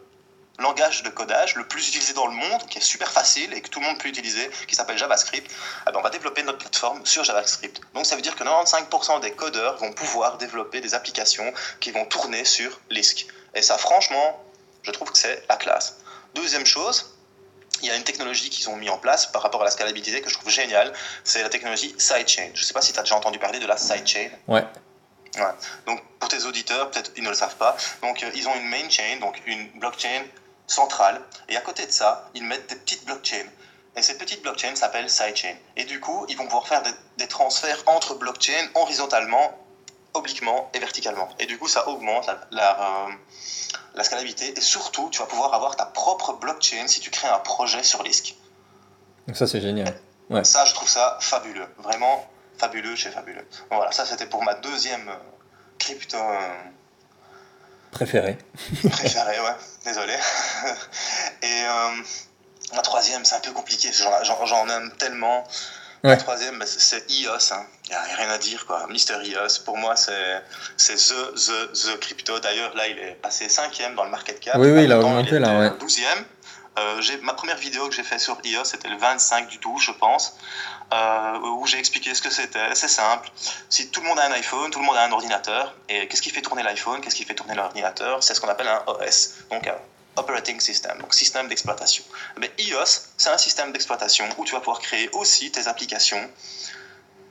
langage 0.60 1.04
de 1.04 1.10
codage 1.10 1.56
le 1.56 1.68
plus 1.68 1.88
utilisé 1.90 2.14
dans 2.14 2.28
le 2.28 2.34
monde, 2.34 2.66
qui 2.70 2.78
est 2.78 2.82
super 2.82 3.12
facile 3.12 3.54
et 3.54 3.62
que 3.62 3.70
tout 3.70 3.80
le 3.80 3.86
monde 3.86 3.98
peut 3.98 4.08
utiliser, 4.08 4.50
qui 4.68 4.76
s'appelle 4.76 4.98
JavaScript, 4.98 5.52
eh 5.88 5.92
ben, 5.92 6.00
on 6.00 6.02
va 6.02 6.10
développer 6.10 6.44
notre 6.44 6.60
plateforme 6.60 7.06
sur 7.06 7.24
JavaScript. 7.24 7.82
Donc 7.94 8.06
ça 8.06 8.16
veut 8.16 8.22
dire 8.22 8.36
que 8.36 8.44
95% 8.44 9.20
des 9.22 9.32
codeurs 9.32 9.78
vont 9.78 9.92
pouvoir 9.94 10.38
développer 10.38 10.82
des 10.82 10.94
applications 10.94 11.54
qui 11.80 11.92
vont 11.92 12.06
tourner 12.06 12.46
sur 12.46 12.80
Lisk. 12.90 13.28
Et 13.54 13.62
ça, 13.62 13.78
franchement, 13.78 14.44
je 14.84 14.92
trouve 14.92 15.12
que 15.12 15.18
c'est 15.18 15.44
la 15.50 15.58
classe. 15.58 15.98
Deuxième 16.36 16.66
chose, 16.66 17.16
il 17.82 17.88
y 17.88 17.92
a 17.92 17.96
une 17.96 18.04
technologie 18.04 18.50
qu'ils 18.50 18.70
ont 18.70 18.76
mis 18.76 18.90
en 18.90 18.98
place 18.98 19.26
par 19.28 19.42
rapport 19.42 19.62
à 19.62 19.66
la 19.66 19.72
scalabilité 19.72 20.22
que 20.22 20.30
je 20.30 20.36
trouve 20.36 20.50
géniale, 20.50 20.94
c'est 21.24 21.44
la 21.44 21.50
technologie 21.50 21.94
sidechain. 21.98 22.52
Je 22.54 22.62
ne 22.62 22.66
sais 22.66 22.74
pas 22.74 22.82
si 22.82 22.94
tu 22.94 23.00
as 23.00 23.04
déjà 23.04 23.16
entendu 23.16 23.40
parler 23.40 23.60
de 23.60 23.68
la 23.68 23.78
sidechain. 23.78 24.30
Ouais. 24.48 24.64
ouais. 25.36 25.54
Donc 25.86 26.02
pour 26.20 26.30
tes 26.30 26.44
auditeurs, 26.46 26.92
peut-être 26.92 27.12
ils 27.18 27.24
ne 27.24 27.30
le 27.30 27.36
savent 27.36 27.58
pas. 27.58 27.76
Donc 28.02 28.24
euh, 28.24 28.32
ils 28.36 28.48
ont 28.48 28.56
une 28.56 28.70
main 28.70 28.90
chain, 28.90 29.18
donc 29.20 29.42
une 29.46 29.68
blockchain 29.80 30.24
centrale. 30.68 31.22
Et 31.50 31.58
à 31.58 31.62
côté 31.62 31.86
de 31.86 31.92
ça, 31.92 32.30
ils 32.34 32.44
mettent 32.44 32.70
des 32.70 32.76
petites 32.76 33.06
blockchains. 33.06 33.48
Et 33.96 34.02
ces 34.02 34.18
petites 34.18 34.42
blockchains 34.42 34.76
s'appellent 34.76 35.10
sidechains. 35.10 35.56
Et 35.78 35.86
du 35.86 36.00
coup, 36.00 36.26
ils 36.28 36.38
vont 36.38 36.46
pouvoir 36.46 36.68
faire 36.68 36.84
des, 37.18 37.28
transferts 37.28 37.84
entre 37.88 38.16
blockchains 38.16 38.70
horizontalement, 38.76 39.58
obliquement 40.14 40.70
et 40.74 40.80
verticalement. 40.80 41.30
Et 41.40 41.46
du 41.46 41.58
coup, 41.58 41.68
ça 41.68 41.88
augmente 41.88 42.30
la, 42.52 43.08
la, 43.94 44.04
scalabilité. 44.04 44.58
Et 44.58 44.62
surtout, 44.62 45.10
tu 45.12 45.20
vas 45.20 45.26
pouvoir 45.26 45.54
avoir 45.54 45.76
ta 45.76 45.86
propre 45.86 46.34
blockchain 46.34 46.88
si 46.88 47.00
tu 47.00 47.10
crées 47.10 47.30
un 47.30 47.40
projet 47.40 47.84
sur 47.84 48.04
Lisk. 48.04 48.36
Donc 49.28 49.38
ça, 49.38 49.48
c'est 49.48 49.62
génial. 49.62 49.98
Ouais. 50.30 50.44
Ça, 50.44 50.66
je 50.66 50.74
trouve 50.74 50.90
ça 50.90 51.18
fabuleux. 51.22 51.68
Vraiment 51.78 52.28
fabuleux 52.58 52.96
chez 52.96 53.12
fabuleux. 53.12 53.46
voilà, 53.70 53.92
ça, 53.92 54.06
c'était 54.06 54.28
pour 54.28 54.44
ma 54.44 54.56
deuxième 54.56 55.08
euh, 55.10 55.16
crypto... 55.78 56.18
Euh, 56.18 56.54
Préféré. 57.96 58.38
Préféré, 58.92 59.40
ouais. 59.40 59.56
Désolé. 59.86 60.14
Et 61.42 61.64
euh, 61.64 62.04
la 62.74 62.82
troisième, 62.82 63.24
c'est 63.24 63.36
un 63.36 63.40
peu 63.40 63.52
compliqué. 63.52 63.90
J'en 63.94 64.70
aime 64.70 64.92
tellement. 65.00 65.46
La 66.04 66.18
troisième, 66.18 66.60
bah, 66.60 66.66
c'est 66.68 67.10
EOS. 67.10 67.54
Hein. 67.54 67.66
Il 67.86 67.92
n'y 67.92 67.96
a 67.96 68.02
rien 68.02 68.30
à 68.30 68.38
dire, 68.38 68.66
quoi. 68.66 68.86
Mister 68.90 69.14
EOS, 69.14 69.64
pour 69.64 69.78
moi, 69.78 69.96
c'est 69.96 70.44
the, 70.78 71.34
the, 71.36 71.72
the 71.72 72.00
crypto. 72.02 72.38
D'ailleurs, 72.40 72.76
là, 72.76 72.86
il 72.90 73.00
est 73.00 73.18
passé 73.22 73.48
cinquième 73.48 73.96
dans 73.96 74.04
le 74.04 74.12
market 74.12 74.42
cap. 74.42 74.58
Oui, 74.58 74.72
oui, 74.72 74.84
il 74.84 74.92
a 74.92 75.00
augmenté 75.00 75.40
là, 75.40 75.58
ouais. 75.58 75.72
Douzième. 75.80 76.26
Euh, 76.78 77.02
ma 77.22 77.34
première 77.34 77.58
vidéo 77.58 77.88
que 77.88 77.96
j'ai 77.96 78.04
fait 78.04 78.20
sur 78.20 78.38
iOS, 78.44 78.66
c'était 78.66 78.90
le 78.90 78.98
25 78.98 79.48
du 79.48 79.58
12, 79.60 79.82
je 79.82 79.92
pense, 79.92 80.36
euh, 80.94 81.40
où 81.40 81.66
j'ai 81.66 81.80
expliqué 81.80 82.14
ce 82.14 82.22
que 82.22 82.30
c'était. 82.30 82.76
C'est 82.76 82.90
simple. 82.90 83.30
Si 83.70 83.90
tout 83.90 84.02
le 84.02 84.08
monde 84.08 84.20
a 84.20 84.26
un 84.26 84.32
iPhone, 84.32 84.72
tout 84.72 84.80
le 84.80 84.86
monde 84.86 84.98
a 84.98 85.04
un 85.04 85.12
ordinateur, 85.12 85.74
et 85.88 86.08
qu'est-ce 86.08 86.22
qui 86.22 86.32
fait 86.32 86.42
tourner 86.42 86.64
l'iPhone 86.64 87.00
Qu'est-ce 87.02 87.16
qui 87.16 87.24
fait 87.24 87.36
tourner 87.36 87.56
l'ordinateur? 87.56 88.22
C'est 88.24 88.36
ce 88.36 88.42
qu'on 88.42 88.50
appelle 88.50 88.68
un 88.68 88.84
OS, 88.88 89.36
donc 89.50 89.68
un 89.68 89.78
Operating 90.18 90.60
System, 90.60 90.98
donc 91.00 91.14
système 91.14 91.48
d'exploitation. 91.48 92.04
Mais 92.38 92.52
iOS, 92.58 93.10
c'est 93.18 93.30
un 93.30 93.38
système 93.38 93.72
d'exploitation 93.72 94.26
où 94.38 94.46
tu 94.46 94.54
vas 94.54 94.60
pouvoir 94.60 94.80
créer 94.80 95.10
aussi 95.14 95.52
tes 95.52 95.68
applications 95.68 96.30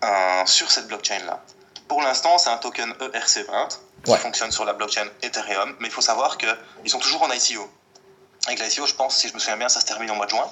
euh, 0.04 0.46
sur 0.46 0.70
cette 0.70 0.86
blockchain-là. 0.88 1.42
Pour 1.88 2.02
l'instant, 2.02 2.38
c'est 2.38 2.50
un 2.50 2.58
token 2.58 2.92
ERC20 2.92 3.78
qui 4.04 4.16
fonctionne 4.16 4.52
sur 4.52 4.64
la 4.64 4.74
blockchain 4.74 5.06
Ethereum, 5.22 5.76
mais 5.78 5.88
il 5.88 5.90
faut 5.90 6.02
savoir 6.02 6.36
qu'ils 6.36 6.90
sont 6.90 6.98
toujours 6.98 7.22
en 7.22 7.30
ICO. 7.30 7.70
Avec 8.46 8.60
l'ICO, 8.60 8.86
je 8.86 8.94
pense, 8.94 9.16
si 9.16 9.28
je 9.28 9.34
me 9.34 9.38
souviens 9.38 9.56
bien, 9.56 9.68
ça 9.68 9.80
se 9.80 9.86
termine 9.86 10.10
au 10.10 10.14
mois 10.14 10.26
de 10.26 10.30
juin. 10.30 10.50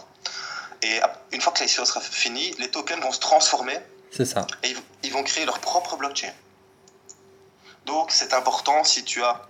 Et 0.83 1.01
une 1.33 1.41
fois 1.41 1.53
que 1.53 1.63
l'ICO 1.63 1.85
sera 1.85 2.01
fini, 2.01 2.55
les 2.59 2.71
tokens 2.71 3.03
vont 3.03 3.13
se 3.13 3.21
transformer. 3.21 3.79
C'est 4.11 4.25
ça. 4.25 4.47
Et 4.63 4.75
ils 5.03 5.13
vont 5.13 5.23
créer 5.23 5.45
leur 5.45 5.59
propre 5.59 5.97
blockchain. 5.97 6.33
Donc 7.87 8.11
c'est 8.11 8.33
important 8.33 8.85
si 8.85 9.05
tu 9.05 9.23
as 9.23 9.43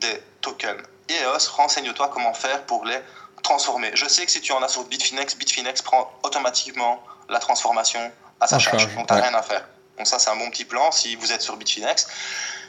des 0.00 0.22
tokens 0.40 0.82
EOS, 1.08 1.50
renseigne-toi 1.52 2.08
comment 2.08 2.34
faire 2.34 2.64
pour 2.66 2.84
les 2.84 2.98
transformer. 3.42 3.90
Je 3.94 4.06
sais 4.06 4.24
que 4.26 4.30
si 4.30 4.40
tu 4.40 4.52
en 4.52 4.62
as 4.62 4.68
sur 4.68 4.84
Bitfinex, 4.84 5.36
Bitfinex 5.36 5.82
prend 5.82 6.12
automatiquement 6.22 7.02
la 7.28 7.38
transformation 7.38 8.12
à 8.40 8.46
sa 8.46 8.58
charge. 8.58 8.94
Donc 8.94 9.06
tu 9.06 9.14
n'as 9.14 9.20
rien 9.20 9.34
à 9.34 9.42
faire. 9.42 9.66
Donc 9.96 10.06
ça, 10.06 10.18
c'est 10.18 10.30
un 10.30 10.36
bon 10.36 10.50
petit 10.50 10.64
plan 10.64 10.90
si 10.92 11.16
vous 11.16 11.32
êtes 11.32 11.42
sur 11.42 11.56
Bitfinex. 11.56 12.06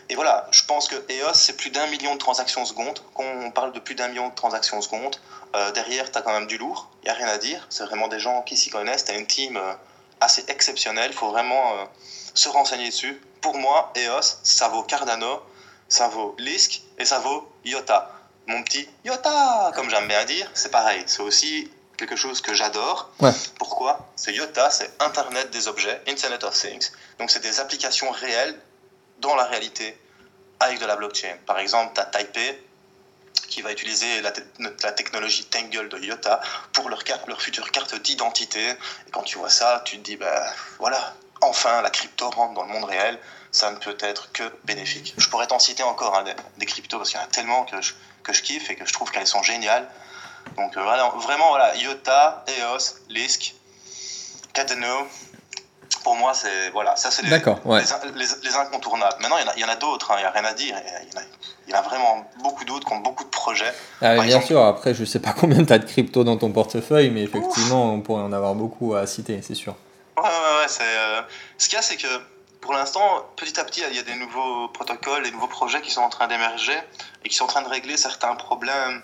Et 0.09 0.15
voilà, 0.15 0.47
je 0.49 0.63
pense 0.63 0.87
que 0.87 0.95
EOS, 0.95 1.35
c'est 1.35 1.55
plus 1.55 1.69
d'un 1.69 1.85
million 1.87 2.15
de 2.15 2.19
transactions 2.19 2.65
secondes. 2.65 2.99
Quand 3.13 3.23
on 3.23 3.51
parle 3.51 3.73
de 3.73 3.79
plus 3.79 3.93
d'un 3.93 4.07
million 4.07 4.29
de 4.29 4.33
transactions 4.33 4.81
secondes, 4.81 5.15
euh, 5.55 5.71
derrière, 5.71 6.11
tu 6.11 6.17
as 6.17 6.21
quand 6.21 6.33
même 6.33 6.47
du 6.47 6.57
lourd. 6.57 6.89
Il 7.03 7.05
n'y 7.05 7.11
a 7.11 7.13
rien 7.13 7.27
à 7.27 7.37
dire. 7.37 7.65
C'est 7.69 7.83
vraiment 7.83 8.07
des 8.07 8.19
gens 8.19 8.41
qui 8.41 8.57
s'y 8.57 8.71
connaissent. 8.71 9.05
Tu 9.05 9.11
as 9.11 9.17
une 9.17 9.27
team 9.27 9.55
euh, 9.57 9.73
assez 10.19 10.43
exceptionnelle. 10.47 11.11
Il 11.11 11.17
faut 11.17 11.29
vraiment 11.29 11.73
euh, 11.73 11.85
se 12.33 12.49
renseigner 12.49 12.89
dessus. 12.89 13.21
Pour 13.41 13.57
moi, 13.57 13.93
EOS, 13.95 14.39
ça 14.43 14.67
vaut 14.69 14.81
Cardano, 14.81 15.43
ça 15.87 16.07
vaut 16.07 16.35
Lisk 16.39 16.81
et 16.97 17.05
ça 17.05 17.19
vaut 17.19 17.47
IOTA. 17.65 18.11
Mon 18.47 18.63
petit 18.63 18.89
IOTA, 19.05 19.73
comme 19.75 19.91
j'aime 19.91 20.07
bien 20.07 20.25
dire, 20.25 20.49
c'est 20.55 20.71
pareil. 20.71 21.03
C'est 21.05 21.21
aussi 21.21 21.71
quelque 21.97 22.15
chose 22.15 22.41
que 22.41 22.55
j'adore. 22.55 23.11
Ouais. 23.19 23.31
Pourquoi? 23.59 24.09
C'est 24.15 24.33
IOTA, 24.33 24.71
c'est 24.71 24.91
Internet 24.99 25.51
des 25.51 25.67
objets, 25.67 26.01
Internet 26.07 26.43
of 26.43 26.59
Things. 26.59 26.89
Donc 27.19 27.29
c'est 27.29 27.41
des 27.41 27.59
applications 27.59 28.09
réelles 28.09 28.59
dans 29.19 29.35
la 29.35 29.43
réalité 29.45 29.97
avec 30.59 30.79
de 30.79 30.85
la 30.85 30.95
blockchain. 30.95 31.37
Par 31.45 31.59
exemple, 31.59 31.93
tu 31.93 32.01
as 32.01 32.05
Taipei 32.05 32.61
qui 33.47 33.61
va 33.61 33.71
utiliser 33.71 34.21
la, 34.21 34.31
te 34.31 34.41
la, 34.59 34.91
technologie 34.91 35.45
Tangle 35.45 35.89
de 35.89 35.97
IOTA 35.97 36.39
pour 36.73 36.89
leur, 36.89 37.03
carte, 37.03 37.27
future 37.41 37.71
carte 37.71 37.95
d'identité. 37.95 38.69
Et 38.69 39.11
quand 39.11 39.23
tu 39.23 39.37
vois 39.37 39.49
ça, 39.49 39.81
tu 39.85 39.97
te 39.97 40.03
dis, 40.03 40.17
ben 40.17 40.41
voilà, 40.77 41.15
enfin 41.41 41.81
la 41.81 41.89
crypto 41.89 42.29
rentre 42.29 42.53
dans 42.53 42.63
le 42.63 42.69
monde 42.69 42.85
réel, 42.85 43.19
ça 43.51 43.71
ne 43.71 43.77
peut 43.77 43.97
être 43.99 44.31
que 44.31 44.43
bénéfique. 44.65 45.15
Je 45.17 45.27
pourrais 45.27 45.47
t'en 45.47 45.59
citer 45.59 45.83
encore 45.83 46.15
hein, 46.15 46.23
des, 46.57 46.65
cryptos 46.65 46.97
parce 46.97 47.09
qu'il 47.09 47.19
y 47.19 47.21
en 47.21 47.25
a 47.25 47.29
tellement 47.29 47.65
que 47.65 47.81
je, 47.81 47.93
que 48.23 48.33
je 48.33 48.41
kiffe 48.43 48.69
et 48.69 48.75
que 48.75 48.85
je 48.85 48.93
trouve 48.93 49.11
qu'elles 49.11 49.27
sont 49.27 49.43
géniales. 49.43 49.89
Donc 50.55 50.77
euh, 50.77 50.81
vraiment, 50.81 51.49
voilà, 51.49 51.75
IOTA, 51.75 52.45
EOS, 52.47 52.99
Lisk, 53.09 53.55
Cardano, 54.53 55.07
pour 56.03 56.15
moi, 56.15 56.33
c'est 56.33 56.69
voilà, 56.71 56.95
ça 56.95 57.11
c'est 57.11 57.23
les, 57.23 57.31
ouais. 57.31 57.41
les, 57.75 58.11
les, 58.11 58.25
les, 58.43 58.55
incontournables. 58.55 59.15
Maintenant, 59.21 59.37
il 59.55 59.61
y 59.61 59.65
en 59.65 59.69
a, 59.69 59.75
d'autres, 59.75 60.11
il 60.11 60.13
hein, 60.15 60.19
n'y 60.19 60.25
a 60.25 60.31
rien 60.31 60.45
à 60.45 60.53
dire. 60.53 60.75
Il 61.03 61.13
y, 61.13 61.17
en 61.17 61.21
a, 61.21 61.23
il 61.67 61.71
y 61.71 61.75
en 61.75 61.79
a 61.79 61.81
vraiment 61.81 62.25
beaucoup 62.41 62.65
d'autres 62.65 62.87
qui 62.87 62.93
ont 62.93 62.99
beaucoup 62.99 63.23
de 63.23 63.29
projets. 63.29 63.73
Ah, 64.01 64.15
bien 64.15 64.23
exemple, 64.23 64.45
sûr, 64.45 64.63
après, 64.63 64.93
je 64.93 65.05
sais 65.05 65.19
pas 65.19 65.33
combien 65.37 65.63
tu 65.63 65.73
as 65.73 65.79
de 65.79 65.85
crypto 65.85 66.23
dans 66.23 66.37
ton 66.37 66.51
portefeuille, 66.51 67.09
mais 67.09 67.23
effectivement, 67.23 67.85
ouf. 67.85 67.99
on 67.99 68.01
pourrait 68.01 68.23
en 68.23 68.33
avoir 68.33 68.55
beaucoup 68.55 68.95
à 68.95 69.05
citer, 69.07 69.41
c'est 69.41 69.55
sûr. 69.55 69.75
Ouais, 70.17 70.23
ouais, 70.23 70.29
ouais. 70.29 70.67
C'est, 70.67 70.83
euh, 70.83 71.21
ce 71.57 71.67
qu'il 71.69 71.75
y 71.75 71.79
a, 71.79 71.81
c'est 71.81 71.97
que 71.97 72.07
pour 72.61 72.73
l'instant, 72.73 73.25
petit 73.35 73.59
à 73.59 73.63
petit, 73.63 73.81
il 73.89 73.95
y 73.95 73.99
a 73.99 74.03
des 74.03 74.15
nouveaux 74.15 74.67
protocoles, 74.69 75.23
des 75.23 75.31
nouveaux 75.31 75.47
projets 75.47 75.81
qui 75.81 75.91
sont 75.91 76.01
en 76.01 76.09
train 76.09 76.27
d'émerger 76.27 76.77
et 77.23 77.29
qui 77.29 77.35
sont 77.35 77.45
en 77.45 77.47
train 77.47 77.61
de 77.61 77.69
régler 77.69 77.97
certains 77.97 78.35
problèmes 78.35 79.01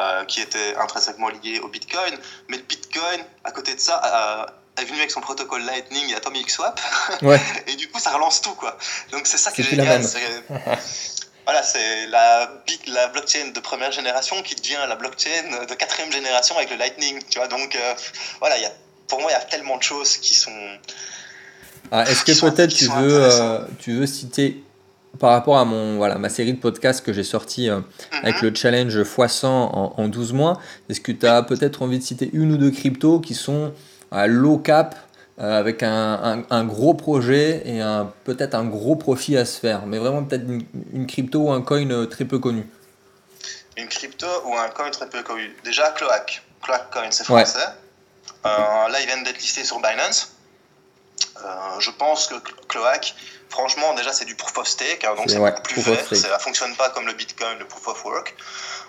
euh, 0.00 0.24
qui 0.24 0.40
étaient 0.40 0.74
intrinsèquement 0.76 1.28
liés 1.28 1.60
au 1.60 1.68
Bitcoin. 1.68 2.14
Mais 2.48 2.56
le 2.56 2.62
Bitcoin, 2.62 3.20
à 3.44 3.50
côté 3.50 3.74
de 3.74 3.80
ça, 3.80 4.00
euh, 4.04 4.46
est 4.80 4.84
venu 4.84 4.98
avec 4.98 5.10
son 5.10 5.20
protocole 5.20 5.62
Lightning 5.64 6.10
et 6.10 6.14
Atomic 6.14 6.50
Swap. 6.50 6.80
Ouais. 7.22 7.40
et 7.66 7.76
du 7.76 7.88
coup, 7.88 8.00
ça 8.00 8.10
relance 8.10 8.40
tout, 8.40 8.54
quoi. 8.54 8.76
Donc, 9.10 9.26
c'est 9.26 9.36
ça 9.38 9.50
qui 9.52 9.60
est, 9.60 9.64
génial. 9.64 10.02
voilà, 11.44 11.62
c'est 11.62 12.06
la, 12.06 12.50
la 12.88 13.08
blockchain 13.08 13.48
de 13.54 13.60
première 13.60 13.92
génération 13.92 14.42
qui 14.42 14.54
devient 14.54 14.78
la 14.88 14.96
blockchain 14.96 15.66
de 15.68 15.74
quatrième 15.74 16.12
génération 16.12 16.56
avec 16.56 16.70
le 16.70 16.76
Lightning, 16.76 17.20
tu 17.28 17.38
vois. 17.38 17.48
Donc, 17.48 17.76
euh, 17.76 17.94
voilà, 18.40 18.58
y 18.58 18.64
a, 18.64 18.72
pour 19.08 19.20
moi, 19.20 19.30
il 19.30 19.34
y 19.34 19.36
a 19.36 19.40
tellement 19.44 19.76
de 19.76 19.82
choses 19.82 20.16
qui 20.16 20.34
sont. 20.34 20.50
Ah, 21.90 22.08
Est-ce 22.08 22.24
que 22.24 22.40
peut-être 22.40 22.72
tu, 22.72 22.86
veux, 22.86 23.22
euh, 23.22 23.58
tu 23.78 23.92
veux 23.92 24.06
citer 24.06 24.62
par 25.18 25.30
rapport 25.32 25.58
à 25.58 25.64
mon, 25.66 25.96
voilà, 25.98 26.16
ma 26.16 26.30
série 26.30 26.54
de 26.54 26.58
podcasts 26.58 27.04
que 27.04 27.12
j'ai 27.12 27.24
sorti 27.24 27.68
euh, 27.68 27.78
mm 27.78 27.82
-hmm. 27.82 28.22
avec 28.22 28.42
le 28.42 28.54
challenge 28.54 28.96
x100 28.96 29.46
en, 29.46 29.94
en 29.98 30.08
12 30.08 30.32
mois, 30.32 30.58
est-ce 30.88 31.00
que 31.00 31.12
tu 31.12 31.26
as 31.26 31.42
peut-être 31.42 31.82
envie 31.82 31.98
de 31.98 32.04
citer 32.04 32.30
une 32.32 32.52
ou 32.52 32.56
deux 32.56 32.70
cryptos 32.70 33.20
qui 33.20 33.34
sont 33.34 33.74
à 34.12 34.26
low 34.26 34.58
cap 34.58 34.94
euh, 35.40 35.58
avec 35.58 35.82
un, 35.82 35.88
un, 35.90 36.44
un, 36.50 36.64
gros 36.64 36.94
projet 36.94 37.62
et 37.66 37.80
peut-être 38.24 38.54
un 38.54 38.64
gros 38.64 38.96
profit 38.96 39.36
à 39.36 39.44
se 39.44 39.58
faire, 39.58 39.86
mais 39.86 39.98
vraiment 39.98 40.22
peut-être 40.22 40.44
une, 40.44 40.64
une, 40.92 41.06
crypto 41.06 41.40
ou 41.40 41.52
un 41.52 41.62
coin 41.62 42.06
très 42.06 42.24
peu 42.24 42.38
connu. 42.38 42.66
Une 43.76 43.88
crypto 43.88 44.26
ou 44.44 44.54
un 44.56 44.68
coin 44.68 44.90
très 44.90 45.08
peu 45.08 45.22
connu. 45.22 45.56
Déjà, 45.64 45.90
Cloak. 45.90 46.42
Cloak 46.62 46.90
Coin, 46.92 47.10
c'est 47.10 47.24
français. 47.24 47.58
Ouais. 47.58 47.64
Euh, 48.46 48.88
là, 48.88 49.00
ils 49.00 49.06
viennent 49.06 49.24
d'être 49.24 49.40
listés 49.40 49.64
sur 49.64 49.80
Binance. 49.80 50.32
Euh, 51.44 51.80
je 51.80 51.90
pense 51.90 52.26
que 52.26 52.34
Cloak, 52.68 53.14
franchement, 53.48 53.94
déjà, 53.94 54.12
c'est 54.12 54.24
du 54.24 54.34
proof 54.34 54.56
of 54.58 54.66
stake, 54.66 55.04
hein, 55.04 55.14
donc 55.16 55.30
c'est 55.30 55.38
ouais, 55.38 55.50
beaucoup 55.50 55.62
plus 55.62 55.82
vert. 55.82 56.04
Ça 56.14 56.34
ne 56.34 56.38
fonctionne 56.38 56.74
pas 56.76 56.90
comme 56.90 57.06
le 57.06 57.14
Bitcoin, 57.14 57.58
le 57.58 57.66
proof 57.66 57.88
of 57.88 58.04
work. 58.04 58.34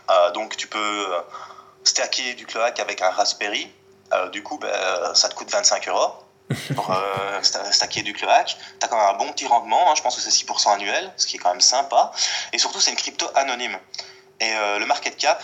Euh, 0.10 0.32
donc, 0.32 0.58
tu 0.58 0.68
peux 0.68 1.08
stacker 1.84 2.34
du 2.36 2.46
Cloak 2.46 2.80
avec 2.80 3.02
un 3.02 3.10
Raspberry. 3.10 3.72
Euh, 4.12 4.30
du 4.30 4.44
coup, 4.44 4.58
ben, 4.58 5.14
ça 5.16 5.30
te 5.30 5.36
coûte 5.36 5.50
25 5.52 5.88
euros 5.88 6.14
pour 6.76 6.92
euh, 6.92 7.42
stacker 7.72 8.04
du 8.04 8.14
Cloak. 8.14 8.58
Tu 8.80 8.86
as 8.86 8.88
quand 8.88 8.98
même 8.98 9.16
un 9.16 9.18
bon 9.18 9.32
petit 9.32 9.48
rendement, 9.48 9.92
hein, 9.92 9.96
je 9.96 10.02
pense 10.02 10.16
que 10.16 10.22
c'est 10.22 10.30
6% 10.30 10.74
annuel, 10.74 11.12
ce 11.18 11.26
qui 11.26 11.38
est 11.38 11.40
quand 11.40 11.52
même 11.52 11.62
sympa. 11.62 12.12
Et 12.52 12.58
surtout, 12.58 12.80
c'est 12.80 12.92
une 12.92 12.98
crypto 12.98 13.28
anonyme. 13.36 13.78
Et 14.40 14.54
euh, 14.54 14.80
le 14.80 14.86
market 14.86 15.16
cap 15.18 15.44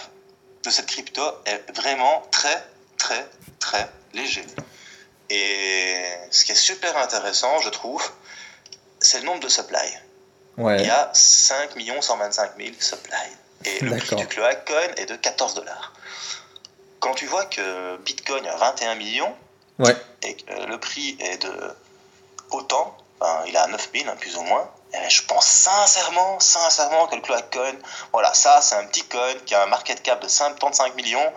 de 0.64 0.70
cette 0.70 0.88
crypto 0.88 1.24
est 1.46 1.72
vraiment 1.74 2.24
très, 2.32 2.64
très, 2.98 3.28
très 3.60 3.90
léger. 4.14 4.46
Et 5.30 5.96
ce 6.32 6.44
qui 6.44 6.52
est 6.52 6.56
super 6.56 6.98
intéressant, 6.98 7.60
je 7.62 7.70
trouve, 7.70 8.04
c'est 9.00 9.20
le 9.20 9.26
nombre 9.26 9.40
de 9.40 9.48
supply. 9.48 9.78
Ouais. 10.58 10.82
Il 10.82 10.88
y 10.88 10.90
a 10.90 11.10
5 11.14 11.70
125 12.02 12.52
000 12.58 12.70
supply. 12.80 13.16
Et 13.66 13.80
le 13.82 13.96
prix 13.98 14.16
du 14.16 14.28
Cloak 14.28 14.66
Coin 14.66 14.96
est 14.98 15.06
de 15.06 15.16
14 15.16 15.54
dollars 15.54 15.94
quand 17.00 17.14
tu 17.14 17.26
vois 17.26 17.46
que 17.46 17.98
Bitcoin 17.98 18.46
a 18.48 18.56
21 18.56 18.96
millions 18.96 19.36
ouais. 19.80 19.96
et 20.24 20.36
que 20.36 20.66
le 20.66 20.80
prix 20.80 21.18
est 21.20 21.42
de 21.42 21.76
autant, 22.52 22.98
enfin, 23.20 23.44
il 23.48 23.56
est 23.56 23.60
à 23.60 23.68
9000 23.68 24.08
hein, 24.08 24.16
plus 24.20 24.36
ou 24.38 24.42
moins, 24.42 24.70
et 24.94 25.10
je 25.10 25.24
pense 25.26 25.46
sincèrement, 25.46 26.40
sincèrement 26.40 27.08
que 27.08 27.16
le 27.16 27.22
Cloak 27.22 27.52
Coin, 27.54 27.76
voilà, 28.12 28.34
ça 28.34 28.60
c'est 28.62 28.76
un 28.76 28.86
petit 28.86 29.04
coin 29.04 29.34
qui 29.46 29.54
a 29.54 29.64
un 29.64 29.68
market 29.68 30.02
cap 30.02 30.22
de 30.22 30.28
55 30.28 30.96
millions, 30.96 31.34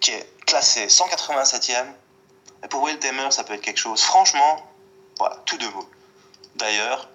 qui 0.00 0.12
est 0.12 0.26
classé 0.46 0.86
187e. 0.86 1.86
Et 2.64 2.68
pour 2.68 2.82
Will 2.82 2.98
Tamer, 2.98 3.30
ça 3.30 3.44
peut 3.44 3.54
être 3.54 3.60
quelque 3.60 3.80
chose. 3.80 4.02
Franchement, 4.02 4.64
voilà, 5.18 5.36
tout 5.44 5.58
de 5.58 5.66
vous. 5.66 5.88
D'ailleurs, 6.56 7.08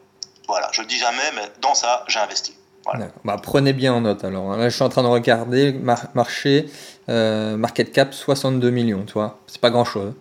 voilà, 0.48 0.70
je 0.74 0.82
le 0.82 0.88
dis 0.88 1.00
jamais, 1.00 1.32
mais 1.34 1.52
dans 1.60 1.74
ça, 1.74 2.04
j'ai 2.08 2.20
investi. 2.20 2.56
Voilà. 2.92 3.08
Bah, 3.26 3.38
prenez 3.42 3.74
bien 3.74 3.94
en 3.94 4.02
note 4.02 4.24
alors. 4.24 4.56
Là, 4.56 4.70
je 4.70 4.76
suis 4.76 4.84
en 4.84 4.90
train 4.90 5.04
de 5.04 5.08
regarder 5.08 5.74
mar 5.74 6.06
marché, 6.14 6.70
euh, 7.10 7.58
market 7.58 7.92
cap 7.92 8.14
62 8.14 8.70
millions, 8.70 9.04
tu 9.06 9.14
vois. 9.14 9.40
C'est 9.48 9.60
pas 9.60 9.70
grand 9.70 9.86
chose. 9.86 10.14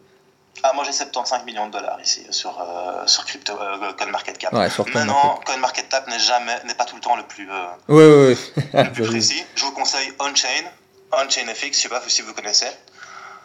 Ah, 0.62 0.72
moi 0.74 0.84
j'ai 0.84 0.92
75 0.92 1.44
millions 1.44 1.66
de 1.68 1.72
dollars 1.72 1.98
ici 2.02 2.26
sur, 2.30 2.58
euh, 2.60 3.06
sur 3.06 3.24
crypto, 3.24 3.52
euh, 3.52 3.92
CoinMarketCap. 3.92 4.52
Ouais, 4.52 4.68
Maintenant, 4.94 5.38
CoinMarketCap 5.44 6.08
n'est 6.08 6.18
jamais, 6.18 6.56
n'est 6.64 6.74
pas 6.74 6.84
tout 6.84 6.96
le 6.96 7.02
temps 7.02 7.14
le 7.16 7.22
plus, 7.22 7.48
euh, 7.48 7.66
oui, 7.88 8.04
oui, 8.04 8.36
oui. 8.56 8.62
le 8.72 8.92
plus 8.92 9.06
précis. 9.06 9.44
Je 9.54 9.64
vous 9.64 9.72
conseille 9.72 10.12
OnChain, 10.18 10.64
OnChain 11.12 11.46
FX, 11.54 11.76
je 11.76 11.82
sais 11.82 11.88
pas 11.88 12.02
si 12.08 12.22
vous 12.22 12.32
connaissez. 12.32 12.66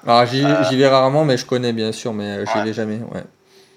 Alors 0.08 0.26
j'y 0.26 0.78
vais 0.78 0.88
rarement, 0.88 1.26
mais 1.26 1.38
je 1.38 1.46
connais 1.46 1.74
bien 1.74 1.92
sûr, 1.92 2.14
mais 2.14 2.46
je 2.46 2.52
ouais. 2.52 2.64
vais 2.64 2.74
jamais. 2.74 2.98
Ouais. 3.12 3.24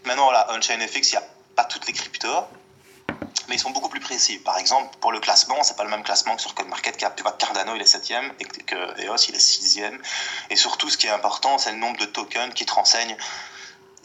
Maintenant, 0.07 0.25
voilà, 0.25 0.47
OnChain 0.55 0.79
FX, 0.79 1.13
il 1.13 1.17
n'y 1.17 1.23
a 1.23 1.27
pas 1.57 1.65
toutes 1.65 1.87
les 1.87 1.93
cryptos 1.93 2.45
mais 3.55 3.59
ils 3.59 3.63
sont 3.63 3.71
beaucoup 3.71 3.89
plus 3.89 4.01
précis. 4.01 4.39
Par 4.39 4.59
exemple, 4.59 4.97
pour 5.01 5.13
le 5.13 5.21
classement, 5.21 5.63
c'est 5.63 5.77
pas 5.77 5.85
le 5.85 5.91
même 5.91 6.03
classement 6.03 6.35
que 6.35 6.43
sur 6.43 6.57
CoinMarketCap. 6.57 7.15
Tu 7.15 7.23
vois, 7.23 7.31
Cardano, 7.39 7.77
il 7.77 7.83
est 7.83 7.87
7 7.87 8.11
et 8.41 8.45
que 8.45 9.01
EOS, 9.01 9.29
il 9.29 9.37
est 9.37 9.39
6 9.39 9.81
Et 10.51 10.57
surtout, 10.57 10.91
ce 10.91 10.99
qui 10.99 11.07
est 11.07 11.11
important, 11.11 11.57
c'est 11.59 11.71
le 11.71 11.79
nombre 11.79 11.97
de 12.01 12.05
tokens 12.05 12.53
qui 12.53 12.67
te 12.67 12.73
renseignent. 12.73 13.17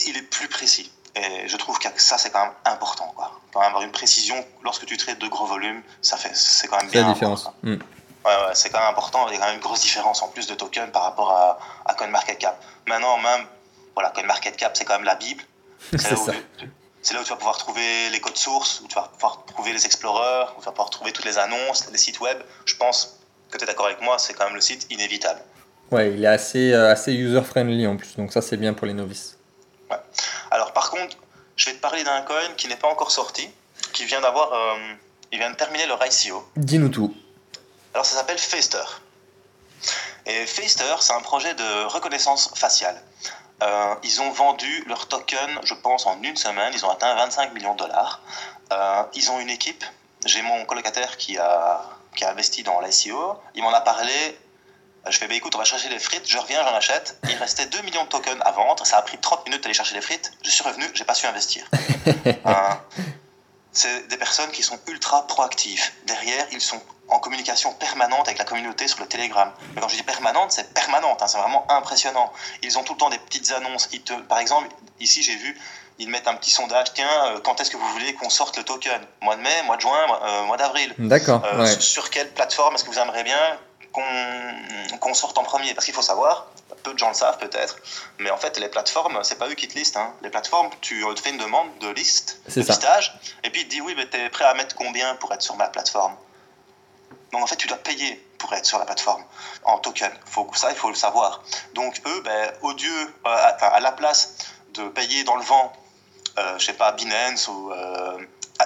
Il 0.05 0.15
est 0.17 0.21
plus 0.21 0.47
précis. 0.49 0.91
Et 1.15 1.47
je 1.47 1.57
trouve 1.57 1.79
que 1.79 1.88
ça, 1.95 2.19
c'est 2.19 2.29
quand 2.29 2.43
même 2.43 2.53
important. 2.65 3.12
Quoi. 3.15 3.41
Quand 3.51 3.62
même 3.62 3.69
avoir 3.69 3.81
une 3.81 3.91
précision, 3.91 4.45
lorsque 4.62 4.85
tu 4.85 4.97
traites 4.97 5.17
de 5.17 5.27
gros 5.27 5.47
volumes, 5.47 5.81
ça 6.03 6.15
fait, 6.15 6.35
c'est 6.35 6.67
quand 6.67 6.77
même 6.77 6.91
bien. 6.91 7.07
La 7.07 7.13
différence. 7.13 7.49
Ouais, 7.63 7.71
ouais, 8.25 8.53
c'est 8.53 8.69
quand 8.69 8.77
même 8.77 8.89
important. 8.89 9.27
Il 9.29 9.33
y 9.33 9.38
a 9.38 9.39
quand 9.39 9.47
même 9.47 9.55
une 9.55 9.62
grosse 9.62 9.81
différence 9.81 10.21
en 10.21 10.27
plus 10.27 10.45
de 10.45 10.53
tokens 10.53 10.91
par 10.91 11.01
rapport 11.01 11.31
à, 11.31 11.57
à 11.85 11.95
CoinMarketCap. 11.95 12.63
Maintenant, 12.88 13.17
même, 13.17 13.47
voilà, 13.95 14.12
CoinMarketCap, 14.12 14.77
c'est 14.77 14.85
quand 14.85 14.97
même 14.97 15.05
la 15.05 15.15
Bible. 15.15 15.43
C'est 15.97 16.15
ça. 16.15 16.33
Tu, 16.59 16.69
c'est 17.01 17.13
là 17.13 17.21
où 17.21 17.23
tu 17.23 17.29
vas 17.29 17.38
pouvoir 17.38 17.57
trouver 17.57 18.09
les 18.09 18.19
codes 18.19 18.38
sources, 18.38 18.81
où 18.81 18.88
tu 18.88 18.95
vas 18.95 19.03
pouvoir 19.13 19.43
trouver 19.45 19.73
les 19.73 19.85
explorers, 19.85 20.53
où 20.57 20.59
tu 20.59 20.65
vas 20.65 20.71
pouvoir 20.71 20.89
trouver 20.89 21.12
toutes 21.12 21.25
les 21.25 21.38
annonces, 21.38 21.89
les 21.91 21.97
sites 21.97 22.19
web. 22.19 22.38
Je 22.65 22.75
pense 22.75 23.19
que 23.49 23.57
tu 23.57 23.63
es 23.63 23.67
d'accord 23.67 23.88
avec 23.88 24.01
moi, 24.01 24.19
c'est 24.19 24.33
quand 24.33 24.45
même 24.45 24.55
le 24.55 24.62
site 24.62 24.88
inévitable. 24.89 25.41
Ouais, 25.91 26.13
il 26.13 26.23
est 26.23 26.27
assez, 26.27 26.71
euh, 26.71 26.91
assez 26.91 27.13
user-friendly 27.13 27.88
en 27.88 27.97
plus, 27.97 28.15
donc 28.15 28.31
ça 28.31 28.41
c'est 28.41 28.57
bien 28.57 28.73
pour 28.73 28.85
les 28.85 28.93
novices. 28.93 29.38
Ouais. 29.89 29.97
Alors 30.51 30.73
par 30.73 30.91
contre, 30.91 31.17
je 31.55 31.65
vais 31.65 31.73
te 31.73 31.81
parler 31.81 32.03
d'un 32.03 32.21
coin 32.21 32.53
qui 32.57 32.67
n'est 32.67 32.75
pas 32.75 32.89
encore 32.89 33.12
sorti, 33.12 33.50
qui 33.93 34.06
vient 34.06 34.21
d'avoir, 34.21 34.54
euh, 34.54 34.93
il 35.31 35.39
vient 35.39 35.50
de 35.50 35.56
terminer 35.56 35.87
leur 35.87 36.00
ICO. 36.06 36.47
Dis-nous 36.56 36.89
tout. 36.89 37.15
Alors 37.93 38.06
ça 38.06 38.17
s'appelle 38.17 38.37
Faster. 38.37 38.83
Et 40.25 40.45
Faster, 40.45 40.95
c'est 41.00 41.13
un 41.13 41.21
projet 41.21 41.56
de 41.56 41.85
reconnaissance 41.85 42.52
faciale. 42.56 43.02
Euh, 43.62 43.95
ils 44.03 44.21
ont 44.21 44.31
vendu 44.31 44.83
leur 44.87 45.07
token, 45.07 45.60
je 45.63 45.73
pense, 45.73 46.05
en 46.05 46.21
une 46.21 46.37
semaine. 46.37 46.71
Ils 46.73 46.85
ont 46.85 46.89
atteint 46.89 47.13
25 47.15 47.53
millions 47.53 47.73
de 47.73 47.79
dollars. 47.79 48.21
Euh, 48.71 49.03
ils 49.13 49.31
ont 49.31 49.39
une 49.39 49.49
équipe. 49.49 49.83
J'ai 50.25 50.41
mon 50.41 50.65
colocataire 50.65 51.17
qui 51.17 51.37
a, 51.37 51.81
qui 52.15 52.23
a 52.25 52.31
investi 52.31 52.63
dans 52.63 52.79
l'ICO. 52.81 53.39
Il 53.55 53.63
m'en 53.63 53.73
a 53.73 53.81
parlé. 53.81 54.37
Je 55.07 55.17
fais, 55.17 55.27
bah, 55.27 55.33
écoute, 55.33 55.55
on 55.55 55.57
va 55.57 55.63
chercher 55.63 55.89
les 55.89 55.97
frites, 55.97 56.27
je 56.27 56.37
reviens, 56.37 56.62
j'en 56.63 56.75
achète. 56.75 57.17
Il 57.29 57.35
restait 57.35 57.65
2 57.65 57.81
millions 57.81 58.03
de 58.03 58.10
tokens 58.10 58.41
à 58.41 58.51
vendre, 58.51 58.85
ça 58.85 58.97
a 58.97 59.01
pris 59.01 59.17
30 59.17 59.45
minutes 59.45 59.63
d'aller 59.63 59.73
chercher 59.73 59.95
les 59.95 60.01
frites, 60.01 60.31
je 60.43 60.49
suis 60.49 60.62
revenu, 60.62 60.85
j'ai 60.93 61.05
pas 61.05 61.13
su 61.13 61.25
investir. 61.25 61.65
Hein. 62.45 62.81
c'est 63.71 64.07
des 64.10 64.17
personnes 64.17 64.51
qui 64.51 64.62
sont 64.62 64.77
ultra 64.87 65.25
proactives. 65.25 65.89
Derrière, 66.05 66.45
ils 66.51 66.60
sont 66.60 66.81
en 67.10 67.19
communication 67.19 67.73
permanente 67.73 68.27
avec 68.27 68.37
la 68.37 68.45
communauté 68.45 68.87
sur 68.87 68.99
le 68.99 69.07
Telegram. 69.07 69.51
Mais 69.73 69.81
quand 69.81 69.87
je 69.87 69.95
dis 69.95 70.03
permanente, 70.03 70.51
c'est 70.51 70.73
permanente, 70.73 71.21
hein, 71.21 71.27
c'est 71.27 71.37
vraiment 71.37 71.65
impressionnant. 71.71 72.31
Ils 72.63 72.77
ont 72.77 72.83
tout 72.83 72.93
le 72.93 72.99
temps 72.99 73.10
des 73.10 73.17
petites 73.17 73.51
annonces. 73.51 73.89
Ils 73.91 74.01
te, 74.01 74.13
par 74.13 74.39
exemple, 74.39 74.67
ici 74.99 75.23
j'ai 75.23 75.35
vu, 75.35 75.60
ils 75.97 76.10
mettent 76.10 76.27
un 76.27 76.35
petit 76.35 76.51
sondage, 76.51 76.93
tiens, 76.93 77.10
euh, 77.25 77.39
quand 77.43 77.60
est-ce 77.60 77.69
que 77.69 77.77
vous 77.77 77.87
voulez 77.89 78.13
qu'on 78.15 78.29
sorte 78.29 78.57
le 78.57 78.63
token? 78.63 79.01
Mois 79.21 79.35
de 79.35 79.41
mai, 79.41 79.63
mois 79.65 79.75
de 79.75 79.81
juin, 79.81 80.19
euh, 80.23 80.43
mois 80.43 80.57
d'avril 80.57 80.93
D'accord. 80.97 81.43
Euh, 81.45 81.65
sur 81.79 82.10
quelle 82.10 82.31
plateforme 82.31 82.75
est-ce 82.75 82.83
que 82.83 82.89
vous 82.89 82.99
aimeriez 82.99 83.23
bien 83.23 83.57
qu'on 83.91 85.13
sorte 85.13 85.37
en 85.37 85.43
premier? 85.43 85.73
Parce 85.73 85.85
qu'il 85.85 85.95
faut 85.95 86.01
savoir, 86.01 86.47
peu 86.83 86.93
de 86.93 86.99
gens 86.99 87.10
le 87.10 87.15
savent 87.15 87.37
peut-être, 87.37 87.77
mais 88.19 88.29
en 88.29 88.37
fait 88.37 88.57
les 88.60 88.69
plateformes, 88.69 89.19
c'est 89.23 89.37
pas 89.37 89.49
eux 89.49 89.55
qui 89.55 89.67
te 89.67 89.77
listent. 89.77 89.97
Hein. 89.97 90.13
Les 90.21 90.29
plateformes, 90.29 90.69
tu 90.79 91.03
te 91.15 91.21
fais 91.21 91.31
une 91.31 91.37
demande 91.37 91.67
de 91.81 91.89
liste, 91.89 92.39
de 92.55 92.62
listage, 92.62 93.19
et 93.43 93.49
puis 93.49 93.62
ils 93.62 93.65
te 93.65 93.71
disent 93.71 93.81
oui, 93.81 93.93
mais 93.97 94.05
t'es 94.05 94.29
prêt 94.29 94.45
à 94.45 94.53
mettre 94.53 94.75
combien 94.75 95.15
pour 95.15 95.33
être 95.33 95.41
sur 95.41 95.55
ma 95.57 95.67
plateforme? 95.67 96.15
Donc 97.32 97.44
en 97.44 97.48
fait, 97.48 97.56
tu 97.56 97.67
dois 97.67 97.77
payer 97.77 98.23
pour 98.38 98.54
être 98.54 98.65
sur 98.65 98.80
la 98.80 98.86
plateforme 98.86 99.23
en 99.63 99.77
token. 99.77 100.12
Faut, 100.25 100.50
ça, 100.54 100.71
il 100.71 100.77
faut 100.77 100.90
le 100.90 100.96
savoir. 100.96 101.44
Donc 101.73 102.02
eux, 102.06 102.21
ben, 102.23 102.52
au 102.62 102.71
lieu, 102.71 103.13
à, 103.25 103.80
la 103.80 103.92
place 103.92 104.36
de 104.73 104.88
payer 104.90 105.23
dans 105.23 105.36
le 105.36 105.44
vent, 105.44 105.71
euh, 106.38 106.58
je 106.58 106.65
sais 106.65 106.73
pas, 106.73 106.92
Binance 106.94 107.48
ou 107.48 107.71
euh, 107.71 108.17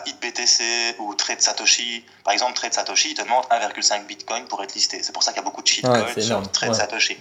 ITBTC 0.05 0.95
ou 0.99 1.13
Trade 1.15 1.41
Satoshi, 1.41 2.05
par 2.23 2.33
exemple, 2.33 2.53
Trade 2.53 2.73
Satoshi, 2.73 3.11
ils 3.11 3.15
te 3.15 3.21
demandent 3.21 3.45
1,5 3.45 4.05
Bitcoin 4.05 4.45
pour 4.45 4.63
être 4.63 4.73
listé. 4.73 5.01
C'est 5.03 5.11
pour 5.11 5.23
ça 5.23 5.31
qu'il 5.31 5.41
y 5.41 5.45
a 5.45 5.45
beaucoup 5.45 5.61
de 5.61 5.67
shitcoins 5.67 6.05
sur 6.19 6.51
Trade 6.51 6.75
Satoshi. 6.75 7.17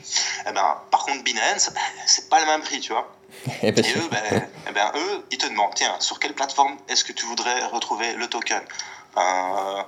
Eh 0.49 0.53
ben, 0.53 0.77
par 0.91 1.05
contre, 1.05 1.23
Binance, 1.25 1.71
ben, 1.73 1.81
c'est 2.07 2.29
pas 2.29 2.41
le 2.41 2.47
même 2.47 2.63
prix, 2.63 2.81
tu 2.81 2.93
vois. 2.93 3.11
Et, 3.63 3.71
eux, 3.71 4.09
ben, 4.11 4.49
eh 4.69 4.73
ben, 4.73 4.93
eux, 4.95 5.27
ils 5.31 5.39
te 5.39 5.47
demandent, 5.47 5.75
tiens, 5.75 5.97
sur 6.01 6.19
quelle 6.19 6.35
plateforme 6.35 6.77
est-ce 6.89 7.05
que 7.05 7.13
tu 7.13 7.27
voudrais 7.27 7.65
retrouver 7.67 8.13
le 8.15 8.27
token? 8.29 8.63
Euh, 9.17 9.83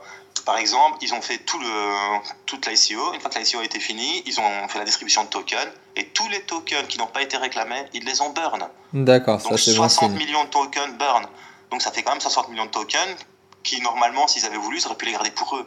par 0.45 0.59
exemple, 0.59 0.99
ils 1.01 1.14
ont 1.14 1.22
fait 1.22 1.39
tout 1.39 1.59
le, 1.59 2.20
toute 2.47 2.66
l'ICO. 2.66 3.14
Une 3.14 3.20
fois 3.20 3.30
que 3.30 3.39
l'ICO 3.39 3.61
a 3.61 3.64
été 3.64 3.80
fini, 3.80 4.22
ils 4.26 4.39
ont 4.41 4.68
fait 4.68 4.78
la 4.78 4.85
distribution 4.85 5.24
de 5.24 5.28
tokens. 5.28 5.70
Et 5.97 6.07
tous 6.09 6.28
les 6.28 6.43
tokens 6.43 6.87
qui 6.87 6.99
n'ont 6.99 7.07
pas 7.07 7.22
été 7.22 7.37
réclamés, 7.37 7.85
ils 7.95 8.05
les 8.05 8.20
ont 8.20 8.30
burn. 8.30 8.68
D'accord, 8.93 9.41
ça 9.41 9.57
c'est 9.57 9.72
60 9.72 10.12
millions 10.12 10.45
de 10.45 10.51
tokens 10.51 10.95
burn. 10.99 11.26
Donc 11.70 11.82
ça 11.82 11.93
fait 11.93 12.03
quand 12.03 12.12
même 12.12 12.20
60 12.20 12.51
millions 12.51 12.66
de 12.66 12.70
tokens 12.70 13.16
qui, 13.62 13.80
normalement, 13.80 14.28
s'ils 14.28 14.45
avaient 14.45 14.59
voulu, 14.59 14.78
ils 14.78 14.87
auraient 14.87 14.97
pu 14.97 15.07
les 15.07 15.12
garder 15.12 15.30
pour 15.30 15.57
eux. 15.57 15.66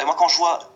et 0.00 0.04
moi, 0.04 0.14
quand 0.16 0.28
je 0.28 0.38
vois 0.38 0.72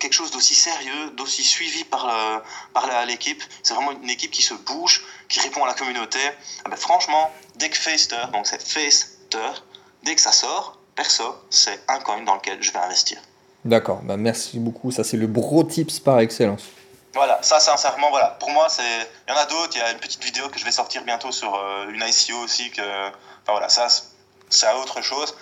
quelque 0.00 0.14
chose 0.14 0.30
d'aussi 0.30 0.54
sérieux, 0.54 1.10
d'aussi 1.16 1.42
suivi 1.42 1.84
par, 1.84 2.42
par 2.72 3.04
l'équipe, 3.06 3.42
c'est 3.62 3.74
vraiment 3.74 3.92
une 3.92 4.10
équipe 4.10 4.30
qui 4.30 4.42
se 4.42 4.54
bouge, 4.54 5.04
qui 5.28 5.40
répond 5.40 5.64
à 5.64 5.66
la 5.66 5.74
communauté. 5.74 6.20
Ah 6.64 6.70
ben, 6.70 6.76
franchement, 6.76 7.30
dès 7.56 7.68
que 7.68 7.76
Faster, 7.76 8.24
donc 8.32 8.46
c'est 8.46 8.62
Faster, 8.62 9.60
dès 10.02 10.14
que 10.14 10.20
ça 10.20 10.32
sort, 10.32 10.78
perso, 10.96 11.36
c'est 11.50 11.80
un 11.88 12.00
coin 12.00 12.22
dans 12.22 12.34
lequel 12.34 12.60
je 12.62 12.72
vais 12.72 12.78
investir. 12.78 13.18
D'accord, 13.64 14.00
bah 14.02 14.16
merci 14.16 14.58
beaucoup. 14.58 14.90
Ça, 14.90 15.04
c'est 15.04 15.16
le 15.16 15.26
bro 15.26 15.62
tips 15.64 16.00
par 16.00 16.20
excellence. 16.20 16.64
Voilà, 17.14 17.38
ça 17.42 17.60
sincèrement, 17.60 18.10
voilà. 18.10 18.36
Pour 18.38 18.50
moi, 18.50 18.68
c'est. 18.68 18.82
Il 19.26 19.32
y 19.32 19.34
en 19.34 19.38
a 19.38 19.46
d'autres. 19.46 19.74
Il 19.74 19.78
y 19.78 19.82
a 19.82 19.90
une 19.90 19.98
petite 19.98 20.22
vidéo 20.22 20.48
que 20.48 20.58
je 20.58 20.64
vais 20.64 20.70
sortir 20.70 21.02
bientôt 21.02 21.32
sur 21.32 21.54
euh, 21.54 21.88
une 21.88 22.02
ICO 22.02 22.36
aussi. 22.44 22.70
Que... 22.70 22.82
Enfin 22.82 23.52
voilà, 23.52 23.68
ça, 23.68 23.88
c'est 24.50 24.72
autre 24.74 25.02
chose. 25.02 25.34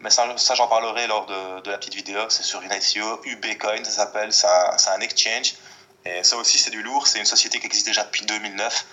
Mais 0.00 0.10
ça, 0.10 0.26
ça 0.36 0.54
j'en 0.54 0.68
parlerai 0.68 1.06
lors 1.06 1.26
de, 1.26 1.60
de, 1.60 1.70
la 1.70 1.78
petite 1.78 1.94
vidéo. 1.94 2.20
C'est 2.30 2.44
sur 2.44 2.62
une 2.62 2.72
ICO, 2.72 3.20
UBcoin, 3.24 3.84
ça 3.84 3.90
s'appelle. 3.90 4.32
C'est 4.32 4.46
un, 4.46 4.94
un, 4.94 5.00
exchange. 5.00 5.54
Et 6.04 6.24
ça 6.24 6.36
aussi, 6.36 6.58
c'est 6.58 6.70
du 6.70 6.82
lourd. 6.82 7.06
C'est 7.06 7.18
une 7.18 7.26
société 7.26 7.60
qui 7.60 7.66
existe 7.66 7.86
déjà 7.86 8.04
depuis 8.04 8.24
2009. 8.24 8.86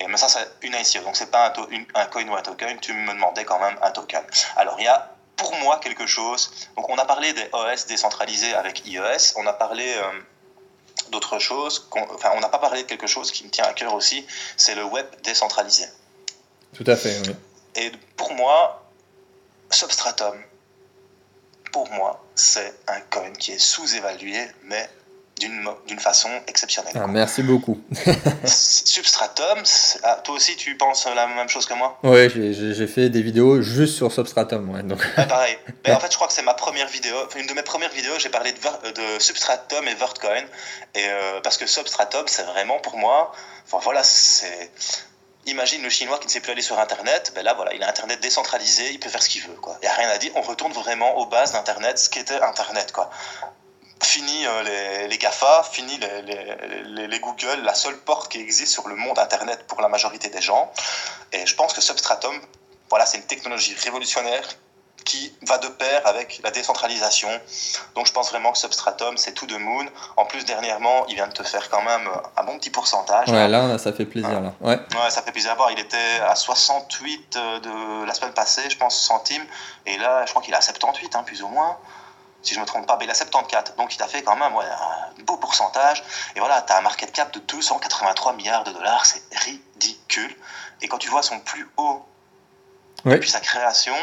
Et 0.00 0.06
mais 0.06 0.16
ça, 0.16 0.28
c'est 0.28 0.48
une 0.62 0.74
ICO. 0.74 1.04
Donc, 1.04 1.16
c'est 1.16 1.30
pas 1.30 1.46
un, 1.46 1.52
un 1.94 2.06
coin 2.06 2.26
ou 2.28 2.34
un 2.34 2.42
token. 2.42 2.78
Tu 2.80 2.92
me 2.92 3.12
demandais 3.12 3.44
quand 3.44 3.60
même 3.60 3.78
un 3.82 3.90
token. 3.92 4.22
Alors, 4.56 4.76
il 4.80 4.84
y 4.84 4.88
a 4.88 5.14
pour 5.38 5.54
moi 5.56 5.78
quelque 5.78 6.06
chose. 6.06 6.50
Donc 6.76 6.88
on 6.90 6.96
a 6.96 7.04
parlé 7.04 7.32
des 7.32 7.48
OS 7.52 7.86
décentralisés 7.86 8.52
avec 8.54 8.86
iOS, 8.86 9.34
on 9.36 9.46
a 9.46 9.52
parlé 9.52 9.94
euh, 9.96 10.02
d'autres 11.10 11.38
choses, 11.38 11.88
enfin 11.92 12.32
on 12.34 12.40
n'a 12.40 12.48
pas 12.48 12.58
parlé 12.58 12.82
de 12.82 12.88
quelque 12.88 13.06
chose 13.06 13.32
qui 13.32 13.44
me 13.44 13.50
tient 13.50 13.64
à 13.64 13.72
cœur 13.72 13.94
aussi, 13.94 14.26
c'est 14.56 14.74
le 14.74 14.84
web 14.84 15.06
décentralisé. 15.22 15.86
Tout 16.74 16.84
à 16.86 16.96
fait, 16.96 17.20
oui. 17.26 17.34
Et 17.76 17.92
pour 18.16 18.32
moi, 18.34 18.84
Substratum, 19.70 20.42
pour 21.72 21.88
moi, 21.90 22.24
c'est 22.34 22.74
un 22.88 23.00
coin 23.00 23.32
qui 23.32 23.52
est 23.52 23.58
sous-évalué, 23.58 24.48
mais 24.64 24.88
d'une 25.38 25.98
façon 25.98 26.28
exceptionnelle. 26.46 26.92
Ah, 26.96 27.06
merci 27.06 27.42
beaucoup. 27.42 27.80
Substratum, 28.44 29.62
ah, 30.02 30.20
toi 30.24 30.34
aussi 30.34 30.56
tu 30.56 30.76
penses 30.76 31.06
la 31.14 31.26
même 31.26 31.48
chose 31.48 31.66
que 31.66 31.74
moi? 31.74 31.98
Oui, 32.02 32.28
j'ai 32.30 32.86
fait 32.86 33.08
des 33.08 33.22
vidéos 33.22 33.62
juste 33.62 33.96
sur 33.96 34.12
Substratum. 34.12 34.70
Ouais, 34.70 34.82
donc. 34.82 35.04
pareil. 35.28 35.58
Mais 35.86 35.92
en 35.92 36.00
fait, 36.00 36.10
je 36.10 36.16
crois 36.16 36.28
que 36.28 36.32
c'est 36.32 36.42
ma 36.42 36.54
première 36.54 36.88
vidéo, 36.88 37.16
une 37.36 37.46
de 37.46 37.54
mes 37.54 37.62
premières 37.62 37.92
vidéos, 37.92 38.14
j'ai 38.18 38.28
parlé 38.28 38.52
de, 38.52 38.90
de, 38.90 39.18
Substratum 39.18 39.86
et 39.88 39.94
Vertcoin. 39.94 40.44
Et, 40.94 41.04
euh, 41.06 41.40
parce 41.42 41.56
que 41.56 41.66
Substratum, 41.66 42.24
c'est 42.26 42.44
vraiment 42.44 42.78
pour 42.80 42.96
moi, 42.96 43.32
enfin 43.66 43.78
voilà, 43.82 44.02
c'est 44.02 44.70
imagine 45.46 45.82
le 45.82 45.88
chinois 45.88 46.18
qui 46.18 46.26
ne 46.26 46.30
sait 46.30 46.40
plus 46.40 46.52
aller 46.52 46.62
sur 46.62 46.78
internet 46.78 47.32
ben 47.34 47.42
là 47.42 47.54
voilà 47.54 47.72
il 47.72 47.82
a 47.82 47.88
internet 47.88 48.20
décentralisé 48.20 48.90
il 48.92 49.00
peut 49.00 49.08
faire 49.08 49.22
ce 49.22 49.28
qu'il 49.28 49.42
veut 49.42 49.54
quoi 49.54 49.78
il 49.80 49.86
n'y 49.86 49.88
a 49.88 49.94
rien 49.94 50.08
à 50.10 50.18
dire 50.18 50.30
on 50.34 50.42
retourne 50.42 50.72
vraiment 50.72 51.16
aux 51.16 51.26
bases 51.26 51.52
d'internet 51.52 51.98
ce 51.98 52.10
qu'était 52.10 52.40
internet 52.40 52.92
quoi 52.92 53.10
fini 54.02 54.46
euh, 54.46 54.62
les, 54.62 55.08
les, 55.08 55.18
GAFA, 55.18 55.62
fini 55.64 55.98
les, 55.98 56.22
les, 56.22 57.06
les, 57.06 57.20
Google, 57.20 57.62
la 57.62 57.74
seule 57.74 57.96
porte 57.98 58.30
qui 58.30 58.38
existe 58.40 58.72
sur 58.72 58.88
le 58.88 58.96
monde 58.96 59.18
Internet 59.18 59.66
pour 59.66 59.80
la 59.80 59.88
majorité 59.88 60.28
des 60.28 60.40
gens. 60.40 60.72
Et 61.32 61.46
je 61.46 61.54
pense 61.54 61.72
que 61.72 61.80
Substratum, 61.80 62.34
voilà, 62.90 63.06
c'est 63.06 63.18
une 63.18 63.26
technologie 63.26 63.74
révolutionnaire 63.74 64.44
qui 65.04 65.32
va 65.46 65.56
de 65.58 65.68
pair 65.68 66.06
avec 66.06 66.40
la 66.44 66.50
décentralisation. 66.50 67.28
Donc 67.94 68.06
je 68.06 68.12
pense 68.12 68.30
vraiment 68.30 68.52
que 68.52 68.58
Substratum, 68.58 69.16
c'est 69.16 69.32
tout 69.32 69.46
de 69.46 69.56
moon. 69.56 69.86
En 70.16 70.26
plus, 70.26 70.44
dernièrement, 70.44 71.06
il 71.06 71.14
vient 71.14 71.28
de 71.28 71.32
te 71.32 71.42
faire 71.42 71.70
quand 71.70 71.82
même 71.82 72.08
un 72.36 72.44
bon 72.44 72.58
petit 72.58 72.70
pourcentage. 72.70 73.28
Ouais, 73.28 73.48
là, 73.48 73.78
ça 73.78 73.92
fait 73.92 74.04
plaisir. 74.04 74.40
Là. 74.40 74.52
Ouais. 74.60 74.76
ouais, 74.76 75.10
ça 75.10 75.22
fait 75.22 75.32
plaisir 75.32 75.52
à 75.52 75.54
voir. 75.54 75.70
Il 75.70 75.78
était 75.78 76.20
à 76.28 76.34
68 76.34 77.36
euh, 77.36 77.60
de 77.60 78.06
la 78.06 78.12
semaine 78.12 78.34
passée, 78.34 78.68
je 78.68 78.76
pense, 78.76 79.00
centimes. 79.00 79.44
Et 79.86 79.96
là, 79.96 80.26
je 80.26 80.30
crois 80.30 80.42
qu'il 80.42 80.52
est 80.52 80.58
à 80.58 80.60
78, 80.60 81.16
hein, 81.16 81.22
plus 81.22 81.42
ou 81.42 81.48
moins 81.48 81.78
si 82.42 82.54
je 82.54 82.58
ne 82.58 82.62
me 82.62 82.66
trompe 82.66 82.86
pas, 82.86 82.98
il 83.00 83.10
a 83.10 83.14
74. 83.14 83.76
Donc 83.76 83.96
il 83.96 84.02
a 84.02 84.08
fait 84.08 84.22
quand 84.22 84.36
même 84.36 84.52
un 84.52 85.22
beau 85.24 85.36
pourcentage. 85.36 86.02
Et 86.36 86.40
voilà, 86.40 86.62
tu 86.62 86.72
as 86.72 86.78
un 86.78 86.82
market 86.82 87.12
cap 87.12 87.32
de 87.32 87.40
283 87.40 88.32
milliards 88.34 88.64
de 88.64 88.72
dollars, 88.72 89.06
c'est 89.06 89.22
ridicule. 89.36 90.34
Et 90.80 90.88
quand 90.88 90.98
tu 90.98 91.08
vois 91.08 91.22
son 91.22 91.40
plus 91.40 91.68
haut 91.76 92.04
depuis 93.04 93.30
sa 93.30 93.40
création, 93.40 93.94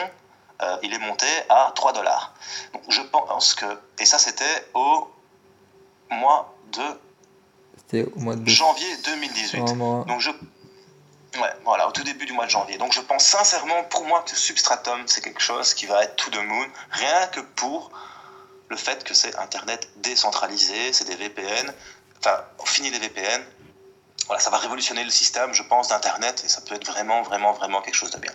euh, 0.62 0.78
il 0.84 0.94
est 0.94 1.00
monté 1.00 1.28
à 1.50 1.72
3 1.76 1.94
dollars. 1.94 2.34
Donc 2.74 2.84
je 2.90 3.02
pense 3.02 3.56
que. 3.56 3.66
Et 4.00 4.06
ça, 4.06 4.20
c'était 4.20 4.68
au 4.74 5.10
mois 6.10 6.56
de. 6.72 6.84
C'était 7.78 8.10
au 8.16 8.20
mois 8.20 8.36
de 8.36 8.48
janvier 8.48 8.88
2018. 9.06 9.64
Donc 10.08 10.20
je. 10.20 10.32
Ouais, 11.42 11.54
voilà, 11.66 11.90
au 11.90 11.92
tout 11.92 12.04
début 12.04 12.26
du 12.26 12.32
mois 12.32 12.46
de 12.46 12.52
janvier. 12.52 12.78
Donc 12.78 12.94
je 12.94 13.02
pense 13.02 13.26
sincèrement, 13.26 13.84
pour 13.84 14.06
moi, 14.06 14.24
que 14.26 14.34
Substratum, 14.34 15.06
c'est 15.08 15.22
quelque 15.22 15.42
chose 15.42 15.74
qui 15.74 15.86
va 15.86 16.04
être 16.04 16.16
tout 16.16 16.30
de 16.30 16.40
moon, 16.40 16.66
rien 16.92 17.28
que 17.28 17.42
pour 17.42 17.92
le 18.70 18.76
fait 18.78 19.04
que 19.04 19.14
c'est 19.14 19.36
Internet 19.38 19.90
décentralisé, 19.98 20.94
c'est 20.94 21.06
des 21.06 21.16
VPN, 21.16 21.74
enfin, 22.20 22.44
on 22.60 22.66
finit 22.66 22.90
les 22.90 23.00
VPN, 23.00 23.42
voilà, 24.28 24.42
ça 24.42 24.50
va 24.50 24.58
révolutionner 24.58 25.04
le 25.04 25.12
système, 25.12 25.54
je 25.54 25.64
pense, 25.64 25.90
d'Internet, 25.90 26.44
et 26.46 26.50
ça 26.50 26.62
peut 26.62 26.76
être 26.76 26.86
vraiment, 26.88 27.22
vraiment, 27.22 27.54
vraiment 27.54 27.82
quelque 27.82 27.96
chose 27.96 28.12
de 28.12 28.20
bien. 28.20 28.32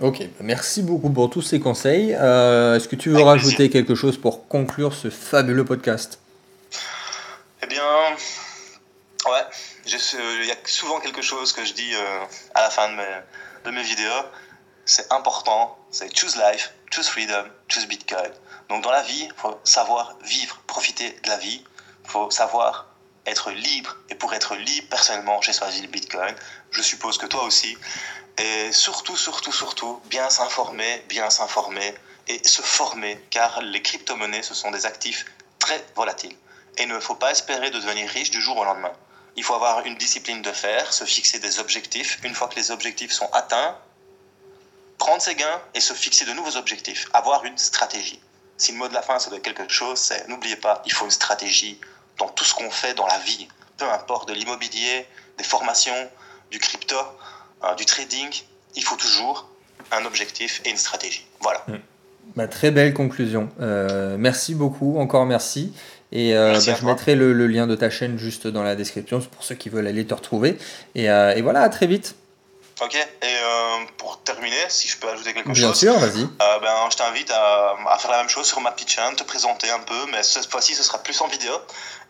Ok, 0.00 0.22
merci 0.40 0.82
beaucoup 0.82 1.10
pour 1.10 1.28
tous 1.28 1.42
ces 1.42 1.60
conseils. 1.60 2.16
Euh, 2.18 2.76
est-ce 2.76 2.88
que 2.88 2.96
tu 2.96 3.10
veux 3.10 3.20
rajouter 3.20 3.68
quelque 3.68 3.94
chose 3.94 4.16
pour 4.16 4.48
conclure 4.48 4.94
ce 4.94 5.10
fabuleux 5.10 5.66
podcast? 5.66 6.18
Eh 7.62 7.66
bien, 7.66 7.84
ouais, 9.26 9.44
il 9.84 10.46
y 10.46 10.50
a 10.50 10.56
souvent 10.64 11.00
quelque 11.00 11.20
chose 11.20 11.52
que 11.52 11.66
je 11.66 11.74
dis 11.74 11.94
euh, 11.94 12.24
à 12.54 12.62
la 12.62 12.70
fin 12.70 12.88
de 12.88 12.94
mes, 12.94 13.16
de 13.66 13.70
mes 13.72 13.82
vidéos. 13.82 14.24
C'est 14.86 15.12
important, 15.12 15.76
c'est 15.90 16.16
choose 16.16 16.36
life, 16.36 16.72
choose 16.90 17.06
freedom, 17.06 17.44
choose 17.68 17.86
Bitcoin. 17.86 18.30
Donc 18.70 18.84
dans 18.84 18.92
la 18.92 19.02
vie, 19.02 19.24
il 19.24 19.32
faut 19.36 19.60
savoir 19.64 20.16
vivre, 20.22 20.56
profiter 20.68 21.10
de 21.24 21.28
la 21.28 21.36
vie. 21.38 21.62
Il 22.04 22.10
faut 22.10 22.30
savoir 22.30 22.86
être 23.26 23.50
libre. 23.50 23.96
Et 24.08 24.14
pour 24.14 24.32
être 24.32 24.54
libre, 24.54 24.86
personnellement, 24.88 25.42
j'ai 25.42 25.52
choisi 25.52 25.82
le 25.82 25.88
Bitcoin. 25.88 26.34
Je 26.70 26.80
suppose 26.80 27.18
que 27.18 27.26
toi 27.26 27.42
aussi. 27.42 27.76
Et 28.38 28.70
surtout, 28.70 29.16
surtout, 29.16 29.52
surtout, 29.52 30.00
bien 30.04 30.30
s'informer, 30.30 31.04
bien 31.08 31.30
s'informer 31.30 31.92
et 32.28 32.46
se 32.46 32.62
former. 32.62 33.20
Car 33.30 33.60
les 33.60 33.82
crypto-monnaies, 33.82 34.44
ce 34.44 34.54
sont 34.54 34.70
des 34.70 34.86
actifs 34.86 35.24
très 35.58 35.84
volatiles. 35.96 36.36
Et 36.78 36.84
il 36.84 36.88
ne 36.88 37.00
faut 37.00 37.16
pas 37.16 37.32
espérer 37.32 37.70
de 37.70 37.78
devenir 37.80 38.08
riche 38.08 38.30
du 38.30 38.40
jour 38.40 38.56
au 38.56 38.64
lendemain. 38.64 38.92
Il 39.34 39.42
faut 39.42 39.54
avoir 39.54 39.84
une 39.84 39.96
discipline 39.96 40.42
de 40.42 40.52
faire, 40.52 40.92
se 40.92 41.04
fixer 41.04 41.40
des 41.40 41.58
objectifs. 41.58 42.20
Une 42.22 42.36
fois 42.36 42.46
que 42.46 42.54
les 42.54 42.70
objectifs 42.70 43.10
sont 43.10 43.30
atteints, 43.32 43.76
prendre 44.96 45.20
ses 45.20 45.34
gains 45.34 45.60
et 45.74 45.80
se 45.80 45.92
fixer 45.92 46.24
de 46.24 46.34
nouveaux 46.34 46.56
objectifs. 46.56 47.08
Avoir 47.12 47.44
une 47.44 47.58
stratégie 47.58 48.20
si 48.60 48.72
le 48.72 48.78
mot 48.78 48.88
de 48.88 48.94
la 48.94 49.02
fin, 49.02 49.18
ça 49.18 49.30
doit 49.30 49.38
être 49.38 49.44
quelque 49.44 49.72
chose, 49.72 49.98
c'est 49.98 50.28
n'oubliez 50.28 50.56
pas, 50.56 50.82
il 50.86 50.92
faut 50.92 51.04
une 51.04 51.10
stratégie 51.10 51.80
tout 52.28 52.44
ce 52.44 52.54
qu'on 52.54 52.70
fait 52.70 52.94
dans 52.94 53.06
la 53.06 53.18
vie, 53.18 53.48
peu 53.78 53.86
importe, 53.90 54.28
de 54.28 54.34
l'immobilier, 54.34 55.06
des 55.38 55.44
formations, 55.44 56.10
du 56.50 56.58
crypto, 56.58 56.96
euh, 57.64 57.74
du 57.76 57.86
trading, 57.86 58.28
il 58.76 58.82
faut 58.82 58.96
toujours 58.96 59.48
un 59.92 60.04
objectif 60.04 60.60
et 60.64 60.70
une 60.70 60.76
stratégie. 60.76 61.26
Voilà. 61.40 61.64
Mm. 61.68 61.74
Bah, 62.36 62.46
très 62.46 62.70
belle 62.70 62.94
conclusion. 62.94 63.48
Euh, 63.60 64.16
merci 64.18 64.54
beaucoup, 64.54 64.98
encore 64.98 65.26
merci. 65.26 65.72
Et 66.12 66.36
euh, 66.36 66.52
bah, 66.52 66.74
je 66.78 66.84
mettrai 66.84 67.14
le, 67.14 67.32
lien 67.46 67.66
de 67.66 67.74
ta 67.74 67.90
chaîne 67.90 68.18
juste 68.18 68.46
dans 68.46 68.62
la 68.62 68.76
description 68.76 69.20
pour 69.20 69.42
ceux 69.42 69.54
qui 69.54 69.68
veulent 69.68 69.86
aller 69.86 70.06
te 70.06 70.14
retrouver. 70.14 70.58
Et, 70.94 71.04
et 71.04 71.42
voilà, 71.42 71.62
à 71.62 71.68
très 71.68 71.86
vite. 71.86 72.14
Ok, 72.82 72.94
et 72.94 73.06
euh, 73.24 73.84
pour 73.98 74.22
terminer, 74.22 74.56
si 74.68 74.88
je 74.88 74.96
peux 74.96 75.08
ajouter 75.08 75.34
quelque 75.34 75.48
chose. 75.48 75.58
Bien 75.58 75.74
sûr, 75.74 75.98
vas-y. 75.98 76.22
Euh, 76.22 76.58
ben, 76.60 76.88
je 76.90 76.96
t'invite 76.96 77.30
à, 77.30 77.74
à, 77.86 77.98
faire 77.98 78.10
la 78.10 78.18
même 78.18 78.30
chose 78.30 78.46
sur 78.46 78.60
ma 78.62 78.70
petite 78.70 78.88
chaîne, 78.88 79.14
te 79.16 79.22
présenter 79.22 79.70
un 79.70 79.80
peu, 79.80 80.06
mais 80.10 80.22
cette 80.22 80.50
fois-ci, 80.50 80.74
ce 80.74 80.82
sera 80.82 80.98
plus 80.98 81.20
en 81.20 81.28
vidéo. 81.28 81.52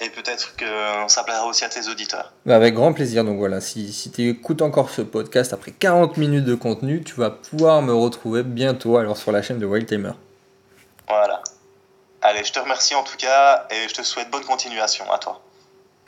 Et 0.01 0.11
peut-être 0.11 0.55
que 0.57 0.65
ça 1.09 1.25
plaira 1.25 1.45
aussi 1.47 1.65
à 1.65 1.69
tes 1.69 1.89
auditeurs. 1.89 2.33
Bah, 2.47 2.55
avec 2.55 2.75
grand 2.75 2.93
plaisir. 2.93 3.25
Donc 3.25 3.39
voilà, 3.39 3.61
si, 3.61 3.93
si 3.93 4.13
tu 4.13 4.29
écoutes 4.29 4.63
encore 4.63 4.91
ce 4.91 5.03
podcast 5.03 5.53
après 5.53 5.73
40 5.73 6.17
minutes 6.17 6.45
de 6.45 6.55
contenu, 6.55 7.03
tu 7.03 7.15
vas 7.15 7.31
pouvoir 7.31 7.83
me 7.83 7.93
retrouver 7.93 8.45
bientôt 8.45 8.97
alors 8.97 9.17
sur 9.17 9.33
la 9.33 9.43
chaîne 9.43 9.59
de 9.59 9.67
Wild 9.67 9.89
Timer. 9.89 10.13
Voilà. 11.09 11.43
Allez, 12.23 12.45
je 12.45 12.53
te 12.53 12.61
remercie 12.61 12.95
en 12.95 13.03
tout 13.03 13.17
cas 13.17 13.67
et 13.71 13.89
je 13.89 13.95
te 13.95 14.03
souhaite 14.03 14.31
bonne 14.31 14.45
continuation 14.45 15.11
à 15.13 15.19
toi. 15.19 15.43